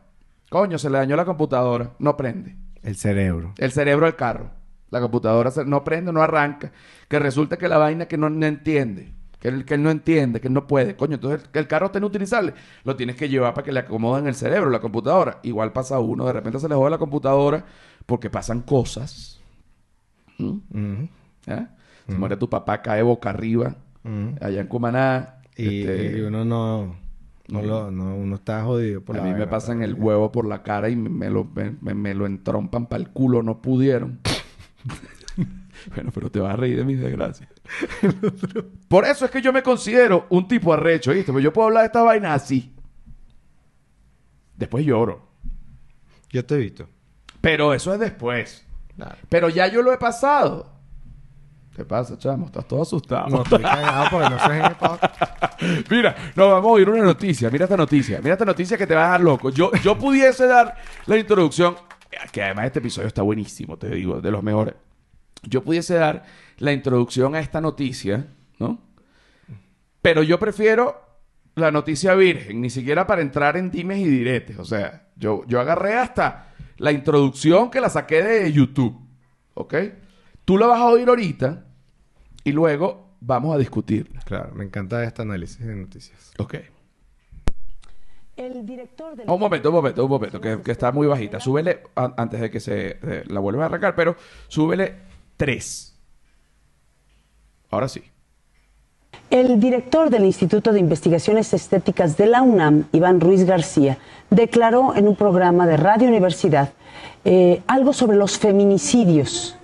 Coño, 0.51 0.77
se 0.77 0.91
le 0.91 0.99
dañó 0.99 1.15
la 1.15 1.25
computadora, 1.25 1.93
no 1.97 2.15
prende. 2.15 2.55
El 2.83 2.97
cerebro. 2.97 3.55
El 3.57 3.71
cerebro 3.71 4.05
del 4.05 4.15
carro. 4.15 4.51
La 4.91 5.01
computadora 5.01 5.49
se- 5.49 5.65
no 5.65 5.83
prende, 5.83 6.13
no 6.13 6.21
arranca. 6.21 6.71
Que 7.07 7.17
resulta 7.17 7.57
que 7.57 7.67
la 7.67 7.79
vaina 7.79 8.05
que 8.05 8.15
no, 8.15 8.29
no 8.29 8.45
entiende. 8.45 9.14
Que 9.45 9.49
él, 9.51 9.63
que 9.63 9.75
él 9.75 9.83
no 9.83 9.91
entiende, 9.91 10.41
que 10.41 10.47
él 10.47 10.53
no 10.55 10.65
puede. 10.65 10.95
Coño, 10.95 11.13
entonces 11.15 11.47
el, 11.53 11.59
el 11.59 11.67
carro 11.67 11.85
está 11.85 11.99
inutilizable. 11.99 12.55
Lo 12.83 12.95
tienes 12.95 13.15
que 13.15 13.29
llevar 13.29 13.53
para 13.53 13.63
que 13.63 13.71
le 13.71 13.79
acomoden 13.81 14.25
el 14.25 14.33
cerebro, 14.33 14.71
la 14.71 14.79
computadora. 14.79 15.39
Igual 15.43 15.71
pasa 15.71 15.97
a 15.97 15.99
uno, 15.99 16.25
de 16.25 16.33
repente 16.33 16.59
se 16.59 16.67
le 16.67 16.73
jode 16.73 16.89
la 16.89 16.97
computadora 16.97 17.63
porque 18.07 18.31
pasan 18.31 18.61
cosas. 18.61 19.39
¿Mm? 20.39 21.03
¿Eh? 21.45 21.67
Se 22.07 22.15
muere 22.15 22.37
tu 22.37 22.49
papá, 22.49 22.81
cae 22.81 23.03
boca 23.03 23.29
arriba, 23.29 23.75
allá 24.41 24.61
en 24.61 24.67
Cumaná. 24.67 25.35
Y, 25.55 25.81
Este, 25.83 26.17
y 26.17 26.21
uno 26.21 26.43
no, 26.43 26.95
no, 27.47 27.61
lo, 27.61 27.91
no, 27.91 28.15
uno 28.15 28.35
está 28.35 28.63
jodido 28.63 29.01
por 29.01 29.15
a 29.15 29.19
la 29.19 29.25
mí 29.25 29.33
me 29.39 29.45
pasan 29.47 29.83
el 29.83 29.93
huevo 29.93 30.31
por 30.31 30.47
la 30.47 30.63
cara 30.63 30.89
y 30.89 30.95
me, 30.95 31.29
lo, 31.29 31.47
me- 31.53 31.93
me 31.93 32.15
lo 32.15 32.25
entrompan 32.25 32.87
para 32.87 33.03
el 33.03 33.09
culo, 33.11 33.43
no 33.43 33.61
pudieron. 33.61 34.21
bueno, 35.95 36.09
pero 36.13 36.31
te 36.31 36.39
vas 36.39 36.53
a 36.53 36.57
reír 36.57 36.77
de 36.77 36.83
mis 36.85 36.99
desgracias. 36.99 37.49
Por 38.87 39.05
eso 39.05 39.25
es 39.25 39.31
que 39.31 39.41
yo 39.41 39.51
me 39.51 39.63
considero 39.63 40.27
un 40.29 40.47
tipo 40.47 40.73
arrecho, 40.73 41.11
¿viste? 41.11 41.31
Porque 41.31 41.43
yo 41.43 41.53
puedo 41.53 41.67
hablar 41.67 41.81
de 41.83 41.87
esta 41.87 42.03
vaina 42.03 42.33
así. 42.33 42.73
Después 44.55 44.85
lloro. 44.85 45.27
Yo 46.29 46.45
te 46.45 46.55
he 46.55 46.57
visto. 46.57 46.87
Pero 47.41 47.73
eso 47.73 47.93
es 47.93 47.99
después. 47.99 48.65
Claro. 48.95 49.15
Pero 49.29 49.49
ya 49.49 49.67
yo 49.67 49.81
lo 49.81 49.93
he 49.93 49.97
pasado. 49.97 50.75
¿Qué 51.75 51.83
pasa, 51.83 52.17
chamo? 52.17 52.45
Estás 52.45 52.65
todo 52.67 52.83
asustado. 52.83 53.27
No, 53.27 53.43
estoy 53.43 53.61
cagado 53.61 54.05
porque 54.09 54.29
no 54.29 54.39
sé 54.39 54.57
en. 54.57 55.83
Mira, 55.89 56.15
no, 56.35 56.49
vamos 56.49 56.69
a 56.69 56.73
oír 56.73 56.89
una 56.89 57.03
noticia. 57.03 57.49
Mira 57.49 57.65
esta 57.65 57.75
noticia. 57.75 58.19
Mira 58.23 58.33
esta 58.33 58.45
noticia 58.45 58.77
que 58.77 58.87
te 58.87 58.95
va 58.95 59.01
a 59.01 59.05
dejar 59.05 59.21
loco. 59.21 59.49
Yo, 59.49 59.71
yo 59.83 59.97
pudiese 59.97 60.47
dar 60.47 60.75
la 61.05 61.17
introducción, 61.17 61.75
que 62.31 62.43
además 62.43 62.67
este 62.67 62.79
episodio 62.79 63.09
está 63.09 63.23
buenísimo, 63.23 63.77
te 63.77 63.89
digo, 63.89 64.21
de 64.21 64.31
los 64.31 64.41
mejores. 64.41 64.73
Yo 65.47 65.63
pudiese 65.63 65.95
dar 65.95 66.23
la 66.57 66.71
introducción 66.73 67.35
a 67.35 67.39
esta 67.39 67.61
noticia, 67.61 68.27
¿no? 68.59 68.79
Pero 70.01 70.23
yo 70.23 70.39
prefiero 70.39 71.01
la 71.55 71.71
noticia 71.71 72.13
virgen, 72.15 72.61
ni 72.61 72.69
siquiera 72.69 73.07
para 73.07 73.21
entrar 73.21 73.57
en 73.57 73.71
dimes 73.71 73.99
y 73.99 74.05
diretes. 74.09 74.59
O 74.59 74.65
sea, 74.65 75.07
yo, 75.15 75.43
yo 75.47 75.59
agarré 75.59 75.95
hasta 75.95 76.53
la 76.77 76.91
introducción 76.91 77.71
que 77.71 77.79
la 77.81 77.89
saqué 77.89 78.21
de 78.23 78.51
YouTube, 78.51 78.97
¿ok? 79.53 79.75
Tú 80.43 80.57
la 80.57 80.67
vas 80.67 80.79
a 80.81 80.85
oír 80.87 81.07
ahorita 81.07 81.65
y 82.43 82.51
luego 82.51 83.15
vamos 83.21 83.55
a 83.55 83.57
discutirla. 83.57 84.19
Claro, 84.25 84.53
me 84.53 84.63
encanta 84.65 85.03
este 85.03 85.21
análisis 85.23 85.65
de 85.65 85.75
noticias. 85.75 86.33
Ok. 86.37 86.55
El 88.35 88.65
director 88.65 89.15
del 89.15 89.29
Un 89.29 89.39
momento, 89.39 89.69
un 89.69 89.75
momento, 89.75 90.03
un 90.03 90.11
momento, 90.11 90.41
que, 90.41 90.61
que 90.61 90.71
está 90.71 90.91
muy 90.91 91.07
bajita. 91.07 91.39
Súbele 91.39 91.83
a- 91.95 92.13
antes 92.17 92.41
de 92.41 92.51
que 92.51 92.59
se 92.59 92.97
eh, 93.01 93.23
la 93.27 93.39
vuelva 93.39 93.63
a 93.63 93.65
arrancar, 93.67 93.95
pero 93.95 94.17
súbele 94.49 94.93
tres. 95.37 95.95
Ahora 97.69 97.87
sí. 97.87 98.01
El 99.29 99.59
director 99.59 100.09
del 100.09 100.23
Instituto 100.23 100.71
de 100.71 100.79
Investigaciones 100.79 101.53
Estéticas 101.53 102.15
de 102.15 102.27
la 102.27 102.41
UNAM, 102.41 102.85
Iván 102.91 103.19
Ruiz 103.19 103.45
García, 103.45 103.97
declaró 104.29 104.95
en 104.95 105.07
un 105.07 105.15
programa 105.15 105.65
de 105.67 105.77
Radio 105.77 106.07
Universidad 106.07 106.69
eh, 107.25 107.61
algo 107.67 107.91
sobre 107.91 108.17
los 108.17 108.37
feminicidios 108.37 109.57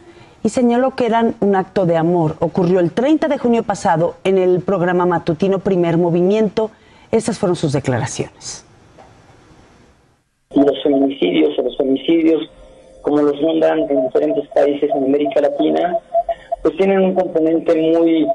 y 0.43 0.49
señaló 0.49 0.95
que 0.95 1.05
eran 1.05 1.36
un 1.39 1.55
acto 1.55 1.86
de 1.86 1.97
amor. 1.97 2.36
Ocurrió 2.39 2.80
el 2.80 2.91
30 2.91 3.28
de 3.28 3.38
junio 3.38 3.63
pasado 3.63 4.15
en 4.24 4.38
el 4.38 4.61
programa 4.61 5.05
matutino 5.05 5.59
Primer 5.59 5.97
Movimiento. 5.97 6.72
Estas 7.11 7.38
fueron 7.38 7.55
sus 7.55 7.74
declaraciones. 7.74 8.65
los 10.55 10.84
feminicidios 10.84 11.57
o 11.59 11.61
los 11.61 11.80
homicidios, 11.80 12.49
como 13.02 13.22
los 13.22 13.41
nombran 13.41 13.80
en 13.89 14.06
diferentes 14.06 14.47
países 14.49 14.89
en 14.93 15.04
América 15.04 15.41
Latina, 15.41 15.97
pues 16.62 16.78
tienen 16.78 16.99
un 16.99 17.16
componente 17.16 17.76
muy, 17.76 18.28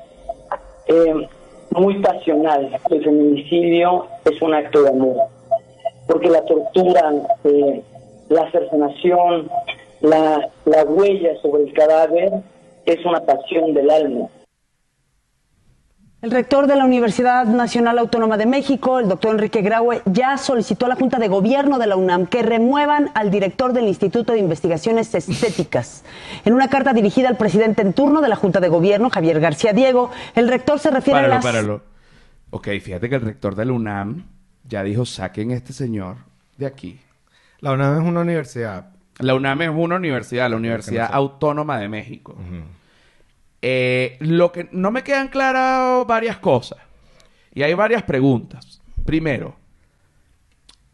eh, 0.89 1.29
muy 1.71 1.99
pasional. 2.01 2.79
El 2.91 3.05
feminicidio 3.05 4.07
es 4.25 4.41
un 4.43 4.55
acto 4.55 4.83
de 4.83 4.91
amor, 4.91 5.17
porque 6.07 6.29
la 6.29 6.45
tortura, 6.45 7.13
eh, 7.45 7.83
la 8.29 8.51
cercenación, 8.51 9.49
la, 10.01 10.49
la 10.65 10.85
huella 10.85 11.37
sobre 11.43 11.65
el 11.65 11.73
cadáver 11.73 12.33
es 12.85 13.05
una 13.05 13.21
pasión 13.21 13.75
del 13.75 13.91
alma. 13.91 14.29
El 16.27 16.33
rector 16.33 16.67
de 16.67 16.75
la 16.75 16.85
Universidad 16.85 17.47
Nacional 17.47 18.01
Autónoma 18.01 18.37
de 18.37 18.47
México, 18.47 18.99
el 18.99 19.09
doctor 19.09 19.37
Enrique 19.37 19.63
Graue, 19.63 20.03
ya 20.07 20.37
solicitó 20.39 20.87
a 20.87 20.89
la 20.89 20.97
Junta 20.97 21.21
de 21.21 21.29
Gobierno 21.29 21.79
de 21.79 21.87
la 21.87 21.95
UNAM 21.95 22.27
que 22.27 22.43
remuevan 22.43 23.13
al 23.15 23.31
director 23.31 23.73
del 23.73 23.87
Instituto 23.87 24.33
de 24.33 24.41
Investigaciones 24.41 25.15
Estéticas. 25.15 26.03
En 26.45 26.53
una 26.53 26.67
carta 26.69 26.93
dirigida 26.95 27.29
al 27.29 27.37
presidente 27.37 27.83
en 27.83 27.93
turno 27.93 28.23
de 28.23 28.29
la 28.29 28.35
Junta 28.35 28.59
de 28.59 28.67
Gobierno, 28.67 29.09
Javier 29.09 29.39
García 29.39 29.73
Diego, 29.73 30.11
el 30.35 30.49
rector 30.49 30.81
se 30.81 30.91
refiere 30.91 31.19
Páralo, 31.21 31.33
a 31.33 31.37
las... 31.37 31.45
páralo. 31.45 31.83
Ok, 32.51 32.71
fíjate 32.83 33.09
que 33.09 33.15
el 33.15 33.23
rector 33.23 33.55
de 33.55 33.65
la 33.65 33.73
UNAM 33.73 34.25
ya 34.65 34.83
dijo, 34.83 35.07
saquen 35.07 35.53
a 35.53 35.55
este 35.55 35.73
señor 35.73 36.17
de 36.57 36.67
aquí. 36.67 36.99
La 37.61 37.71
UNAM 37.71 38.03
es 38.03 38.09
una 38.09 38.23
universidad. 38.23 38.87
La 39.21 39.37
UNAM 39.37 39.63
es 39.63 39.71
una 39.73 39.95
universidad, 39.95 40.51
la 40.51 40.57
Universidad 40.57 41.09
Autónoma 41.13 41.79
de 41.79 41.89
México. 41.89 42.35
Eh, 43.63 44.17
lo 44.21 44.53
que 44.53 44.69
no 44.73 44.91
me 44.91 45.03
quedan 45.03 45.29
claras 45.29 46.07
varias 46.07 46.39
cosas. 46.39 46.79
Y 47.55 47.63
hay 47.63 47.75
varias 47.75 48.03
preguntas. 48.03 48.81
Primero, 49.05 49.57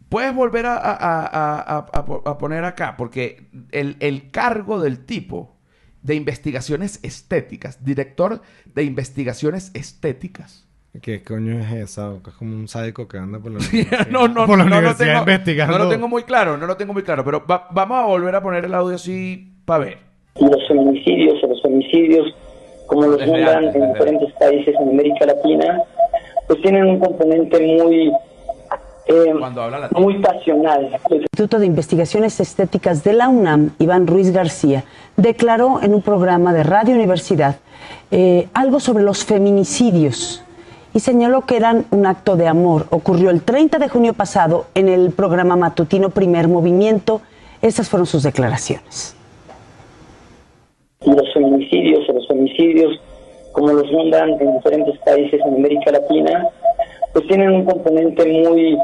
¿puedes 0.09 0.35
volver 0.35 0.67
a, 0.67 0.77
a- 0.77 0.93
a- 0.95 1.57
a- 1.59 1.87
a- 1.93 2.31
a 2.31 2.39
poner 2.39 2.65
acá? 2.65 2.97
Porque 2.97 3.47
el, 3.73 3.97
el 4.01 4.31
cargo 4.31 4.81
del 4.81 5.05
tipo 5.05 5.57
de 6.03 6.15
investigaciones 6.15 7.01
estéticas, 7.03 7.85
director 7.85 8.43
de 8.75 8.85
investigaciones 8.85 9.71
estéticas. 9.75 10.67
¿Qué 11.01 11.23
coño 11.23 11.59
es 11.59 11.73
esa? 11.73 12.13
Que 12.23 12.31
Es 12.31 12.37
como 12.37 12.55
un 12.55 12.69
sádico 12.69 13.09
que 13.09 13.17
anda 13.17 13.39
por 13.39 13.53
la 13.53 13.61
no, 14.11 14.29
no, 14.29 14.47
por 14.47 14.59
la 14.59 14.65
no 14.65 14.71
lo 14.71 14.77
universidad 14.79 15.07
tengo, 15.07 15.19
investigando. 15.21 15.79
no 15.79 15.85
lo 15.85 15.91
tengo 15.91 16.09
muy 16.09 16.23
claro, 16.25 16.57
no 16.59 16.67
lo 16.67 16.77
tengo 16.77 16.93
muy 16.93 17.03
claro. 17.03 17.25
Pero 17.25 17.47
va- 17.47 17.69
vamos 17.71 17.99
a 18.03 18.07
volver 18.07 18.35
a 18.35 18.43
poner 18.43 18.65
el 18.67 18.75
audio 18.75 18.97
así 18.97 19.55
para 19.65 19.85
ver. 19.85 19.99
los 20.39 20.69
feminicidios 20.69 21.43
o 21.43 21.47
los 21.47 21.63
femicidios, 21.63 22.35
como 22.93 23.07
los 23.07 23.27
nombran 23.27 23.65
en 23.65 23.93
diferentes 23.93 24.33
países 24.35 24.75
en 24.79 24.89
América 24.89 25.25
Latina, 25.25 25.83
pues 26.47 26.61
tienen 26.61 26.85
un 26.87 27.01
componente 27.01 27.59
muy, 27.61 28.13
eh, 29.07 29.35
Cuando 29.39 29.63
habla 29.63 29.79
la 29.79 29.89
muy 29.99 30.19
pasional. 30.19 30.91
El 31.09 31.23
Instituto 31.23 31.59
de 31.59 31.67
Investigaciones 31.67 32.39
Estéticas 32.39 33.03
de 33.03 33.15
la 33.15 33.29
UNAM, 33.29 33.71
Iván 33.79 34.07
Ruiz 34.07 34.31
García, 34.33 34.85
declaró 35.17 35.81
en 35.83 35.95
un 35.95 36.03
programa 36.03 36.53
de 36.53 36.65
Radio 36.65 36.95
Universidad 36.95 37.57
eh, 38.11 38.49
algo 38.53 38.79
sobre 38.79 39.03
los 39.03 39.25
feminicidios 39.25 40.45
y 40.93 41.01
señaló 41.01 41.43
que 41.43 41.57
eran 41.57 41.87
un 41.91 42.05
acto 42.05 42.37
de 42.37 42.47
amor. 42.47 42.87
Ocurrió 42.91 43.31
el 43.31 43.43
30 43.43 43.79
de 43.79 43.89
junio 43.89 44.13
pasado 44.13 44.67
en 44.75 44.89
el 44.89 45.13
programa 45.13 45.57
matutino 45.57 46.11
Primer 46.11 46.49
Movimiento. 46.49 47.23
Estas 47.63 47.89
fueron 47.89 48.07
sus 48.07 48.23
declaraciones. 48.23 49.17
Y 51.05 51.11
los 51.11 51.33
feminicidios 51.33 52.09
o 52.09 52.13
los 52.13 52.27
femicidios, 52.27 53.01
como 53.53 53.73
los 53.73 53.91
nombran 53.93 54.31
en 54.41 54.57
diferentes 54.57 54.99
países 55.01 55.41
en 55.45 55.55
América 55.55 55.93
Latina, 55.93 56.49
pues 57.13 57.27
tienen 57.27 57.51
un 57.51 57.65
componente 57.65 58.25
muy, 58.25 58.79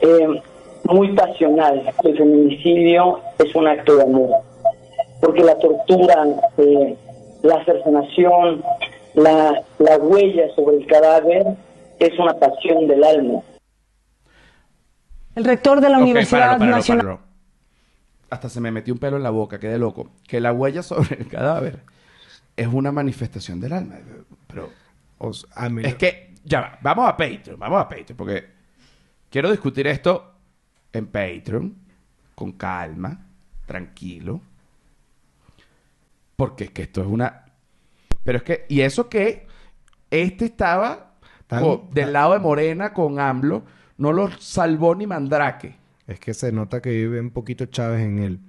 eh, 0.00 0.40
muy 0.84 1.12
pasional. 1.14 1.82
El 2.04 2.16
feminicidio 2.16 3.20
es 3.38 3.54
un 3.54 3.66
acto 3.66 3.96
de 3.96 4.02
amor, 4.02 4.30
porque 5.20 5.42
la 5.42 5.58
tortura, 5.58 6.26
eh, 6.58 6.96
la 7.42 7.64
cercenación, 7.64 8.62
la, 9.14 9.62
la 9.78 9.96
huella 9.98 10.48
sobre 10.54 10.76
el 10.78 10.86
cadáver 10.86 11.46
es 11.98 12.18
una 12.18 12.34
pasión 12.34 12.86
del 12.86 13.04
alma. 13.04 13.40
El 15.34 15.44
rector 15.44 15.80
de 15.80 15.88
la 15.88 15.98
Universidad 15.98 16.40
páralo, 16.40 16.58
páralo, 16.58 16.76
Nacional... 16.76 17.06
páralo. 17.06 17.29
Hasta 18.30 18.48
se 18.48 18.60
me 18.60 18.70
metió 18.70 18.94
un 18.94 19.00
pelo 19.00 19.16
en 19.16 19.22
la 19.22 19.30
boca, 19.30 19.58
quedé 19.58 19.78
loco. 19.78 20.12
Que 20.26 20.40
la 20.40 20.52
huella 20.52 20.82
sobre 20.82 21.16
el 21.20 21.28
cadáver 21.28 21.82
es 22.56 22.66
una 22.68 22.92
manifestación 22.92 23.60
del 23.60 23.72
alma. 23.72 23.96
Pero 24.46 24.70
O 25.18 25.32
sea, 25.32 25.48
es 25.82 25.94
que, 25.96 26.34
ya 26.44 26.60
va, 26.60 26.78
vamos 26.80 27.08
a 27.08 27.16
Patreon, 27.16 27.58
vamos 27.58 27.80
a 27.80 27.88
Patreon, 27.88 28.16
porque 28.16 28.48
quiero 29.30 29.50
discutir 29.50 29.86
esto 29.86 30.32
en 30.92 31.06
Patreon, 31.06 31.74
con 32.34 32.52
calma, 32.52 33.26
tranquilo. 33.66 34.40
Porque 36.36 36.64
es 36.64 36.70
que 36.70 36.82
esto 36.82 37.02
es 37.02 37.06
una... 37.06 37.44
Pero 38.24 38.38
es 38.38 38.44
que, 38.44 38.66
y 38.68 38.80
eso 38.82 39.08
que 39.08 39.46
este 40.10 40.46
estaba 40.46 41.14
Tan- 41.46 41.90
del 41.90 42.12
lado 42.12 42.32
de 42.34 42.38
Morena 42.38 42.92
con 42.94 43.18
AMLO, 43.18 43.64
no 43.98 44.12
lo 44.12 44.30
salvó 44.38 44.94
ni 44.94 45.06
Mandrake. 45.06 45.76
Es 46.10 46.18
que 46.20 46.34
se 46.34 46.50
nota 46.52 46.82
que 46.82 46.90
vive 46.90 47.20
un 47.20 47.30
poquito 47.30 47.66
Chávez 47.66 48.00
en 48.02 48.18
él. 48.18 48.40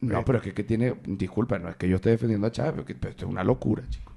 No, 0.00 0.24
pero 0.24 0.38
es 0.38 0.44
que, 0.44 0.54
que 0.54 0.62
tiene... 0.62 0.94
Disculpa, 1.04 1.58
no 1.58 1.68
es 1.68 1.76
que 1.76 1.88
yo 1.88 1.96
esté 1.96 2.10
defendiendo 2.10 2.46
a 2.46 2.52
Chávez, 2.52 2.72
pero, 2.74 2.84
que- 2.84 2.94
pero 2.94 3.10
esto 3.10 3.24
es 3.26 3.30
una 3.30 3.42
locura, 3.42 3.82
chico. 3.88 4.12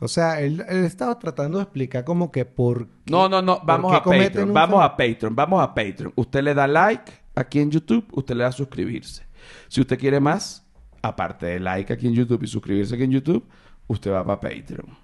O 0.00 0.08
sea, 0.08 0.40
él, 0.40 0.64
él 0.68 0.84
estaba 0.84 1.18
tratando 1.18 1.58
de 1.58 1.64
explicar 1.64 2.04
como 2.04 2.30
que 2.30 2.44
por... 2.44 2.86
qué- 2.86 3.10
No, 3.10 3.28
no, 3.28 3.40
no. 3.42 3.60
Vamos 3.64 3.92
a 3.92 4.02
Patreon. 4.04 4.52
Vamos 4.54 4.82
a 4.84 4.96
Patreon. 4.96 5.34
Vamos 5.34 5.62
a 5.62 5.74
Patreon. 5.74 6.12
Usted 6.16 6.42
le 6.42 6.54
da 6.54 6.66
like 6.66 7.12
aquí 7.34 7.58
en 7.60 7.70
YouTube. 7.70 8.06
Usted 8.12 8.34
le 8.36 8.44
da 8.44 8.52
suscribirse. 8.52 9.24
Si 9.68 9.80
usted 9.80 9.98
quiere 9.98 10.20
más, 10.20 10.64
aparte 11.02 11.46
de 11.46 11.60
like 11.60 11.92
aquí 11.92 12.06
en 12.06 12.14
YouTube 12.14 12.42
y 12.42 12.46
suscribirse 12.46 12.94
aquí 12.94 13.04
en 13.04 13.10
YouTube, 13.12 13.44
usted 13.88 14.12
va 14.12 14.24
para 14.24 14.40
Patreon. 14.40 14.96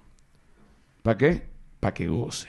¿Para 1.03 1.17
qué? 1.17 1.47
Para 1.79 1.93
que 1.93 2.07
goce. 2.07 2.47